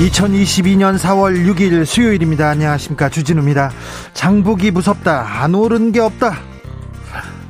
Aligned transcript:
2022년 0.00 0.98
4월 0.98 1.46
6일 1.46 1.84
수요일입니다. 1.84 2.48
안녕하십니까. 2.48 3.10
주진우입니다. 3.10 3.70
장북이 4.14 4.70
무섭다. 4.70 5.42
안 5.42 5.54
오른 5.54 5.92
게 5.92 6.00
없다. 6.00 6.38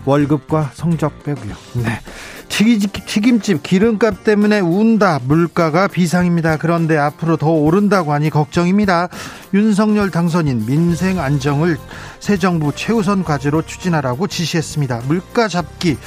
월급과 0.05 0.73
성적 0.75 1.23
빼고요. 1.23 1.55
네. 1.75 2.01
튀김집 2.49 3.63
기름값 3.63 4.25
때문에 4.25 4.59
운다. 4.59 5.21
물가가 5.23 5.87
비상입니다. 5.87 6.57
그런데 6.57 6.99
앞으로 6.99 7.37
더 7.37 7.51
오른다고 7.51 8.13
하니 8.13 8.31
걱정입니다. 8.31 9.09
윤석열 9.55 10.11
당선인 10.11 10.67
민생 10.67 11.21
안정을 11.21 11.79
새 12.19 12.37
정부 12.37 12.73
최우선 12.75 13.23
과제로 13.23 13.63
추진하라고 13.63 14.27
지시했습니다. 14.27 15.03
물가 15.07 15.47
잡기 15.47 15.99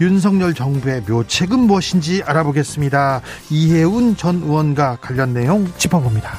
윤석열 0.00 0.54
정부의 0.54 1.02
묘책은 1.08 1.58
무엇인지 1.58 2.22
알아보겠습니다. 2.24 3.20
이해운 3.50 4.16
전 4.16 4.36
의원과 4.42 4.98
관련 5.00 5.34
내용 5.34 5.66
짚어봅니다. 5.76 6.34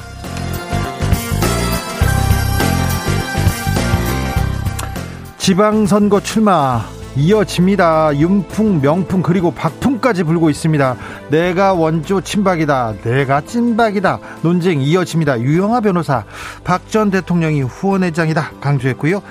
지방선거 5.38 6.20
출마 6.20 6.84
이어집니다. 7.16 8.16
윤풍, 8.16 8.80
명풍 8.82 9.22
그리고 9.22 9.50
박풍까지 9.50 10.22
불고 10.22 10.48
있습니다. 10.48 10.96
내가 11.30 11.74
원조 11.74 12.20
친박이다. 12.20 12.94
내가 13.02 13.40
찐박이다. 13.40 14.18
논쟁 14.42 14.80
이어집니다. 14.80 15.40
유영아 15.40 15.80
변호사 15.80 16.24
박 16.64 16.88
전 16.90 17.10
대통령이 17.10 17.62
후원회장이다 17.62 18.52
강조했고요. 18.60 19.22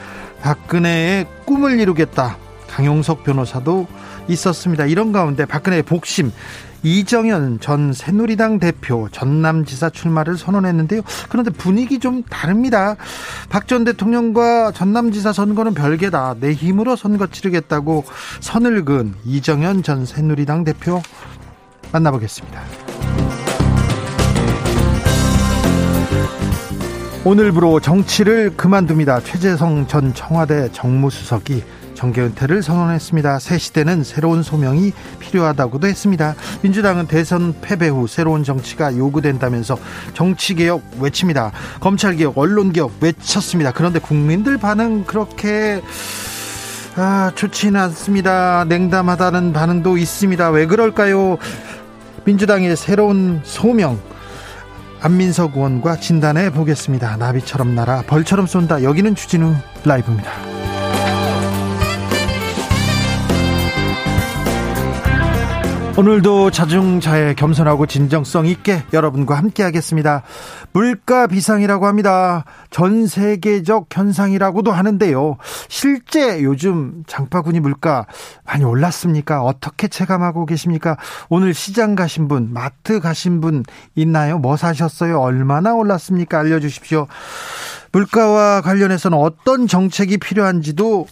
박근혜의 0.41 1.25
꿈을 1.45 1.80
이루겠다. 1.80 2.38
강용석 2.80 3.25
변호사도 3.25 3.88
있었습니다. 4.30 4.85
이런 4.85 5.11
가운데 5.11 5.45
박근혜의 5.45 5.83
복심 5.83 6.31
이정현 6.81 7.59
전 7.59 7.91
새누리당 7.91 8.59
대표 8.59 9.09
전남지사 9.11 9.89
출마를 9.89 10.38
선언했는데요. 10.38 11.02
그런데 11.27 11.52
분위기 11.52 11.99
좀 11.99 12.23
다릅니다. 12.23 12.95
박 13.49 13.67
전 13.67 13.83
대통령과 13.83 14.71
전남지사 14.71 15.33
선거는 15.33 15.73
별개다. 15.73 16.38
내 16.39 16.53
힘으로 16.53 16.95
선거 16.95 17.27
치르겠다고 17.27 18.05
선을 18.39 18.86
그은 18.86 19.14
이정현 19.25 19.83
전 19.83 20.05
새누리당 20.05 20.64
대표 20.64 21.02
만나보겠습니다. 21.91 22.61
오늘부로 27.25 27.81
정치를 27.81 28.55
그만둡니다. 28.55 29.19
최재성 29.19 29.88
전 29.88 30.14
청와대 30.14 30.71
정무수석이 30.71 31.64
정계 32.00 32.22
은퇴를 32.22 32.64
선언했습니다. 32.64 33.39
새 33.39 33.58
시대는 33.58 34.05
새로운 34.05 34.42
소명이 34.42 34.94
필요하다고도 35.19 35.86
했습니다. 35.86 36.33
민주당은 36.61 37.08
대선 37.08 37.54
패배 37.60 37.89
후 37.89 38.08
새로운 38.08 38.45
정치가 38.45 38.95
요구된다면서 38.95 39.77
정치개혁 40.14 40.82
외칩니다. 41.02 41.52
검찰개혁, 41.82 42.37
언론개혁 42.37 42.93
외쳤습니다. 43.02 43.73
그런데 43.73 43.99
국민들 43.99 44.58
반응 44.58 45.04
그렇게 45.04 45.82
아, 46.95 47.33
좋지는 47.36 47.77
않습니다. 47.82 48.64
냉담하다는 48.64 49.52
반응도 49.52 49.98
있습니다. 49.98 50.52
왜 50.52 50.67
그럴까요? 50.67 51.37
민주당의 52.23 52.77
새로운 52.77 53.42
소명 53.43 53.99
안민석 55.02 55.58
의원과 55.58 55.98
진단해 55.98 56.52
보겠습니다. 56.52 57.17
나비처럼 57.17 57.76
날아 57.76 58.04
벌처럼 58.08 58.48
쏜다. 58.48 58.83
여기는 58.83 59.16
주진우 59.16 59.54
라이브입니다. 59.83 60.68
오늘도 65.99 66.52
자중자애 66.52 67.33
겸손하고 67.33 67.86
진정성 67.86 68.45
있게 68.45 68.83
여러분과 68.93 69.36
함께 69.36 69.64
하겠습니다. 69.64 70.23
물가 70.71 71.27
비상이라고 71.27 71.87
합니다. 71.87 72.45
전 72.70 73.05
세계적 73.05 73.87
현상이라고도 73.92 74.71
하는데요. 74.71 75.36
실제 75.67 76.42
요즘 76.42 77.04
장바구니 77.05 77.60
물가 77.60 78.05
많이 78.45 78.64
올랐습니까? 78.64 79.43
어떻게 79.43 79.89
체감하고 79.89 80.45
계십니까? 80.45 80.95
오늘 81.27 81.54
시장 81.54 81.95
가신 81.95 82.30
분, 82.30 82.54
마트 82.54 83.02
가신 83.02 83.42
분 83.42 83.66
있나요? 83.93 84.39
뭐 84.39 84.55
사셨어요? 84.55 85.20
얼마나 85.20 85.73
올랐습니까? 85.73 86.39
알려주십시오. 86.39 87.08
물가와 87.92 88.61
관련해서는 88.61 89.17
어떤 89.17 89.67
정책이 89.67 90.17
필요한지도 90.20 91.08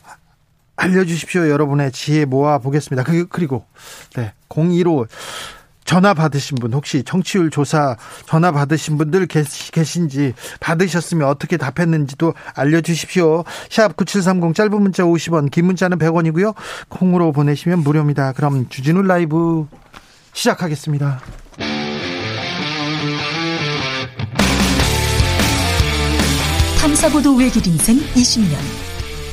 알려주십시오. 0.78 1.50
여러분의 1.50 1.92
지혜 1.92 2.26
모아 2.26 2.60
보겠습니다. 2.60 3.04
그, 3.04 3.28
그리고, 3.28 3.66
네, 4.16 4.34
02로 4.50 5.08
전화 5.86 6.14
받으신 6.14 6.58
분, 6.58 6.74
혹시 6.74 7.02
청취율 7.04 7.50
조사 7.50 7.96
전화 8.26 8.52
받으신 8.52 8.98
분들 8.98 9.26
계신지, 9.28 10.34
받으셨으면 10.60 11.28
어떻게 11.28 11.56
답했는지도 11.58 12.34
알려주십시오. 12.56 13.46
샵 13.70 13.96
9730 13.96 14.54
짧은 14.54 14.82
문자 14.82 15.04
50원, 15.04 15.50
긴 15.50 15.66
문자는 15.66 15.98
100원이고요. 15.98 16.54
콩으로 16.90 17.32
보내시면 17.32 17.80
무료입니다. 17.80 18.34
그럼 18.34 18.68
주진우 18.70 19.02
라이브 19.04 19.66
시작하겠습니다. 20.34 21.22
탐사보도 26.80 27.36
외길 27.36 27.66
인생 27.66 27.98
20년. 27.98 28.77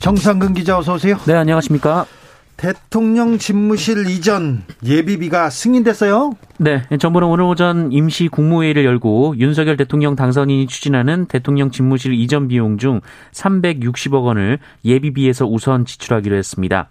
정상근 0.00 0.54
기자 0.54 0.78
어서 0.78 0.94
오세요. 0.94 1.16
네, 1.26 1.34
안녕하십니까? 1.34 2.06
대통령 2.56 3.38
집무실 3.38 4.06
이전 4.08 4.64
예비비가 4.84 5.48
승인됐어요? 5.48 6.32
네, 6.58 6.82
정부는 6.98 7.28
오늘 7.28 7.44
오전 7.44 7.92
임시 7.92 8.28
국무회의를 8.28 8.84
열고 8.84 9.36
윤석열 9.38 9.76
대통령 9.76 10.16
당선인이 10.16 10.66
추진하는 10.66 11.26
대통령 11.26 11.70
집무실 11.70 12.14
이전 12.14 12.48
비용 12.48 12.76
중 12.76 13.00
360억 13.32 14.24
원을 14.24 14.58
예비비에서 14.84 15.46
우선 15.46 15.84
지출하기로 15.84 16.36
했습니다. 16.36 16.88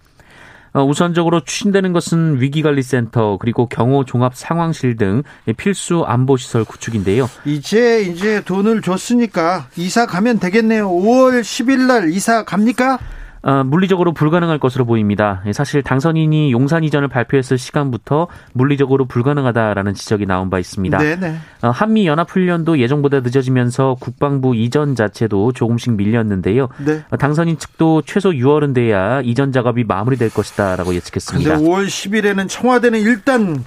어, 0.74 0.84
우선적으로 0.84 1.42
추진되는 1.44 1.94
것은 1.94 2.42
위기관리센터 2.42 3.38
그리고 3.40 3.68
경호 3.68 4.06
종합 4.06 4.36
상황실 4.36 4.98
등 4.98 5.24
필수 5.58 6.04
안보 6.06 6.38
시설 6.38 6.64
구축인데요. 6.64 7.30
이제 7.46 8.02
이제 8.02 8.42
돈을 8.44 8.82
줬으니까 8.82 9.68
이사 9.76 10.06
가면 10.06 10.40
되겠네요. 10.40 10.90
5월 10.90 11.42
10일 11.42 11.88
날 11.88 12.10
이사 12.10 12.44
갑니까? 12.44 13.00
어, 13.42 13.64
물리적으로 13.64 14.14
불가능할 14.14 14.60
것으로 14.60 14.86
보입니다. 14.86 15.42
사실 15.54 15.82
당선인이 15.82 16.52
용산 16.52 16.84
이전을 16.84 17.08
발표했을 17.08 17.58
시간부터 17.58 18.28
물리적으로 18.54 19.06
불가능하다라는 19.06 19.94
지적이 19.94 20.26
나온 20.26 20.50
바 20.50 20.60
있습니다. 20.60 20.98
네네. 20.98 21.38
어, 21.62 21.70
한미 21.70 22.08
연합 22.08 22.30
훈련도 22.30 22.80
예정보다 22.80 23.22
늦어지면서 23.22 23.96
국방부 24.00 24.56
이전 24.56 24.96
자체도 24.96 25.54
조금씩 25.54 25.94
밀렸는데요. 25.94 26.68
네. 26.86 27.04
어, 27.10 27.18
당선인 27.18 27.58
측도 27.58 28.02
최소 28.02 28.32
6월은 28.32 28.74
돼야 28.74 29.22
이전 29.22 29.52
작업이 29.52 29.86
마무리될 29.86 30.30
것이다라고 30.32 30.94
예측했습니다. 30.96 31.58
그런데 31.58 31.70
5월 31.70 31.88
10일에는 31.88 32.50
청와대는 32.50 33.00
일단 33.00 33.64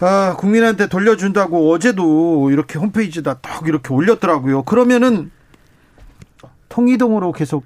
아, 0.00 0.36
국민한테 0.36 0.88
돌려준다고 0.88 1.72
어제도 1.72 2.50
이렇게 2.50 2.78
홈페이지에다 2.78 3.34
딱 3.34 3.66
이렇게 3.66 3.92
올렸더라고요. 3.92 4.64
그러면은 4.64 5.30
통이동으로 6.68 7.32
계속 7.32 7.64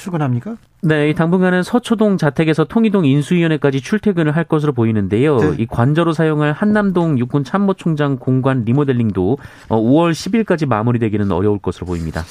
출근합니까? 0.00 0.56
네, 0.82 1.12
당분간은 1.14 1.62
서초동 1.62 2.16
자택에서 2.16 2.64
통이동 2.64 3.04
인수위원회까지 3.04 3.80
출퇴근을 3.82 4.34
할 4.34 4.44
것으로 4.44 4.72
보이는데요. 4.72 5.36
네. 5.36 5.54
이 5.58 5.66
관저로 5.66 6.12
사용할 6.12 6.52
한남동 6.52 7.18
육군 7.18 7.44
참모총장 7.44 8.16
공관 8.18 8.64
리모델링도 8.64 9.38
5월 9.68 10.08
어, 10.08 10.10
10일까지 10.10 10.66
마무리되기는 10.66 11.30
어려울 11.30 11.58
것으로 11.58 11.86
보입니다. 11.86 12.24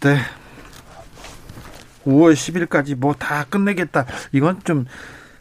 네. 0.00 0.18
5월 2.06 2.34
10일까지 2.34 2.96
뭐 2.96 3.14
다 3.18 3.44
끝내겠다. 3.44 4.04
이건 4.32 4.60
좀 4.64 4.84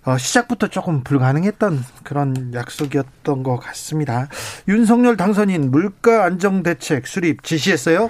어, 0.05 0.17
시작부터 0.17 0.67
조금 0.67 1.03
불가능했던 1.03 1.83
그런 2.03 2.53
약속이었던 2.53 3.43
것 3.43 3.57
같습니다. 3.57 4.27
윤석열 4.67 5.17
당선인 5.17 5.71
물가 5.71 6.25
안정 6.25 6.63
대책 6.63 7.07
수립 7.07 7.43
지시했어요? 7.43 8.09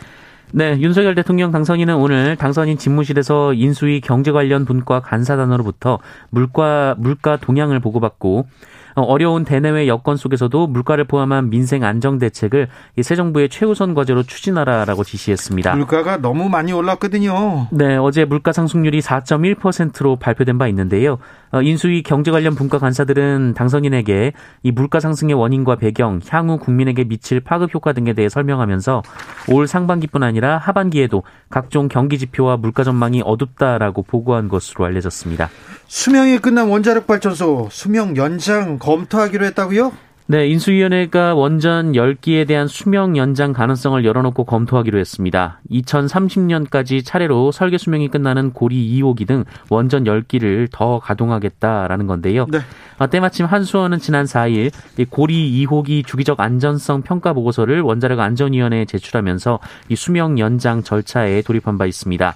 네, 0.51 0.79
윤석열 0.79 1.15
대통령 1.15 1.51
당선인은 1.51 1.95
오늘 1.95 2.35
당선인 2.35 2.77
집무실에서 2.77 3.53
인수위 3.53 4.01
경제 4.01 4.31
관련 4.31 4.65
분과 4.65 4.99
간사단으로부터 4.99 5.99
물가 6.29 6.95
물가 6.97 7.37
동향을 7.37 7.79
보고받고 7.79 8.47
어, 8.95 9.01
어려운 9.01 9.43
대내외 9.43 9.87
여건 9.87 10.17
속에서도 10.17 10.67
물가를 10.67 11.05
포함한 11.05 11.49
민생 11.49 11.83
안정 11.83 12.19
대책을 12.19 12.67
새 13.01 13.15
정부의 13.15 13.49
최우선 13.49 13.93
과제로 13.93 14.23
추진하라라고 14.23 15.03
지시했습니다. 15.03 15.75
물가가 15.75 16.17
너무 16.17 16.49
많이 16.49 16.73
올랐거든요. 16.73 17.67
네, 17.71 17.97
어제 17.97 18.25
물가 18.25 18.51
상승률이 18.51 19.01
4.1%로 19.01 20.15
발표된 20.17 20.57
바 20.57 20.67
있는데요. 20.67 21.17
어, 21.51 21.61
인수위 21.61 22.01
경제 22.01 22.31
관련 22.31 22.55
분과 22.55 22.79
간사들은 22.79 23.53
당선인에게 23.55 24.33
이 24.63 24.71
물가 24.71 24.99
상승의 24.99 25.35
원인과 25.35 25.75
배경, 25.75 26.19
향후 26.27 26.57
국민에게 26.57 27.03
미칠 27.03 27.39
파급 27.39 27.73
효과 27.75 27.93
등에 27.93 28.13
대해 28.13 28.27
설명하면서 28.27 29.03
올 29.49 29.67
상반기뿐 29.67 30.23
아니라 30.23 30.57
하반기에도 30.57 31.23
각종 31.49 31.87
경기 31.87 32.17
지표와 32.17 32.57
물가 32.57 32.83
전망이 32.83 33.21
어둡다라고 33.23 34.01
보고한 34.01 34.49
것으로 34.49 34.85
알려졌습니다. 34.85 35.49
수명이 35.87 36.39
끝난 36.39 36.69
원자력 36.69 37.05
발전소 37.05 37.67
수명 37.71 38.17
연장 38.17 38.79
검토하기로 38.83 39.45
했다고요? 39.45 39.93
네, 40.25 40.47
인수위원회가 40.47 41.35
원전 41.35 41.93
10기에 41.93 42.47
대한 42.47 42.67
수명 42.67 43.17
연장 43.17 43.51
가능성을 43.51 44.03
열어놓고 44.05 44.45
검토하기로 44.45 44.97
했습니다. 44.97 45.59
2030년까지 45.69 47.03
차례로 47.05 47.51
설계 47.51 47.77
수명이 47.77 48.07
끝나는 48.07 48.51
고리 48.51 48.89
2호기 48.99 49.27
등 49.27 49.43
원전 49.69 50.05
10기를 50.05 50.69
더 50.71 50.99
가동하겠다라는 50.99 52.07
건데요. 52.07 52.45
네. 52.49 52.59
아, 52.97 53.07
때마침 53.07 53.45
한수원은 53.45 53.99
지난 53.99 54.25
4일 54.25 54.71
고리 55.09 55.65
2호기 55.65 56.05
주기적 56.05 56.39
안전성 56.39 57.01
평가 57.01 57.33
보고서를 57.33 57.81
원자력 57.81 58.19
안전위원회에 58.19 58.85
제출하면서 58.85 59.59
이 59.89 59.95
수명 59.95 60.39
연장 60.39 60.83
절차에 60.83 61.41
돌입한 61.41 61.77
바 61.77 61.85
있습니다. 61.85 62.35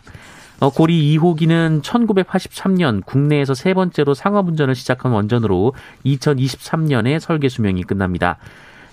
어, 0.60 0.70
고리 0.72 1.18
2호기는 1.18 1.84
1983년 1.84 3.06
국내에서 3.06 3.54
세 3.54 3.74
번째로 3.74 4.14
상업운전을 4.14 4.74
시작한 4.76 5.12
원전으로 5.12 5.74
2023년에 6.06 7.20
설계 7.20 7.48
수명이 7.48 7.84
끝납니다. 7.84 8.38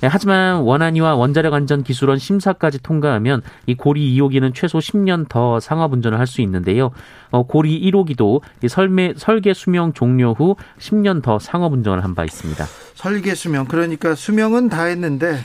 네, 0.01 0.09
하지만 0.09 0.57
원안위와 0.57 1.15
원자력 1.15 1.55
안전 1.55 1.83
기술원 1.83 2.19
심사까지 2.19 2.83
통과하면 2.83 3.41
이 3.65 3.75
고리 3.75 4.15
2호기는 4.19 4.53
최소 4.55 4.79
10년 4.79 5.27
더 5.31 5.59
상업 5.61 5.95
운전을 5.95 6.19
할 6.19 6.27
수 6.27 6.43
있는데요. 6.43 6.91
어, 7.31 7.45
고리 7.47 7.81
1호기도 7.91 8.43
설매, 8.69 9.15
설계 9.17 9.55
수명 9.55 9.95
종료 9.95 10.35
후 10.35 10.57
10년 10.79 11.23
더 11.23 11.39
상업 11.39 11.73
운전을 11.73 12.05
한 12.05 12.15
바 12.15 12.25
있습니다. 12.25 12.67
설계 12.95 13.35
수명 13.35 13.65
그러니까 13.65 14.15
수명은 14.15 14.69
다 14.69 14.85
했는데 14.85 15.39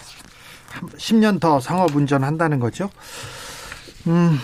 10년 0.97 1.39
더 1.39 1.61
상업 1.61 1.95
운전한다는 1.95 2.59
거죠. 2.59 2.89
음. 4.07 4.37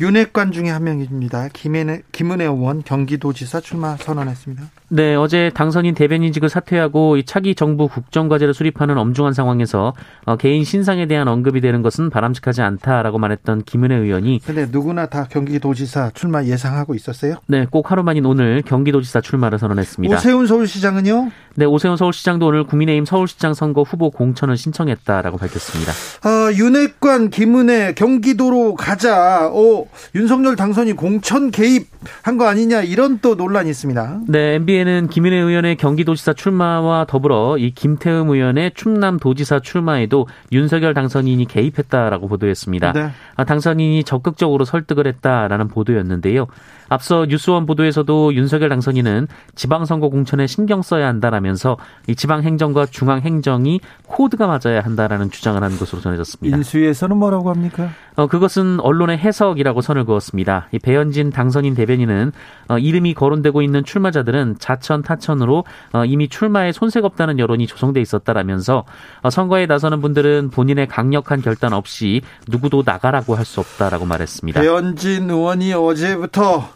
윤핵관 0.00 0.52
중에 0.52 0.70
한 0.70 0.84
명입니다. 0.84 1.48
김은혜, 1.48 2.00
김은혜 2.10 2.44
의원 2.44 2.82
경기도지사 2.82 3.60
출마 3.60 3.98
선언했습니다. 3.98 4.79
네, 4.92 5.14
어제 5.14 5.52
당선인 5.54 5.94
대변인직을 5.94 6.48
사퇴하고 6.48 7.22
차기 7.22 7.54
정부 7.54 7.86
국정과제를 7.86 8.52
수립하는 8.52 8.98
엄중한 8.98 9.32
상황에서 9.34 9.94
어, 10.24 10.36
개인 10.36 10.64
신상에 10.64 11.06
대한 11.06 11.28
언급이 11.28 11.60
되는 11.60 11.80
것은 11.82 12.10
바람직하지 12.10 12.60
않다라고 12.60 13.18
말했던 13.18 13.62
김은혜 13.62 13.94
의원이. 13.94 14.40
근데 14.44 14.66
누구나 14.68 15.06
다 15.06 15.28
경기도지사 15.30 16.10
출마 16.14 16.42
예상하고 16.44 16.96
있었어요? 16.96 17.36
네, 17.46 17.66
꼭 17.70 17.92
하루 17.92 18.02
만인 18.02 18.26
오늘 18.26 18.62
경기도지사 18.62 19.20
출마를 19.20 19.60
선언했습니다. 19.60 20.16
오세훈 20.16 20.48
서울시장은요? 20.48 21.30
네, 21.54 21.64
오세훈 21.66 21.96
서울시장도 21.96 22.46
오늘 22.46 22.64
국민의힘 22.64 23.04
서울시장 23.04 23.54
선거 23.54 23.82
후보 23.82 24.10
공천을 24.10 24.56
신청했다라고 24.56 25.38
밝혔습니다. 25.38 25.92
아, 26.22 26.50
윤핵관 26.52 27.30
김은혜 27.30 27.94
경기도로 27.94 28.74
가자. 28.74 29.48
오, 29.52 29.86
윤석열 30.16 30.56
당선이 30.56 30.94
공천 30.94 31.50
개입한 31.52 32.38
거 32.38 32.46
아니냐 32.46 32.82
이런 32.82 33.20
또 33.20 33.36
논란이 33.36 33.70
있습니다. 33.70 34.20
네, 34.28 34.54
MBN 34.54 34.79
은 34.86 35.08
김은혜 35.08 35.36
의원의 35.36 35.76
경기도지사 35.76 36.32
출마와 36.32 37.06
더불어 37.06 37.56
이 37.58 37.70
김태흠 37.70 38.30
의원의 38.30 38.72
충남도지사 38.74 39.60
출마에도 39.60 40.26
윤석열 40.52 40.94
당선인이 40.94 41.44
개입했다라고 41.46 42.28
보도했습니다. 42.28 42.92
네. 42.92 43.10
아, 43.36 43.44
당선인이 43.44 44.04
적극적으로 44.04 44.64
설득을 44.64 45.06
했다라는 45.06 45.68
보도였는데요. 45.68 46.46
앞서 46.90 47.24
뉴스원 47.26 47.66
보도에서도 47.66 48.34
윤석열 48.34 48.68
당선인은 48.68 49.28
지방선거 49.54 50.08
공천에 50.08 50.46
신경 50.46 50.82
써야 50.82 51.06
한다라면서 51.08 51.76
이 52.08 52.14
지방행정과 52.14 52.86
중앙행정이 52.86 53.80
코드가 54.06 54.46
맞아야 54.46 54.80
한다라는 54.82 55.30
주장을 55.30 55.62
한 55.62 55.78
것으로 55.78 56.02
전해졌습니다. 56.02 56.56
인수위에서는 56.56 57.16
뭐라고 57.16 57.50
합니까? 57.50 57.90
어, 58.16 58.26
그것은 58.26 58.80
언론의 58.80 59.18
해석이라고 59.18 59.80
선을 59.80 60.04
그었습니다. 60.04 60.68
이 60.72 60.78
배현진 60.78 61.30
당선인 61.30 61.74
대변인은 61.74 62.32
어, 62.68 62.78
이름이 62.78 63.14
거론되고 63.14 63.62
있는 63.62 63.84
출마자들은 63.84 64.56
자천 64.58 65.02
타천으로 65.02 65.64
어, 65.92 66.04
이미 66.04 66.28
출마에 66.28 66.72
손색 66.72 67.04
없다는 67.04 67.38
여론이 67.38 67.66
조성돼 67.68 68.00
있었다라면서 68.00 68.84
어, 69.22 69.30
선거에 69.30 69.66
나서는 69.66 70.00
분들은 70.00 70.50
본인의 70.50 70.88
강력한 70.88 71.40
결단 71.40 71.72
없이 71.72 72.20
누구도 72.48 72.82
나가라고 72.84 73.36
할 73.36 73.50
수 73.50 73.58
없다라고 73.58 74.04
말했습니다. 74.06 74.60
배현진 74.60 75.28
의원이 75.30 75.72
어제부터 75.72 76.68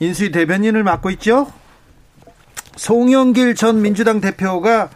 인수위 0.00 0.30
대변인을 0.30 0.84
맡고 0.84 1.10
있죠. 1.10 1.50
송영길 2.76 3.54
전 3.54 3.82
민주당 3.82 4.20
대표가 4.20 4.90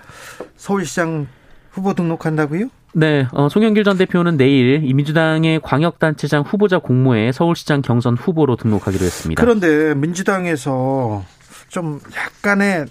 서울시장 0.57 1.27
후보 1.71 1.95
등록한다고요? 1.95 2.69
네, 2.95 3.27
어, 3.33 3.49
송영길 3.49 3.85
전 3.85 3.97
대표는 3.97 4.37
내일 4.37 4.83
이 4.85 4.93
민주당의 4.93 5.61
광역단체장 5.63 6.43
후보자 6.43 6.79
공모에 6.79 7.33
서울시장 7.33 7.83
경선 7.83 8.17
후보로 8.17 8.57
등록하기로 8.57 9.05
했습니다. 9.05 9.43
그런데 9.43 9.95
민주당에서 9.95 11.25
좀 11.69 12.01
약간의 12.15 12.85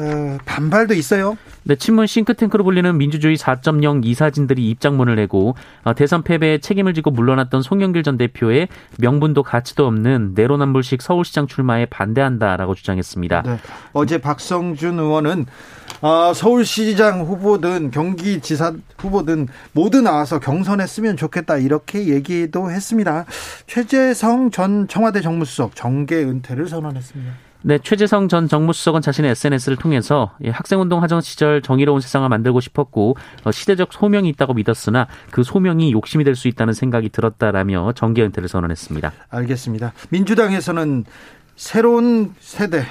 어, 0.00 0.38
반발도 0.44 0.94
있어요. 0.94 1.36
네, 1.64 1.76
친문 1.76 2.06
싱크탱크로 2.06 2.64
불리는 2.64 2.96
민주주의 2.96 3.36
4.0 3.36 4.04
이사진들이 4.04 4.70
입장문을 4.70 5.16
내고 5.16 5.54
어, 5.84 5.94
대선 5.94 6.22
패배에 6.22 6.58
책임을 6.58 6.94
지고 6.94 7.10
물러났던 7.10 7.62
송영길 7.62 8.02
전 8.02 8.16
대표의 8.16 8.68
명분도 8.98 9.42
가치도 9.42 9.86
없는 9.86 10.32
내로남불식 10.34 11.02
서울시장 11.02 11.46
출마에 11.46 11.86
반대한다라고 11.86 12.74
주장했습니다. 12.74 13.42
네, 13.42 13.58
어제 13.92 14.18
박성준 14.18 14.98
의원은 14.98 15.46
어, 16.00 16.32
서울시장 16.34 17.22
후보든 17.22 17.90
경기지사 17.90 18.74
후보든 18.98 19.48
모두 19.72 20.00
나와서 20.00 20.38
경선했으면 20.38 21.16
좋겠다 21.16 21.58
이렇게 21.58 22.06
얘기도 22.08 22.70
했습니다. 22.70 23.24
최재성 23.66 24.50
전 24.50 24.86
청와대 24.86 25.20
정무수석 25.20 25.74
정계 25.74 26.22
은퇴를 26.22 26.68
선언했습니다. 26.68 27.47
네, 27.62 27.78
최재성 27.78 28.28
전 28.28 28.48
정무수석은 28.48 29.00
자신의 29.02 29.32
SNS를 29.32 29.76
통해서 29.76 30.32
학생운동 30.44 31.02
하정 31.02 31.20
시절 31.20 31.60
정의로운 31.60 32.00
세상을 32.00 32.28
만들고 32.28 32.60
싶었고 32.60 33.16
어, 33.44 33.50
시대적 33.50 33.92
소명이 33.92 34.28
있다고 34.30 34.54
믿었으나 34.54 35.08
그 35.30 35.42
소명이 35.42 35.92
욕심이 35.92 36.24
될 36.24 36.38
수 36.38 36.46
있다는 36.46 36.72
생각이 36.72 37.08
들었다라며 37.08 37.94
정계 37.96 38.22
은퇴를 38.22 38.48
선언했습니다. 38.48 39.12
알겠습니다. 39.30 39.92
민주당에서는 40.10 41.04
새로운 41.56 42.32
세대 42.38 42.84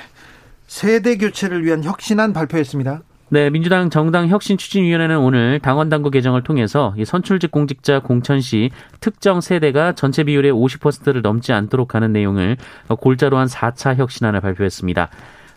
세대 0.67 1.15
교체를 1.15 1.63
위한 1.63 1.81
혁신안 1.81 2.33
발표했습니다. 2.33 3.03
네, 3.29 3.49
민주당 3.49 3.89
정당 3.89 4.29
혁신 4.29 4.57
추진위원회는 4.57 5.17
오늘 5.17 5.59
당원 5.59 5.89
당구 5.89 6.09
개정을 6.11 6.43
통해서 6.43 6.95
선출직 7.05 7.51
공직자 7.51 7.99
공천 7.99 8.39
시 8.39 8.69
특정 9.01 9.41
세대가 9.41 9.91
전체 9.91 10.23
비율의 10.23 10.53
50%를 10.53 11.21
넘지 11.21 11.51
않도록 11.51 11.93
하는 11.93 12.13
내용을 12.13 12.55
골자로 12.87 13.37
한 13.37 13.47
4차 13.47 13.97
혁신안을 13.97 14.39
발표했습니다. 14.39 15.09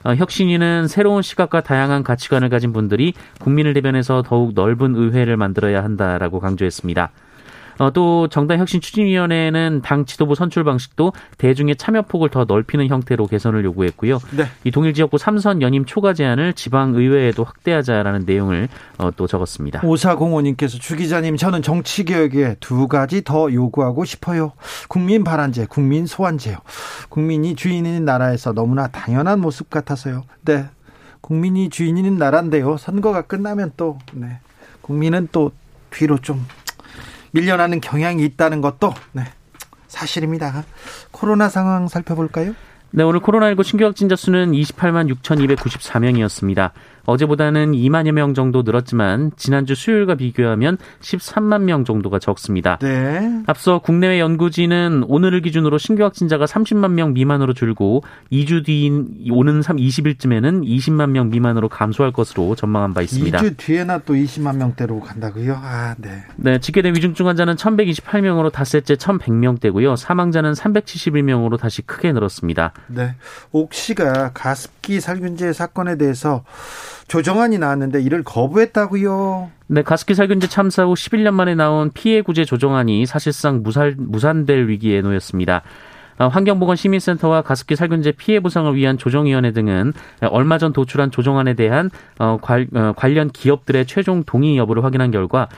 어, 0.03 0.15
혁신위는 0.17 0.89
새로운 0.89 1.23
시각과 1.23 1.61
다양한 1.61 2.03
가치관을 2.03 2.49
가진 2.49 2.73
분들이 2.73 3.13
국민을 3.39 3.73
대변해서 3.73 4.23
더욱 4.27 4.55
넓은 4.55 4.97
의회를 4.97 5.37
만들어야 5.37 5.85
한다라고 5.85 6.41
강조했습니다. 6.41 7.13
어, 7.81 7.91
또 7.91 8.29
정당 8.29 8.59
혁신 8.59 8.83
추진위원회는 8.83 9.81
당 9.83 10.05
지도부 10.05 10.35
선출 10.35 10.65
방식도 10.65 11.15
대중의 11.39 11.77
참여 11.77 12.03
폭을 12.03 12.29
더 12.29 12.45
넓히는 12.45 12.89
형태로 12.89 13.27
개선을 13.27 13.65
요구했고요. 13.65 14.19
네. 14.37 14.45
이 14.65 14.71
동일 14.71 14.93
지역구 14.93 15.17
삼선 15.17 15.63
연임 15.63 15.87
초과 15.87 16.13
제한을 16.13 16.53
지방 16.53 16.95
의회에도 16.95 17.43
확대하자라는 17.43 18.25
내용을 18.27 18.69
어, 18.99 19.11
또 19.17 19.27
적었습니다. 19.27 19.81
오사공호님께서 19.83 20.77
주 20.77 20.95
기자님 20.95 21.39
저는 21.39 21.63
정치 21.63 22.05
개혁에 22.05 22.57
두 22.61 22.87
가지 22.87 23.25
더 23.25 23.51
요구하고 23.51 24.05
싶어요. 24.05 24.53
국민 24.89 25.25
발안제, 25.25 25.65
국민 25.71 26.05
소환제요. 26.05 26.59
국민이 27.09 27.55
주인인 27.57 28.05
나라에서 28.05 28.53
너무나 28.53 28.89
당연한 28.89 29.41
모습 29.41 29.71
같아서요. 29.71 30.25
네. 30.43 30.67
국민이 31.23 31.71
주인인 31.71 32.19
나라인데요. 32.19 32.77
선거가 32.77 33.23
끝나면 33.23 33.73
또 33.79 33.99
네. 34.13 34.39
국민은 34.83 35.29
또 35.33 35.53
뒤로 35.91 36.19
좀 36.19 36.47
밀려나는 37.33 37.81
경향이 37.81 38.25
있다는 38.25 38.61
것도 38.61 38.95
네, 39.13 39.25
사실입니다. 39.89 40.65
코로나 41.11 41.49
상황 41.49 41.89
살펴볼까요? 41.89 42.55
네, 42.93 43.05
오늘 43.05 43.21
코로나19 43.21 43.63
신규 43.63 43.85
확진자 43.85 44.17
수는 44.17 44.51
28만 44.51 45.15
6,294명이었습니다. 45.23 46.73
어제보다는 47.07 47.73
2만여 47.73 48.13
명 48.13 48.35
정도 48.35 48.63
늘었지만 48.63 49.31
지난주 49.37 49.75
수요일과 49.75 50.17
비교하면 50.17 50.77
13만 51.01 51.63
명 51.63 51.85
정도가 51.85 52.19
적습니다. 52.19 52.79
네. 52.79 53.43
앞서 53.47 53.79
국내외 53.79 54.21
연구진은 54.21 55.05
오늘을 55.07 55.41
기준으로 55.43 55.79
신규 55.79 56.03
확진자가 56.03 56.45
30만 56.47 56.93
명 56.93 57.13
미만으로 57.13 57.53
줄고 57.53 58.03
2주 58.33 58.65
뒤인 58.65 59.31
오는 59.31 59.63
3 59.63 59.77
20일쯤에는 59.77 60.65
20만 60.65 61.11
명 61.11 61.31
미만으로 61.31 61.69
감소할 61.69 62.13
것으로 62.13 62.55
전망한 62.55 62.93
바 62.93 63.03
있습니다. 63.03 63.39
2주 63.39 63.57
뒤에나 63.57 63.99
또 63.99 64.15
20만 64.15 64.57
명대로 64.57 65.01
간다고요? 65.01 65.55
아, 65.55 65.95
네. 65.99 66.25
네, 66.37 66.59
집계된 66.59 66.95
위중증 66.97 67.29
환자는 67.29 67.55
1,128명으로 67.55 68.53
닷새째 68.53 68.95
1,100명대고요. 68.95 69.97
사망자는 69.97 70.53
371명으로 70.53 71.59
다시 71.59 71.83
크게 71.83 72.13
늘었습니다. 72.13 72.73
네. 72.87 73.15
옥시가 73.53 74.33
가습기 74.33 75.01
살균제 75.01 75.53
사건에 75.53 75.97
대해서 75.97 76.45
조정안이 77.09 77.59
나왔는데 77.59 78.01
이를 78.03 78.23
거부했다고요. 78.23 79.51
네, 79.69 79.83
가습기 79.83 80.15
살균제 80.15 80.49
참사 80.49 80.85
후 80.85 80.95
11년 80.95 81.33
만에 81.33 81.55
나온 81.55 81.91
피해 81.93 82.23
구제 82.23 82.45
조정안이 82.45 83.07
사실상 83.07 83.63
무살, 83.63 83.95
무산될 83.97 84.69
위기에 84.69 85.01
놓였습니다. 85.01 85.63
어, 86.21 86.29
환경보건시민센터와 86.29 87.41
가습기 87.41 87.77
살균제 87.77 88.13
피해 88.13 88.41
보상을 88.41 88.75
위한 88.77 88.99
조정위원회 88.99 89.53
등은 89.53 89.95
얼마 90.31 90.59
전 90.59 90.75
도출한 90.75 91.11
조정안에 91.11 91.55
대한 91.55 91.91
어, 92.19 92.37
어, 92.39 92.93
관련 92.95 93.31
기업들의 93.31 93.87
최종 93.87 94.23
동의 94.25 94.59
여부를 94.59 94.85
확인한 94.85 95.11
결과 95.11 95.49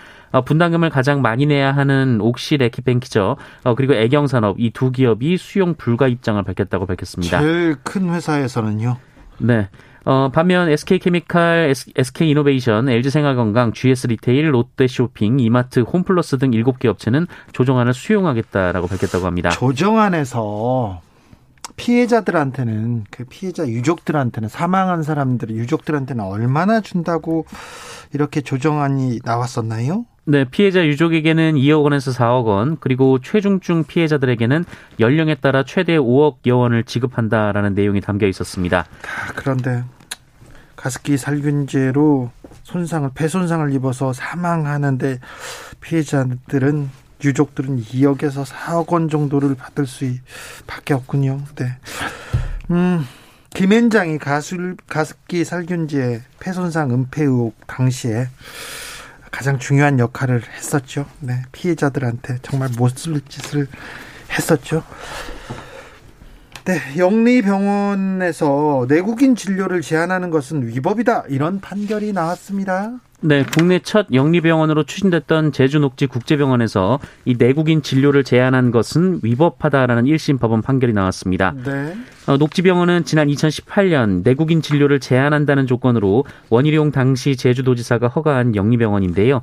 분담금을 0.40 0.88
가장 0.90 1.20
많이 1.20 1.44
내야 1.46 1.72
하는 1.76 2.20
옥시 2.22 2.56
레키뱅키죠. 2.56 3.36
그리고 3.76 3.94
애경산업 3.94 4.58
이 4.58 4.70
두 4.72 4.90
기업이 4.90 5.36
수용 5.36 5.74
불가 5.74 6.08
입장을 6.08 6.42
밝혔다고 6.42 6.86
밝혔습니다. 6.86 7.40
제일 7.40 7.76
큰 7.82 8.08
회사에서는요? 8.10 8.96
네. 9.38 9.68
어, 10.04 10.30
반면 10.32 10.68
SK케미칼, 10.68 11.72
SK이노베이션, 11.96 12.88
LG생활건강, 12.88 13.72
GS 13.72 14.08
리테일, 14.08 14.52
롯데쇼핑, 14.52 15.38
이마트, 15.38 15.80
홈플러스 15.80 16.38
등 16.38 16.50
7개 16.50 16.86
업체는 16.86 17.28
조정안을 17.52 17.94
수용하겠다라고 17.94 18.88
밝혔다고 18.88 19.26
합니다. 19.26 19.50
조정안에서 19.50 21.00
피해자들한테는 21.76 23.04
그 23.10 23.24
피해자 23.28 23.66
유족들한테는 23.66 24.48
사망한 24.48 25.02
사람들 25.02 25.50
유족들한테는 25.50 26.24
얼마나 26.24 26.80
준다고 26.80 27.46
이렇게 28.12 28.40
조정안이 28.40 29.20
나왔었나요? 29.24 30.04
네, 30.24 30.44
피해자 30.44 30.86
유족에게는 30.86 31.54
2억 31.54 31.82
원에서 31.82 32.12
4억 32.12 32.44
원, 32.44 32.76
그리고 32.78 33.18
최중증 33.20 33.84
피해자들에게는 33.84 34.64
연령에 35.00 35.34
따라 35.34 35.64
최대 35.64 35.98
5억여 35.98 36.58
원을 36.58 36.84
지급한다라는 36.84 37.74
내용이 37.74 38.00
담겨 38.00 38.28
있었습니다. 38.28 38.86
아, 39.02 39.32
그런데 39.34 39.82
가습기 40.76 41.16
살균제로 41.16 42.30
손상을 42.62 43.10
폐 43.14 43.26
손상을 43.26 43.72
입어서 43.72 44.12
사망하는데 44.12 45.18
피해자들은 45.80 46.90
유족들은 47.24 47.82
2억에서 47.82 48.44
4억 48.44 48.92
원 48.92 49.08
정도를 49.08 49.56
받을 49.56 49.86
수 49.86 50.06
밖에 50.66 50.94
없군요. 50.94 51.40
네. 51.56 51.76
음. 52.70 53.04
김앤장이 53.54 54.18
가습기 54.18 55.44
살균제 55.44 56.22
폐손상 56.40 56.90
은폐 56.90 57.24
의혹 57.24 57.54
당시에 57.66 58.28
가장 59.32 59.58
중요한 59.58 59.98
역할을 59.98 60.42
했었죠. 60.56 61.06
네, 61.18 61.42
피해자들한테 61.50 62.38
정말 62.42 62.68
못쓸 62.78 63.20
짓을 63.28 63.66
했었죠. 64.30 64.84
네, 66.64 66.78
영리병원에서 66.96 68.86
내국인 68.88 69.34
진료를 69.34 69.80
제한하는 69.80 70.30
것은 70.30 70.68
위법이다. 70.68 71.24
이런 71.28 71.60
판결이 71.60 72.12
나왔습니다. 72.12 73.00
네, 73.24 73.44
국내 73.44 73.78
첫 73.78 74.06
영리병원으로 74.12 74.82
추진됐던 74.82 75.52
제주녹지 75.52 76.06
국제병원에서 76.06 76.98
이 77.24 77.36
내국인 77.38 77.80
진료를 77.82 78.24
제한한 78.24 78.72
것은 78.72 79.20
위법하다라는 79.22 80.04
1심 80.04 80.40
법원 80.40 80.60
판결이 80.60 80.92
나왔습니다. 80.92 81.54
네. 81.64 81.96
어, 82.26 82.36
녹지병원은 82.36 83.04
지난 83.04 83.28
2018년 83.28 84.22
내국인 84.24 84.60
진료를 84.60 84.98
제한한다는 84.98 85.68
조건으로 85.68 86.24
원희룡 86.50 86.90
당시 86.90 87.36
제주도지사가 87.36 88.08
허가한 88.08 88.56
영리병원인데요. 88.56 89.42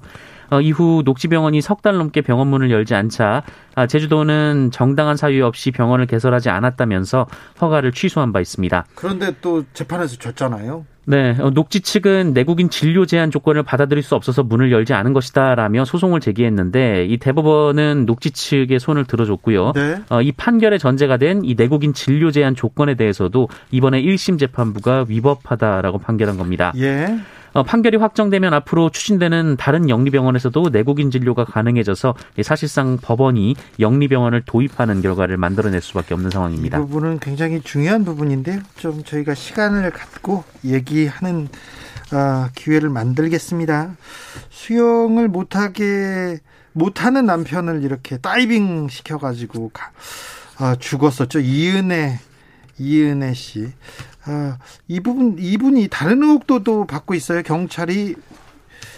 어, 0.51 0.59
이후 0.61 1.03
녹지병원이 1.05 1.61
석 1.61 1.81
달 1.81 1.95
넘게 1.97 2.21
병원 2.21 2.47
문을 2.47 2.71
열지 2.71 2.95
않자 2.95 3.43
아, 3.75 3.87
제주도는 3.87 4.71
정당한 4.73 5.15
사유 5.15 5.45
없이 5.45 5.71
병원을 5.71 6.05
개설하지 6.07 6.49
않았다면서 6.49 7.27
허가를 7.61 7.93
취소한 7.93 8.33
바 8.33 8.41
있습니다. 8.41 8.83
그런데 8.95 9.33
또 9.39 9.63
재판에서 9.73 10.17
졌잖아요. 10.17 10.85
네, 11.09 11.35
어, 11.39 11.49
녹지 11.49 11.81
측은 11.81 12.33
내국인 12.33 12.69
진료 12.69 13.07
제한 13.07 13.31
조건을 13.31 13.63
받아들일 13.63 14.03
수 14.03 14.13
없어서 14.13 14.43
문을 14.43 14.71
열지 14.71 14.93
않은 14.93 15.13
것이다라며 15.13 15.83
소송을 15.83 16.19
제기했는데 16.19 17.05
이 17.05 17.17
대법원은 17.17 18.05
녹지 18.05 18.29
측의 18.29 18.79
손을 18.79 19.05
들어줬고요. 19.05 19.71
네. 19.73 20.01
어, 20.09 20.21
이 20.21 20.31
판결의 20.31 20.77
전제가 20.77 21.17
된 21.17 21.39
이 21.43 21.55
내국인 21.55 21.93
진료 21.93 22.31
제한 22.31 22.53
조건에 22.53 22.95
대해서도 22.95 23.49
이번에 23.71 24.01
1심 24.03 24.37
재판부가 24.39 25.05
위법하다라고 25.07 25.97
판결한 25.97 26.37
겁니다. 26.37 26.73
예. 26.77 27.07
어, 27.53 27.63
판결이 27.63 27.97
확정되면 27.97 28.53
앞으로 28.53 28.89
추진되는 28.89 29.57
다른 29.57 29.89
영리병원에서도 29.89 30.69
내국인 30.71 31.11
진료가 31.11 31.45
가능해져서 31.45 32.15
사실상 32.43 32.97
법원이 32.97 33.55
영리병원을 33.79 34.43
도입하는 34.45 35.01
결과를 35.01 35.37
만들어낼 35.37 35.81
수밖에 35.81 36.13
없는 36.13 36.29
상황입니다. 36.29 36.77
이 36.77 36.81
부분은 36.81 37.19
굉장히 37.19 37.61
중요한 37.61 38.05
부분인데 38.05 38.61
좀 38.77 39.03
저희가 39.03 39.33
시간을 39.33 39.91
갖고 39.91 40.43
얘기하는 40.63 41.47
어, 42.11 42.47
기회를 42.55 42.89
만들겠습니다. 42.89 43.95
수영을 44.49 45.27
못하게 45.27 46.39
못하는 46.73 47.25
남편을 47.25 47.83
이렇게 47.83 48.17
다이빙 48.17 48.89
시켜가지고 48.89 49.71
어, 50.59 50.75
죽었었죠. 50.75 51.39
이은혜 51.39 52.19
이은해 52.79 53.33
씨. 53.33 53.71
아, 54.29 54.59
이 54.87 54.99
부분 54.99 55.37
이분이 55.39 55.87
다른 55.89 56.21
의혹도 56.21 56.63
또 56.63 56.85
받고 56.85 57.15
있어요. 57.15 57.41
경찰이 57.41 58.15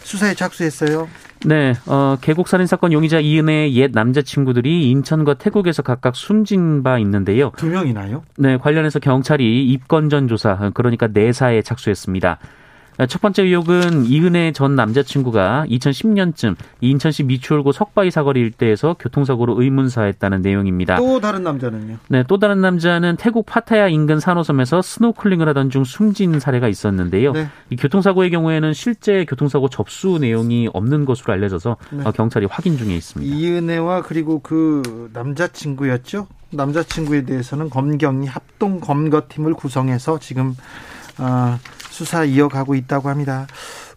수사에 0.03 0.33
착수했어요. 0.33 1.07
네, 1.45 1.73
어, 1.87 2.17
계곡 2.19 2.47
살인 2.49 2.67
사건 2.67 2.91
용의자 2.91 3.19
이은해의 3.19 3.75
옛 3.75 3.91
남자친구들이 3.93 4.89
인천과 4.89 5.35
태국에서 5.35 5.83
각각 5.83 6.15
숨진 6.15 6.83
바 6.83 6.99
있는데요. 6.99 7.51
두 7.55 7.67
명이나요? 7.67 8.23
네, 8.37 8.57
관련해서 8.57 8.99
경찰이 8.99 9.65
입건 9.67 10.09
전 10.09 10.27
조사, 10.27 10.71
그러니까 10.73 11.07
내사에 11.07 11.61
착수했습니다. 11.61 12.37
첫 13.07 13.21
번째 13.21 13.43
의혹은 13.43 14.05
이은해 14.05 14.51
전 14.51 14.75
남자친구가 14.75 15.65
2010년쯤 15.69 16.55
인천시 16.81 17.23
미추홀구 17.23 17.71
석바위 17.71 18.11
사거리 18.11 18.39
일대에서 18.41 18.95
교통사고로 18.99 19.61
의문사했다는 19.61 20.41
내용입니다. 20.41 20.97
또 20.97 21.19
다른 21.19 21.43
남자는요? 21.43 21.97
네, 22.09 22.23
또 22.27 22.37
다른 22.37 22.61
남자는 22.61 23.15
태국 23.17 23.45
파타야 23.45 23.87
인근 23.87 24.19
산호섬에서 24.19 24.81
스노클링을 24.81 25.47
하던 25.49 25.69
중 25.69 25.83
숨진 25.83 26.39
사례가 26.39 26.67
있었는데요. 26.67 27.31
네. 27.31 27.47
이 27.69 27.75
교통사고의 27.75 28.29
경우에는 28.29 28.73
실제 28.73 29.25
교통사고 29.25 29.69
접수 29.69 30.17
내용이 30.19 30.69
없는 30.73 31.05
것으로 31.05 31.33
알려져서 31.33 31.77
네. 31.91 32.03
어, 32.05 32.11
경찰이 32.11 32.45
확인 32.45 32.77
중에 32.77 32.95
있습니다. 32.95 33.35
이은혜와 33.35 34.03
그리고 34.03 34.39
그 34.39 35.09
남자친구였죠? 35.13 36.27
남자친구에 36.51 37.23
대해서는 37.23 37.69
검경이 37.69 38.27
합동 38.27 38.79
검거팀을 38.79 39.53
구성해서 39.53 40.19
지금 40.19 40.55
어, 41.17 41.57
수사 41.91 42.23
이어가고 42.23 42.73
있다고 42.73 43.09
합니다. 43.09 43.45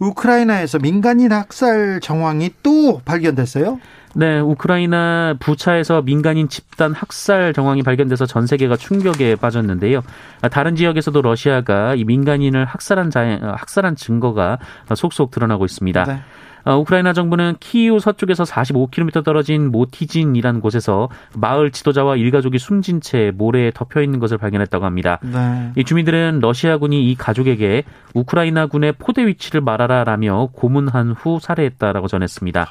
우크라이나에서 0.01 0.79
민간인 0.81 1.33
학살 1.33 2.01
정황이 2.03 2.51
또 2.63 3.01
발견됐어요? 3.05 3.79
네, 4.17 4.39
우크라이나 4.39 5.35
부차에서 5.41 6.03
민간인 6.03 6.49
집단 6.49 6.93
학살 6.93 7.53
정황이 7.53 7.83
발견돼서 7.83 8.27
전 8.27 8.47
세계가 8.47 8.77
충격에 8.77 9.37
빠졌는데요. 9.37 10.03
다른 10.51 10.77
지역에서도 10.77 11.21
러시아가 11.21 11.95
이 11.95 12.05
민간인을 12.05 12.65
학살한 12.65 13.11
자, 13.11 13.39
학살한 13.43 13.97
증거가 13.97 14.59
속속 14.95 15.31
드러나고 15.31 15.65
있습니다. 15.65 16.05
네. 16.05 16.21
어, 16.65 16.79
우크라이나 16.79 17.13
정부는 17.13 17.57
키이우 17.61 18.01
서쪽에서 18.01 18.45
45km 18.45 19.25
떨어진 19.25 19.71
모티진이라는 19.71 20.61
곳에서 20.61 21.09
마을 21.37 21.71
지도자와 21.71 22.17
일가족이 22.17 22.59
숨진 22.59 23.01
채 23.01 23.33
모래에 23.35 23.71
덮여 23.75 24.03
있는 24.03 24.19
것을 24.19 24.39
발견했다고 24.39 24.85
합니다. 24.85 25.19
네. 25.23 25.73
이 25.77 25.85
주민들은 25.85 26.41
러시아군이 26.41 27.11
이 27.11 27.15
가족에게 27.17 27.85
우크라이나군의 28.15 28.93
포대 28.99 29.27
위치를 29.27 29.61
말하라라며 29.61 30.51
고문한 30.53 31.13
후 31.13 31.39
살해했다라고 31.41 32.09
전했습니다. 32.09 32.71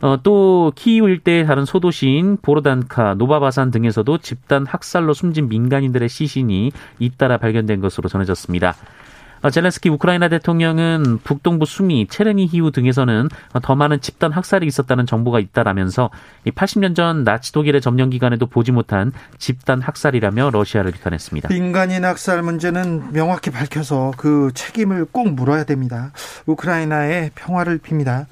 어, 0.00 0.18
또 0.22 0.72
키이우 0.76 1.08
일대의 1.08 1.46
다른 1.46 1.64
소도시인 1.64 2.38
보로단카, 2.40 3.14
노바바산 3.14 3.70
등에서도 3.70 4.18
집단 4.18 4.64
학살로 4.64 5.12
숨진 5.12 5.48
민간인들의 5.48 6.08
시신이 6.08 6.70
잇따라 7.00 7.36
발견된 7.38 7.80
것으로 7.80 8.08
전해졌습니다. 8.08 8.74
어, 9.42 9.50
젤렌스키 9.50 9.88
우크라이나 9.88 10.28
대통령은 10.28 11.18
북동부 11.24 11.66
수미, 11.66 12.06
체르니히우 12.08 12.72
등에서는 12.72 13.28
더 13.62 13.74
많은 13.74 14.00
집단 14.00 14.32
학살이 14.32 14.66
있었다는 14.66 15.06
정보가 15.06 15.40
있다라면서 15.40 16.10
80년 16.46 16.94
전 16.94 17.24
나치 17.24 17.52
독일의 17.52 17.80
점령 17.80 18.10
기간에도 18.10 18.46
보지 18.46 18.72
못한 18.72 19.12
집단 19.38 19.80
학살이라며 19.80 20.50
러시아를 20.50 20.92
비판했습니다. 20.92 21.48
민간인 21.48 22.04
학살 22.04 22.42
문제는 22.42 23.12
명확히 23.12 23.50
밝혀서 23.50 24.12
그 24.16 24.50
책임을 24.54 25.06
꼭 25.10 25.32
물어야 25.32 25.64
됩니다. 25.64 26.12
우크라이나의 26.46 27.30
평화를 27.34 27.78
빕니다. 27.78 28.26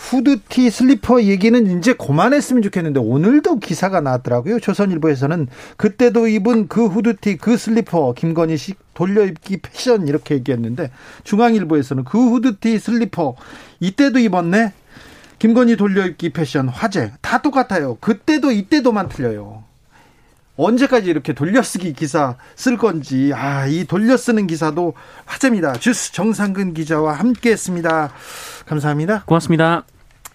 후드티 0.00 0.70
슬리퍼 0.70 1.22
얘기는 1.22 1.78
이제 1.78 1.92
그만했으면 1.92 2.62
좋겠는데 2.62 2.98
오늘도 3.00 3.58
기사가 3.58 4.00
나왔더라고요. 4.00 4.58
조선일보에서는 4.58 5.46
그때도 5.76 6.26
입은 6.26 6.68
그 6.68 6.86
후드티 6.86 7.36
그 7.36 7.58
슬리퍼 7.58 8.14
김건희 8.14 8.56
씨 8.56 8.74
돌려입기 8.94 9.58
패션 9.58 10.08
이렇게 10.08 10.36
얘기했는데 10.36 10.90
중앙일보에서는 11.24 12.04
그 12.04 12.18
후드티 12.18 12.78
슬리퍼 12.78 13.36
이때도 13.80 14.18
입었네. 14.18 14.72
김건희 15.38 15.76
돌려입기 15.76 16.30
패션 16.30 16.68
화제 16.68 17.12
다 17.20 17.42
똑같아요. 17.42 17.96
그때도 18.00 18.52
이때도만 18.52 19.10
틀려요. 19.10 19.64
언제까지 20.64 21.08
이렇게 21.08 21.32
돌려쓰기 21.32 21.92
기사 21.94 22.36
쓸 22.56 22.76
건지 22.76 23.32
아 23.34 23.70
이 23.70 23.84
돌려쓰는 23.84 24.46
기사도 24.46 24.94
화제입니다. 25.26 25.74
주스 25.74 26.12
정상근 26.12 26.74
기자와 26.74 27.14
함께했습니다. 27.14 28.10
감사합니다. 28.66 29.22
고맙습니다. 29.26 29.84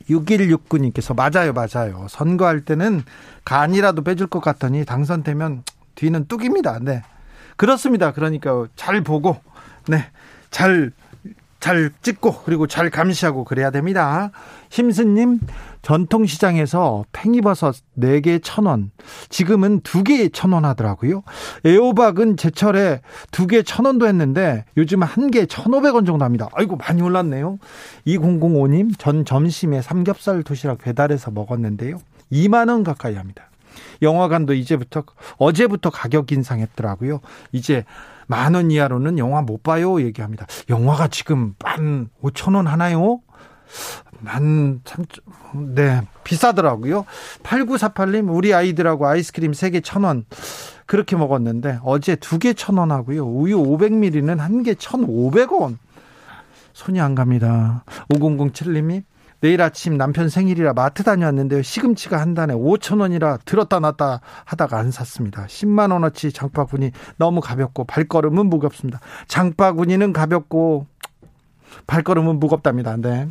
6169님께서 0.09 1.15
맞아요, 1.15 1.53
맞아요. 1.53 2.07
선거할 2.09 2.61
때는 2.61 3.03
간이라도 3.43 4.03
빼줄 4.03 4.27
것 4.27 4.39
같더니 4.39 4.85
당선되면 4.85 5.63
뒤는 5.95 6.27
뚝입니다. 6.27 6.79
네. 6.81 7.01
그렇습니다. 7.57 8.11
그러니까 8.11 8.67
잘 8.75 9.01
보고, 9.01 9.41
네. 9.87 10.05
잘, 10.51 10.91
잘 11.65 11.89
찍고, 12.03 12.43
그리고 12.43 12.67
잘 12.67 12.91
감시하고 12.91 13.43
그래야 13.43 13.71
됩니다. 13.71 14.29
힘스님, 14.69 15.39
전통시장에서 15.81 17.05
팽이버섯 17.11 17.75
4개 17.97 18.39
천원 18.43 18.91
지금은 19.29 19.81
2개 19.81 20.31
천원 20.31 20.63
하더라고요. 20.63 21.23
애호박은 21.65 22.37
제철에 22.37 23.01
2개 23.31 23.65
천원도 23.65 24.05
했는데 24.05 24.65
요즘 24.77 25.01
한개 25.01 25.47
천오백 25.47 25.95
원 25.95 26.05
정도 26.05 26.23
합니다. 26.23 26.49
아이고, 26.53 26.75
많이 26.75 27.01
올랐네요. 27.01 27.57
2005님, 28.05 28.99
전 28.99 29.25
점심에 29.25 29.81
삼겹살 29.81 30.43
도시락 30.43 30.77
배달해서 30.77 31.31
먹었는데요. 31.31 31.97
2만 32.31 32.69
원 32.69 32.83
가까이 32.83 33.15
합니다. 33.15 33.49
영화관도 34.03 34.53
이제부터, 34.53 35.03
어제부터 35.37 35.89
가격 35.89 36.31
인상했더라고요. 36.31 37.21
이제 37.53 37.85
만 38.27 38.55
원 38.55 38.71
이하로는 38.71 39.17
영화 39.19 39.41
못 39.41 39.63
봐요. 39.63 40.01
얘기합니다. 40.01 40.45
영화가 40.69 41.07
지금 41.09 41.55
만 41.63 42.09
오천 42.21 42.55
원 42.55 42.67
하나요? 42.67 43.21
만 44.19 44.81
참, 44.83 45.05
네, 45.53 46.01
비싸더라고요. 46.23 47.05
8948님, 47.43 48.33
우리 48.33 48.53
아이들하고 48.53 49.07
아이스크림 49.07 49.51
3개 49.51 49.81
1,000원. 49.81 50.23
그렇게 50.85 51.15
먹었는데, 51.15 51.79
어제 51.83 52.15
2개 52.15 52.53
1,000원 52.53 52.89
하고요. 52.89 53.25
우유 53.25 53.57
500ml는 53.57 54.37
한 54.37 54.63
개 54.63 54.73
1,500원. 54.73 55.77
손이 56.73 56.99
안 56.99 57.15
갑니다. 57.15 57.83
5007님이 58.09 59.03
내일 59.45 59.61
아침 59.61 59.95
남편 59.95 60.27
생일이라 60.27 60.73
마트 60.73 61.03
다녀왔는데요. 61.03 61.61
시금치가 61.61 62.19
한 62.19 62.33
단에 62.33 62.55
5천 62.55 62.99
원이라 62.99 63.37
들었다 63.45 63.79
놨다 63.79 64.21
하다가 64.43 64.79
안 64.79 64.89
샀습니다. 64.89 65.45
10만 65.45 65.91
원어치 65.91 66.31
장바구니 66.31 66.89
너무 67.17 67.41
가볍고 67.41 67.83
발걸음은 67.83 68.47
무겁습니다. 68.47 69.01
장바구니는 69.27 70.13
가볍고 70.13 70.87
발걸음은 71.85 72.39
무겁답니다. 72.39 72.97
네. 72.97 73.29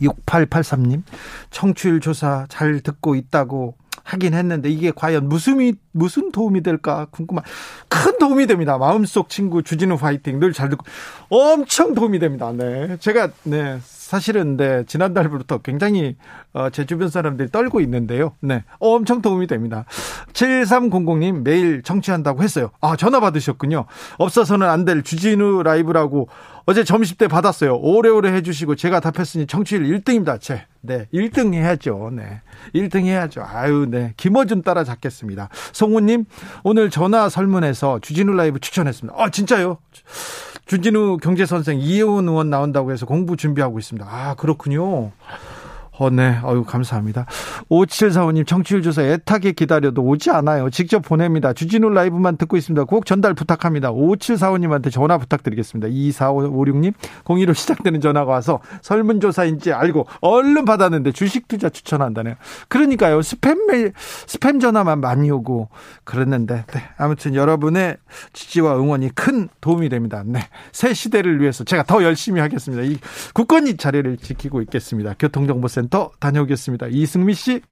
6883님, 0.00 1.02
청취율 1.50 2.00
조사 2.00 2.46
잘 2.48 2.80
듣고 2.80 3.14
있다고 3.14 3.74
하긴 4.04 4.32
했는데 4.32 4.70
이게 4.70 4.90
과연 4.90 5.28
무슨 5.28 5.74
무슨 5.92 6.32
도움이 6.32 6.62
될까 6.62 7.06
궁금한 7.10 7.44
큰 7.90 8.16
도움이 8.16 8.46
됩니다. 8.46 8.78
마음속 8.78 9.28
친구 9.28 9.62
주진우 9.62 9.96
화이팅 9.96 10.40
늘 10.40 10.54
잘 10.54 10.70
듣고 10.70 10.86
엄청 11.28 11.94
도움이 11.94 12.18
됩니다. 12.18 12.50
네. 12.56 12.96
제가 13.00 13.28
네. 13.42 13.78
사실은 14.12 14.56
네, 14.56 14.84
지난달부터 14.86 15.58
굉장히 15.58 16.16
어, 16.54 16.70
제 16.70 16.86
주변 16.86 17.10
사람들이 17.10 17.50
떨고 17.50 17.82
있는데요. 17.82 18.32
네. 18.40 18.64
어, 18.80 18.94
엄청 18.94 19.20
도움이 19.20 19.46
됩니다. 19.46 19.84
7300님 20.32 21.42
매일 21.42 21.82
청취한다고 21.82 22.42
했어요. 22.42 22.70
아, 22.80 22.96
전화 22.96 23.20
받으셨군요. 23.20 23.84
없어서는 24.16 24.66
안 24.66 24.86
될 24.86 25.02
주진우 25.02 25.62
라이브라고 25.62 26.28
어제 26.64 26.84
점심 26.84 27.18
때 27.18 27.28
받았어요. 27.28 27.76
오래오래 27.76 28.32
해주시고 28.32 28.76
제가 28.76 29.00
답했으니 29.00 29.46
청취율 29.46 29.82
1등입니다. 30.00 30.40
제. 30.40 30.64
네. 30.80 31.06
1등 31.12 31.52
해야죠. 31.52 32.10
네. 32.14 32.40
1등 32.74 33.04
해야죠. 33.04 33.42
아유, 33.42 33.86
네. 33.90 34.14
김어준 34.16 34.62
따라잡겠습니다. 34.62 35.50
송우님, 35.72 36.24
오늘 36.64 36.88
전화 36.88 37.28
설문에서 37.28 37.98
주진우 38.00 38.32
라이브 38.32 38.58
추천했습니다. 38.58 39.22
아, 39.22 39.28
진짜요? 39.28 39.76
준진우 40.68 41.16
경제선생 41.22 41.80
이혜원 41.80 42.28
의원 42.28 42.50
나온다고 42.50 42.92
해서 42.92 43.06
공부 43.06 43.36
준비하고 43.36 43.78
있습니다. 43.78 44.06
아, 44.06 44.34
그렇군요. 44.34 45.12
어, 45.98 46.10
네. 46.10 46.38
어유 46.44 46.64
감사합니다. 46.64 47.26
5745님, 47.70 48.46
청취율 48.46 48.82
조사 48.82 49.02
애타게 49.02 49.52
기다려도 49.52 50.02
오지 50.02 50.30
않아요. 50.30 50.70
직접 50.70 51.00
보냅니다. 51.00 51.52
주진우 51.52 51.88
라이브만 51.90 52.36
듣고 52.36 52.56
있습니다. 52.56 52.84
꼭 52.84 53.04
전달 53.04 53.34
부탁합니다. 53.34 53.92
5745님한테 53.92 54.92
전화 54.92 55.18
부탁드리겠습니다. 55.18 55.88
2456님, 55.88 56.94
02로 57.24 57.52
시작되는 57.52 58.00
전화가 58.00 58.30
와서 58.30 58.60
설문조사인지 58.82 59.72
알고 59.72 60.06
얼른 60.20 60.64
받았는데 60.64 61.10
주식 61.12 61.48
투자 61.48 61.68
추천한다네요. 61.68 62.36
그러니까요. 62.68 63.18
스팸 63.18 63.66
메일, 63.66 63.92
스팸 64.26 64.60
전화만 64.60 65.00
많이 65.00 65.30
오고 65.30 65.68
그랬는데, 66.04 66.64
네. 66.72 66.82
아무튼 66.96 67.34
여러분의 67.34 67.96
지지와 68.32 68.76
응원이 68.76 69.10
큰 69.16 69.48
도움이 69.60 69.88
됩니다. 69.88 70.22
네. 70.24 70.40
새 70.70 70.94
시대를 70.94 71.40
위해서 71.40 71.64
제가 71.64 71.82
더 71.82 72.04
열심히 72.04 72.40
하겠습니다. 72.40 72.84
이 72.84 72.98
국권이 73.34 73.76
자리를 73.76 74.16
지키고 74.18 74.62
있겠습니다. 74.62 75.14
교통정보센터 75.18 75.87
센터 75.88 76.10
다녀오겠습니다. 76.20 76.86
이승미 76.88 77.34
씨. 77.34 77.62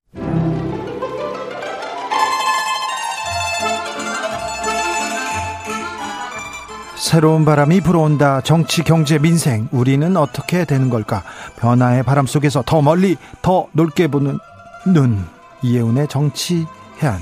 새로운 6.96 7.44
바람이 7.44 7.82
불어온다. 7.82 8.40
정치, 8.40 8.82
경제, 8.82 9.18
민생. 9.18 9.68
우리는 9.70 10.16
어떻게 10.16 10.64
되는 10.64 10.90
걸까? 10.90 11.22
변화의 11.60 12.02
바람 12.02 12.26
속에서 12.26 12.62
더 12.66 12.82
멀리, 12.82 13.16
더 13.42 13.68
넓게 13.72 14.08
보는 14.08 14.38
눈. 14.86 15.24
이혜운의 15.62 16.08
정치 16.08 16.66
해안. 17.02 17.20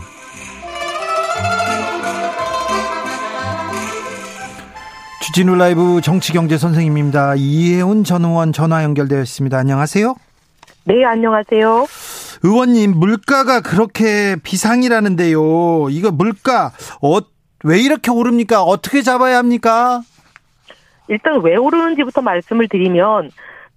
주진우 5.20 5.54
라이브 5.56 6.00
정치 6.02 6.32
경제 6.32 6.56
선생님입니다. 6.56 7.34
이혜운 7.36 8.04
전 8.04 8.24
의원 8.24 8.52
전화 8.52 8.84
연결되어 8.84 9.20
있습니다. 9.20 9.58
안녕하세요. 9.58 10.14
네, 10.86 11.02
안녕하세요. 11.02 11.86
의원님, 12.42 12.98
물가가 12.98 13.62
그렇게 13.62 14.36
비상이라는데요. 14.42 15.88
이거 15.88 16.10
물가, 16.10 16.72
어, 17.00 17.20
왜 17.64 17.80
이렇게 17.80 18.10
오릅니까? 18.10 18.62
어떻게 18.62 19.00
잡아야 19.00 19.38
합니까? 19.38 20.02
일단 21.08 21.40
왜 21.42 21.56
오르는지부터 21.56 22.20
말씀을 22.20 22.68
드리면, 22.68 23.30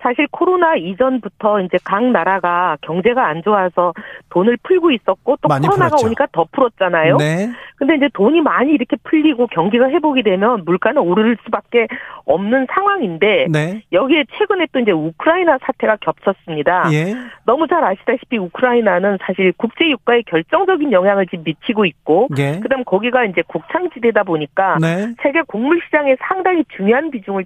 사실 0.07 0.25
코로나 0.31 0.75
이전부터 0.75 1.59
이제 1.61 1.77
각 1.83 2.01
나라가 2.01 2.77
경제가 2.81 3.27
안 3.27 3.43
좋아서 3.43 3.93
돈을 4.29 4.57
풀고 4.63 4.91
있었고 4.91 5.35
또 5.41 5.49
코로나가 5.49 5.87
풀었죠. 5.87 6.05
오니까 6.05 6.27
더 6.31 6.45
풀었잖아요. 6.49 7.17
네. 7.17 7.49
근데 7.75 7.95
이제 7.95 8.09
돈이 8.13 8.39
많이 8.41 8.71
이렇게 8.71 8.95
풀리고 9.03 9.47
경기가 9.47 9.89
회복이 9.89 10.23
되면 10.23 10.63
물가는 10.63 10.99
오를 11.01 11.37
수밖에 11.43 11.87
없는 12.25 12.67
상황인데 12.73 13.47
네. 13.51 13.83
여기에 13.91 14.25
최근에 14.37 14.67
또 14.71 14.79
이제 14.79 14.91
우크라이나 14.91 15.57
사태가 15.61 15.97
겹쳤습니다. 15.97 16.89
예. 16.93 17.13
너무 17.45 17.67
잘 17.67 17.83
아시다시피 17.83 18.37
우크라이나는 18.37 19.17
사실 19.21 19.53
국제 19.57 19.89
유가에 19.89 20.21
결정적인 20.23 20.91
영향을 20.91 21.27
지금 21.27 21.43
미치고 21.43 21.85
있고 21.85 22.29
예. 22.37 22.59
그다음 22.61 22.83
거기가 22.85 23.25
이제 23.25 23.43
곡창지대다 23.45 24.23
보니까 24.23 24.77
네. 24.79 25.13
세계 25.21 25.41
곡물 25.41 25.81
시장에 25.85 26.15
상당히 26.19 26.63
중요한 26.75 27.11
비중을 27.11 27.43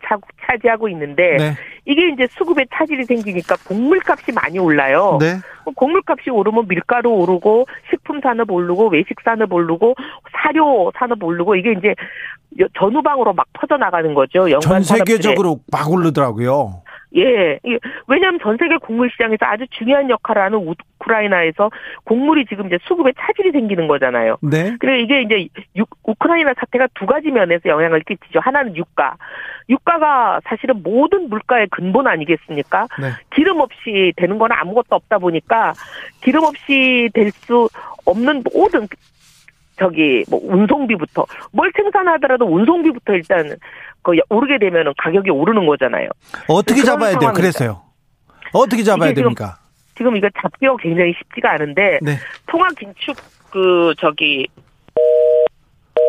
차지하고 0.47 0.89
있는데 0.89 1.38
네. 1.38 1.52
이게 1.86 2.10
이제 2.10 2.28
수급 2.30 2.50
수급에 2.51 2.65
차질이 2.73 3.05
생기니까 3.05 3.55
곡물값이 3.67 4.31
많이 4.33 4.59
올라요. 4.59 5.17
네. 5.19 5.39
곡물값이 5.75 6.29
오르면 6.29 6.67
밀가루 6.67 7.09
오르고 7.09 7.65
식품 7.89 8.19
산업 8.21 8.51
오르고 8.51 8.89
외식 8.89 9.15
산업 9.23 9.53
오르고 9.53 9.95
사료 10.31 10.91
산업 10.97 11.23
오르고 11.23 11.55
이게 11.55 11.73
이제 11.77 11.95
전후방으로 12.77 13.33
막 13.33 13.47
퍼져 13.53 13.77
나가는 13.77 14.13
거죠. 14.13 14.47
전 14.59 14.83
세계적으로 14.83 15.59
막 15.71 15.89
오르더라고요. 15.89 16.83
예. 17.17 17.60
왜냐하면 18.08 18.39
전 18.41 18.58
세계 18.58 18.78
곡물 18.78 19.10
시장에서 19.12 19.45
아주 19.45 19.65
중요한 19.71 20.10
역할을 20.10 20.41
하는 20.41 20.60
우크라이나에서 20.60 21.69
곡물이 22.06 22.45
지금 22.45 22.67
이제 22.67 22.78
수급에 22.84 23.12
차질이 23.19 23.52
생기는 23.52 23.88
거잖아요. 23.88 24.38
네. 24.41 24.76
그리고 24.80 24.95
이게 24.95 25.21
이제 25.21 25.47
유, 25.76 25.84
우크라이나 26.04 26.54
사태가 26.58 26.88
두 26.93 27.06
가지 27.06 27.30
면에서 27.32 27.67
영향을 27.67 28.02
끼치죠. 28.02 28.39
하나는 28.39 28.78
유가. 28.78 29.15
유가가 29.69 30.39
사실은 30.45 30.82
모든 30.84 31.30
물가의 31.30 31.67
근본 31.71 32.08
아니겠습니까? 32.08 32.88
네. 33.00 33.10
기름 33.34 33.60
없이 33.60 34.13
되는 34.15 34.38
건 34.38 34.52
아무것도 34.52 34.95
없다 34.95 35.17
보니까 35.17 35.74
기름 36.21 36.43
없이 36.43 37.10
될 37.13 37.32
수 37.32 37.69
없는 38.06 38.43
모든 38.54 38.88
저기 39.78 40.24
뭐 40.30 40.39
운송비부터 40.43 41.26
뭘 41.54 41.71
생산하더라도 41.76 42.45
운송비부터 42.45 43.13
일단 43.13 43.56
그 44.03 44.13
오르게 44.29 44.57
되면 44.59 44.93
가격이 44.97 45.29
오르는 45.29 45.65
거잖아요. 45.65 46.09
어떻게 46.47 46.83
잡아야 46.83 47.17
돼요? 47.17 47.33
그래서요. 47.33 47.81
어떻게 48.53 48.83
잡아야 48.83 49.13
됩니까? 49.13 49.57
지금, 49.95 49.95
지금 49.97 50.15
이거 50.17 50.29
잡기가 50.41 50.75
굉장히 50.77 51.13
쉽지가 51.17 51.51
않은데 51.53 51.99
네. 52.01 52.17
통화 52.47 52.69
긴축 52.69 53.15
그 53.51 53.93
저기 53.99 54.47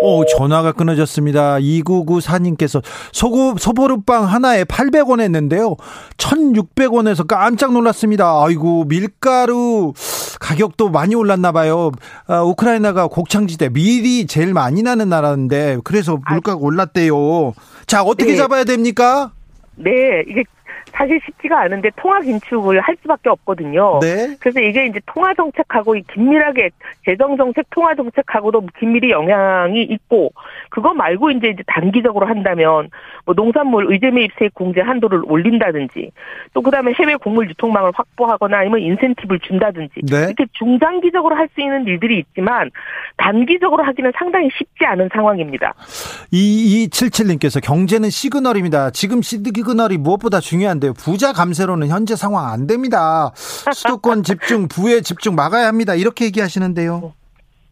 오, 0.02 0.24
전화가 0.24 0.72
끊어졌습니다. 0.72 1.58
2994님께서 1.58 2.82
소고, 3.12 3.56
소보루빵 3.56 4.24
하나에 4.24 4.64
800원 4.64 5.20
했는데요. 5.20 5.76
1600원에서 6.16 7.26
깜짝 7.26 7.72
놀랐습니다. 7.72 8.42
아이고, 8.44 8.84
밀가루 8.84 9.92
가격도 10.40 10.88
많이 10.90 11.14
올랐나 11.14 11.52
봐요. 11.52 11.92
아, 12.26 12.42
우크라이나가 12.42 13.06
곡창지대, 13.06 13.68
밀이 13.68 14.26
제일 14.26 14.52
많이 14.52 14.82
나는 14.82 15.08
나라인데, 15.08 15.78
그래서 15.84 16.18
물가가 16.28 16.58
올랐대요. 16.60 17.54
자, 17.86 18.02
어떻게 18.02 18.32
네. 18.32 18.36
잡아야 18.36 18.64
됩니까? 18.64 19.30
네, 19.76 19.90
이게 20.28 20.42
사실 20.92 21.20
쉽지가 21.24 21.60
않은데 21.60 21.90
통화 21.96 22.20
긴축을 22.20 22.80
할 22.80 22.96
수밖에 23.02 23.30
없거든요. 23.30 24.00
네. 24.00 24.36
그래서 24.40 24.60
이게 24.60 24.86
이제 24.86 25.00
통화 25.06 25.32
정책하고 25.34 25.94
긴밀하게 26.12 26.70
재정 27.04 27.36
정책, 27.36 27.66
통화 27.70 27.94
정책하고도 27.94 28.66
긴밀히 28.78 29.10
영향이 29.10 29.82
있고 29.82 30.32
그거 30.70 30.92
말고 30.94 31.30
이제 31.30 31.48
이제 31.48 31.62
단기적으로 31.66 32.26
한다면 32.26 32.90
뭐 33.24 33.34
농산물 33.34 33.92
의제 33.92 34.10
매입세액 34.10 34.54
공제 34.54 34.80
한도를 34.80 35.22
올린다든지 35.26 36.10
또 36.54 36.62
그다음에 36.62 36.92
해외 36.94 37.14
곡물 37.14 37.48
유통망을 37.50 37.92
확보하거나 37.94 38.58
아니면 38.58 38.80
인센티브를 38.80 39.40
준다든지 39.40 40.00
네. 40.10 40.16
이렇게 40.24 40.46
중장기적으로 40.52 41.36
할 41.36 41.52
수 41.54 41.60
있는 41.60 41.86
일들이 41.86 42.18
있지만 42.18 42.70
단기적으로 43.16 43.84
하기는 43.84 44.12
상당히 44.16 44.48
쉽지 44.56 44.84
않은 44.84 45.08
상황입니다. 45.12 45.74
2277님께서 46.32 47.62
경제는 47.62 48.10
시그널입니다. 48.10 48.90
지금 48.90 49.22
시그널이 49.22 49.98
무엇보다 49.98 50.40
중요한 50.40 50.80
데요. 50.82 50.92
부자 50.92 51.32
감세로는 51.32 51.88
현재 51.88 52.16
상황 52.16 52.52
안 52.52 52.66
됩니다. 52.66 53.30
수도권 53.34 54.22
집중, 54.24 54.68
부의 54.68 55.02
집중 55.02 55.34
막아야 55.34 55.66
합니다. 55.66 55.94
이렇게 55.94 56.26
얘기하시는데요. 56.26 57.14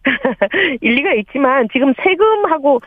일리가 0.81 1.13
있지만 1.15 1.69
지금 1.73 1.93
세금하고 2.03 2.81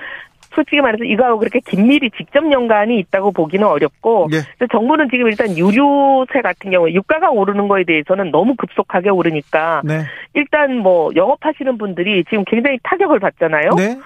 솔직히 0.56 0.82
말해서 0.82 1.04
이거하고 1.04 1.40
그렇게 1.40 1.60
긴밀히 1.60 2.10
직접 2.16 2.50
연관이 2.52 3.00
있다고 3.00 3.32
보기는 3.32 3.66
어렵고 3.66 4.30
예. 4.34 4.68
정부는 4.72 5.10
지금 5.12 5.28
일단 5.28 5.58
유류세 5.58 6.42
같은 6.44 6.72
경우 6.72 6.90
유가가 6.90 7.30
오르는 7.32 7.68
거에 7.68 7.84
대해서는 7.84 8.32
너무 8.32 8.56
급속하게 8.56 9.10
오르니까 9.10 9.82
네. 9.84 10.04
일단 10.34 10.78
뭐 10.78 11.12
영업하시는 11.16 11.78
분들이 11.78 12.24
지금 12.26 12.44
굉장히 12.46 12.78
타격을 12.84 13.20
받잖아요. 13.20 13.72
네. 13.76 13.98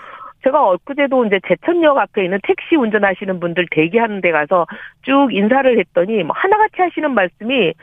제가 0.47 0.69
엊그제도 0.69 1.25
이제 1.25 1.39
제천역 1.45 1.97
앞에 1.97 2.23
있는 2.23 2.39
택시 2.43 2.75
운전하시는 2.75 3.39
분들 3.39 3.67
대기하는 3.69 4.21
데 4.21 4.31
가서 4.31 4.65
쭉 5.01 5.27
인사를 5.31 5.77
했더니 5.77 6.23
뭐 6.23 6.33
하나같이 6.35 6.75
하시는 6.77 7.13
말씀이 7.13 7.73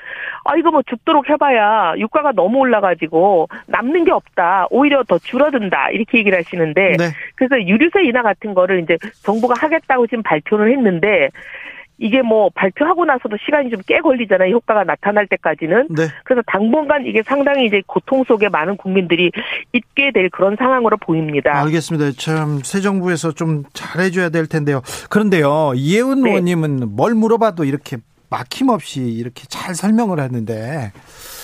아 0.44 0.56
이거 0.56 0.70
뭐 0.70 0.82
죽도록 0.82 1.28
해봐야 1.28 1.94
유가가 1.98 2.32
너무 2.32 2.58
올라가지고 2.58 3.48
남는 3.66 4.04
게 4.04 4.12
없다 4.12 4.68
오히려 4.70 5.02
더 5.04 5.18
줄어든다 5.18 5.90
이렇게 5.90 6.18
얘기를 6.18 6.38
하시는데 6.38 6.96
네. 6.98 7.10
그래서 7.34 7.60
유류세 7.60 8.04
인하 8.04 8.22
같은 8.22 8.54
거를 8.54 8.80
이제 8.80 8.96
정부가 9.22 9.54
하겠다고 9.58 10.06
지금 10.06 10.22
발표를 10.22 10.72
했는데 10.72 11.28
이게 11.98 12.22
뭐 12.22 12.50
발표하고 12.54 13.04
나서도 13.04 13.36
시간이 13.44 13.70
좀 13.70 13.80
꽤 13.86 14.00
걸리잖아요. 14.00 14.54
효과가 14.54 14.84
나타날 14.84 15.26
때까지는. 15.28 15.88
네. 15.90 16.08
그래서 16.24 16.42
당분간 16.46 17.06
이게 17.06 17.22
상당히 17.22 17.66
이제 17.66 17.82
고통 17.86 18.24
속에 18.24 18.48
많은 18.48 18.76
국민들이 18.76 19.30
있게 19.72 20.10
될 20.12 20.28
그런 20.30 20.56
상황으로 20.56 20.96
보입니다. 20.96 21.56
알겠습니다. 21.62 22.12
참 22.18 22.60
새 22.64 22.80
정부에서 22.80 23.32
좀 23.32 23.62
잘해줘야 23.74 24.30
될 24.30 24.46
텐데요. 24.46 24.80
그런데요, 25.10 25.72
이혜훈 25.76 26.22
네. 26.22 26.30
의원님은 26.30 26.96
뭘 26.96 27.14
물어봐도 27.14 27.64
이렇게 27.64 27.98
막힘없이 28.30 29.00
이렇게 29.02 29.44
잘 29.48 29.74
설명을 29.74 30.18
하는데 30.18 30.92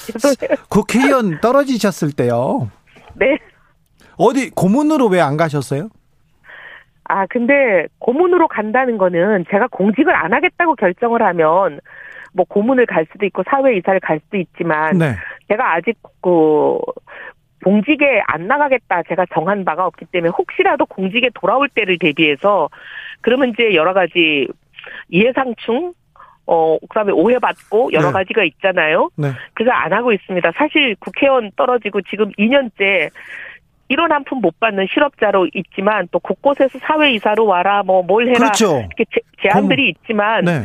국회의원 0.68 1.40
떨어지셨을 1.40 2.12
때요. 2.12 2.70
네. 3.14 3.38
어디 4.16 4.50
고문으로 4.50 5.06
왜 5.08 5.20
안 5.20 5.36
가셨어요? 5.36 5.88
아, 7.11 7.27
근데 7.27 7.87
고문으로 7.99 8.46
간다는 8.46 8.96
거는 8.96 9.44
제가 9.51 9.66
공직을 9.68 10.14
안 10.14 10.33
하겠다고 10.33 10.77
결정을 10.77 11.23
하면 11.23 11.81
뭐 12.33 12.46
고문을 12.49 12.87
갈 12.87 13.07
수도 13.11 13.27
있고 13.27 13.42
사회 13.51 13.77
이사를 13.77 13.99
갈 14.01 14.20
수도 14.20 14.37
있지만 14.37 14.99
네. 14.99 15.16
제가 15.49 15.75
아직 15.75 15.99
그 16.23 16.79
공직에 17.64 18.23
안 18.27 18.46
나가겠다 18.46 19.03
제가 19.09 19.27
정한 19.35 19.64
바가 19.64 19.87
없기 19.87 20.07
때문에 20.07 20.31
혹시라도 20.31 20.87
공직에 20.87 21.31
돌아올 21.35 21.68
때를 21.68 21.99
대비해서 21.99 22.68
그러면 23.20 23.51
이제 23.51 23.75
여러 23.75 23.92
가지 23.92 24.46
이해상충 25.09 25.92
어, 26.46 26.79
그다음에 26.88 27.12
오해받고 27.12 27.92
여러 27.92 28.07
네. 28.07 28.12
가지가 28.12 28.44
있잖아요. 28.44 29.11
네. 29.16 29.29
그래서 29.55 29.73
안 29.73 29.92
하고 29.92 30.12
있습니다. 30.12 30.53
사실 30.57 30.96
국회의원 30.99 31.51
떨어지고 31.57 32.01
지금 32.03 32.31
2년째 32.33 33.11
이런 33.90 34.11
한푼 34.12 34.40
못 34.40 34.59
받는 34.61 34.87
실업자로 34.90 35.48
있지만 35.53 36.09
또 36.12 36.18
곳곳에서 36.20 36.79
사회이사로 36.79 37.44
와라 37.44 37.83
뭐 37.85 38.03
뭘 38.03 38.29
해라 38.29 38.38
그렇죠. 38.38 38.79
이렇게 38.79 39.05
제, 39.42 39.48
안들이 39.50 39.90
있지만 39.90 40.44
네. 40.44 40.64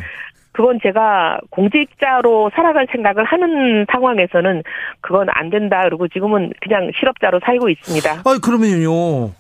그건 0.52 0.80
제가 0.82 1.40
공직자로 1.50 2.52
살아갈 2.56 2.88
생각을 2.92 3.26
하는 3.26 3.86
상황에서는 3.92 4.64
그건 5.02 5.28
안 5.32 5.50
된다 5.50 5.82
그리고 5.84 6.08
지금은 6.08 6.54
그냥 6.62 6.92
실업자로 6.98 7.42
살고 7.44 7.68
있습니다. 7.70 8.22
아 8.24 8.38
그러면요. 8.42 9.32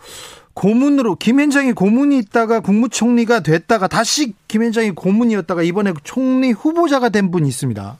고문으로 0.55 1.15
김현장이 1.15 1.73
고문이 1.73 2.17
있다가 2.19 2.59
국무총리가 2.61 3.41
됐다가 3.41 3.87
다시 3.87 4.33
김현장이 4.47 4.91
고문이었다가 4.91 5.63
이번에 5.63 5.93
총리 6.03 6.51
후보자가 6.51 7.09
된 7.09 7.29
분이 7.31 7.47
있습니다. 7.47 7.97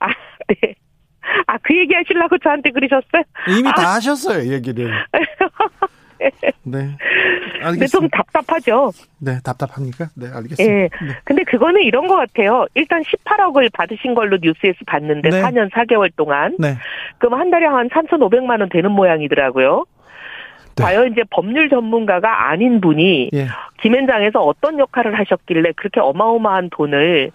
아, 0.00 0.06
네. 0.48 0.74
아, 1.46 1.58
그 1.62 1.76
얘기 1.76 1.94
하시려고 1.94 2.38
저한테 2.38 2.70
그러셨어요? 2.70 3.22
이미 3.48 3.68
아. 3.68 3.74
다 3.74 3.94
하셨어요, 3.94 4.52
얘기를. 4.52 4.90
네. 6.62 6.96
알겠습니다. 7.62 7.70
근데 7.70 7.86
좀 7.86 8.08
답답하죠. 8.08 8.92
네, 9.18 9.38
답답합니까? 9.44 10.08
네, 10.14 10.26
알겠습니다. 10.32 10.64
네. 10.64 10.88
네. 10.88 11.18
근데 11.24 11.44
그거는 11.44 11.82
이런 11.82 12.06
것 12.06 12.16
같아요. 12.16 12.66
일단 12.74 13.02
18억을 13.02 13.72
받으신 13.72 14.14
걸로 14.14 14.38
뉴스에서 14.40 14.78
봤는데 14.86 15.30
네. 15.30 15.42
4년 15.42 15.70
4개월 15.70 16.10
동안. 16.16 16.56
네. 16.58 16.76
그럼 17.18 17.38
한 17.38 17.50
달에 17.50 17.66
한 17.66 17.88
3,500만 17.88 18.60
원 18.60 18.68
되는 18.68 18.90
모양이더라고요. 18.90 19.84
네. 20.76 20.84
과연 20.84 21.12
이제 21.12 21.22
법률 21.30 21.70
전문가가 21.70 22.50
아닌 22.50 22.82
분이 22.82 23.30
예. 23.32 23.46
김현장에서 23.80 24.40
어떤 24.40 24.78
역할을 24.78 25.18
하셨길래 25.18 25.72
그렇게 25.74 26.00
어마어마한 26.00 26.68
돈을 26.70 27.30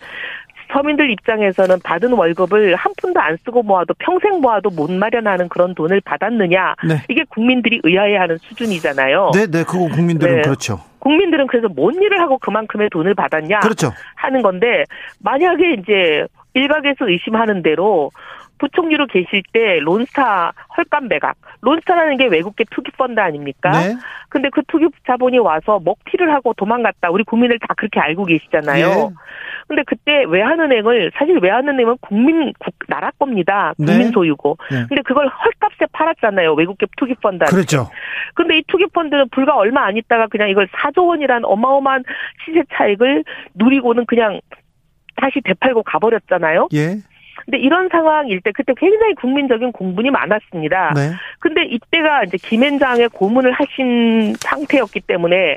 서민들 0.71 1.09
입장에서는 1.11 1.79
받은 1.83 2.13
월급을 2.13 2.75
한 2.75 2.93
푼도 2.97 3.19
안 3.19 3.37
쓰고 3.43 3.63
모아도 3.63 3.93
평생 3.99 4.39
모아도 4.41 4.69
못 4.69 4.91
마련하는 4.91 5.49
그런 5.49 5.75
돈을 5.75 6.01
받았느냐. 6.01 6.75
네. 6.87 6.95
이게 7.09 7.23
국민들이 7.29 7.79
의아해하는 7.83 8.37
수준이잖아요. 8.37 9.31
네, 9.33 9.47
네, 9.47 9.63
그거 9.63 9.87
국민들은 9.89 10.35
네. 10.37 10.41
그렇죠. 10.41 10.79
국민들은 10.99 11.47
그래서 11.47 11.67
뭔 11.67 11.95
일을 11.95 12.19
하고 12.21 12.37
그만큼의 12.37 12.89
돈을 12.91 13.15
받았냐 13.15 13.59
그렇죠. 13.59 13.91
하는 14.15 14.41
건데 14.41 14.85
만약에 15.19 15.73
이제 15.79 16.25
일각에서 16.53 17.09
의심하는 17.09 17.63
대로 17.63 18.11
부총리로 18.59 19.07
계실 19.07 19.41
때 19.51 19.79
론스타 19.79 20.53
헐값 20.77 21.05
매각. 21.05 21.35
론스타라는 21.61 22.17
게 22.17 22.27
외국계 22.27 22.65
투기 22.69 22.91
펀드 22.91 23.19
아닙니까? 23.19 23.71
네. 23.71 23.95
근데 24.29 24.49
그 24.53 24.61
투기 24.67 24.87
자본이 25.07 25.39
와서 25.39 25.79
먹튀를 25.83 26.31
하고 26.31 26.53
도망갔다. 26.53 27.09
우리 27.09 27.23
국민들 27.23 27.57
다 27.59 27.73
그렇게 27.75 27.99
알고 27.99 28.25
계시잖아요. 28.25 28.87
예. 28.87 29.09
근데 29.71 29.83
그때 29.83 30.25
외환은행을 30.27 31.11
사실 31.15 31.37
외환은행은 31.37 31.95
국민 32.01 32.51
국 32.59 32.75
나라 32.89 33.09
겁니다. 33.11 33.73
네. 33.77 33.85
국민 33.85 34.07
네. 34.07 34.11
소유고. 34.11 34.57
네. 34.69 34.85
근데 34.89 35.01
그걸 35.01 35.29
헐값에 35.29 35.85
팔았잖아요. 35.93 36.55
외국계 36.55 36.87
투기 36.97 37.15
펀드. 37.15 37.45
그렇죠. 37.45 37.89
근데 38.33 38.57
이 38.57 38.63
투기 38.67 38.87
펀드는 38.87 39.29
불과 39.29 39.55
얼마 39.55 39.85
안 39.85 39.95
있다가 39.95 40.27
그냥 40.27 40.49
이걸 40.49 40.67
4조 40.67 41.07
원이란 41.07 41.45
어마어마한 41.45 42.03
시세 42.43 42.63
차익을 42.73 43.23
누리고는 43.55 44.07
그냥 44.07 44.41
다시 45.15 45.39
되팔고 45.39 45.83
가버렸잖아요. 45.83 46.67
예. 46.73 46.97
근데 47.45 47.57
이런 47.57 47.87
상황일 47.89 48.41
때 48.41 48.51
그때 48.51 48.73
굉장히 48.75 49.15
국민적인 49.15 49.71
공분이 49.71 50.09
많았습니다. 50.09 50.91
네. 50.95 51.11
근데 51.39 51.63
이때가 51.63 52.25
이제 52.25 52.37
김앤장의 52.37 53.07
고문을 53.09 53.53
하신 53.53 54.35
상태였기 54.37 54.99
때문에 54.99 55.55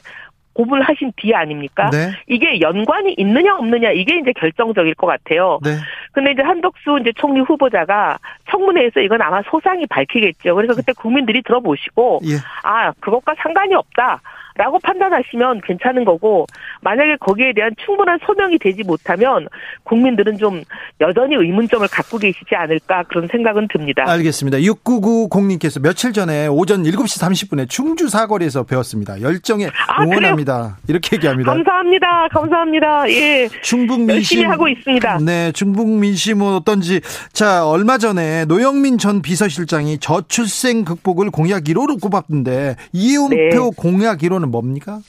고분을 0.54 0.82
하신 0.82 1.12
뒤에 1.16 1.34
아닙니까? 1.34 1.90
네. 1.90 2.10
이게 2.26 2.60
연관이 2.60 3.14
있느냐 3.18 3.56
없느냐 3.56 3.90
이게 3.90 4.18
이제 4.18 4.32
결정적일 4.32 4.94
것 4.94 5.06
같아요. 5.06 5.58
네. 5.62 5.76
근데 6.12 6.32
이제 6.32 6.42
한덕수 6.42 6.98
이제 7.00 7.12
총리 7.16 7.40
후보자가 7.40 8.18
청문회에서 8.50 9.00
이건 9.00 9.20
아마 9.20 9.42
소상히 9.42 9.86
밝히겠죠. 9.86 10.54
그래서 10.54 10.74
그때 10.74 10.92
국민들이 10.92 11.42
들어보시고 11.42 12.20
예. 12.24 12.36
아 12.62 12.92
그것과 13.00 13.34
상관이 13.38 13.74
없다. 13.74 14.20
라고 14.56 14.78
판단하시면 14.78 15.62
괜찮은 15.64 16.04
거고 16.04 16.46
만약에 16.82 17.16
거기에 17.20 17.52
대한 17.54 17.72
충분한 17.84 18.18
소명이 18.24 18.58
되지 18.58 18.82
못하면 18.84 19.48
국민들은 19.84 20.38
좀 20.38 20.62
여전히 21.00 21.34
의문점을 21.34 21.86
갖고 21.88 22.18
계시지 22.18 22.54
않을까 22.54 23.04
그런 23.08 23.26
생각은 23.26 23.68
듭니다. 23.68 24.04
알겠습니다. 24.06 24.58
6990님께서 24.58 25.82
며칠 25.82 26.12
전에 26.12 26.46
오전 26.46 26.82
7시 26.84 27.20
30분에 27.20 27.68
충주 27.68 28.08
사거리에서 28.08 28.64
배웠습니다. 28.64 29.20
열정에 29.20 29.66
아, 29.88 30.02
응원합니다. 30.02 30.54
아, 30.54 30.76
이렇게 30.88 31.16
얘기합니다. 31.16 31.52
감사합니다. 31.52 32.28
감사합니다. 32.28 33.10
예. 33.10 33.48
충북 33.62 33.98
민심 34.00 34.14
열심히 34.14 34.44
하고 34.44 34.68
있습니다. 34.68 35.18
네, 35.18 35.52
충북 35.52 35.88
민심은 35.88 36.54
어떤지 36.54 37.00
자, 37.32 37.66
얼마 37.66 37.98
전에 37.98 38.44
노영민 38.44 38.98
전 38.98 39.22
비서실장이 39.22 39.98
저출생 39.98 40.84
극복을 40.84 41.30
공약 41.30 41.64
1호로 41.64 42.00
꼽았는데 42.00 42.76
이해운표 42.92 43.34
네. 43.36 43.70
공약 43.76 44.18
1호는 44.18 44.43
목표는 44.44 44.50
뭡니까? 44.50 45.00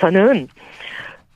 저는 0.00 0.48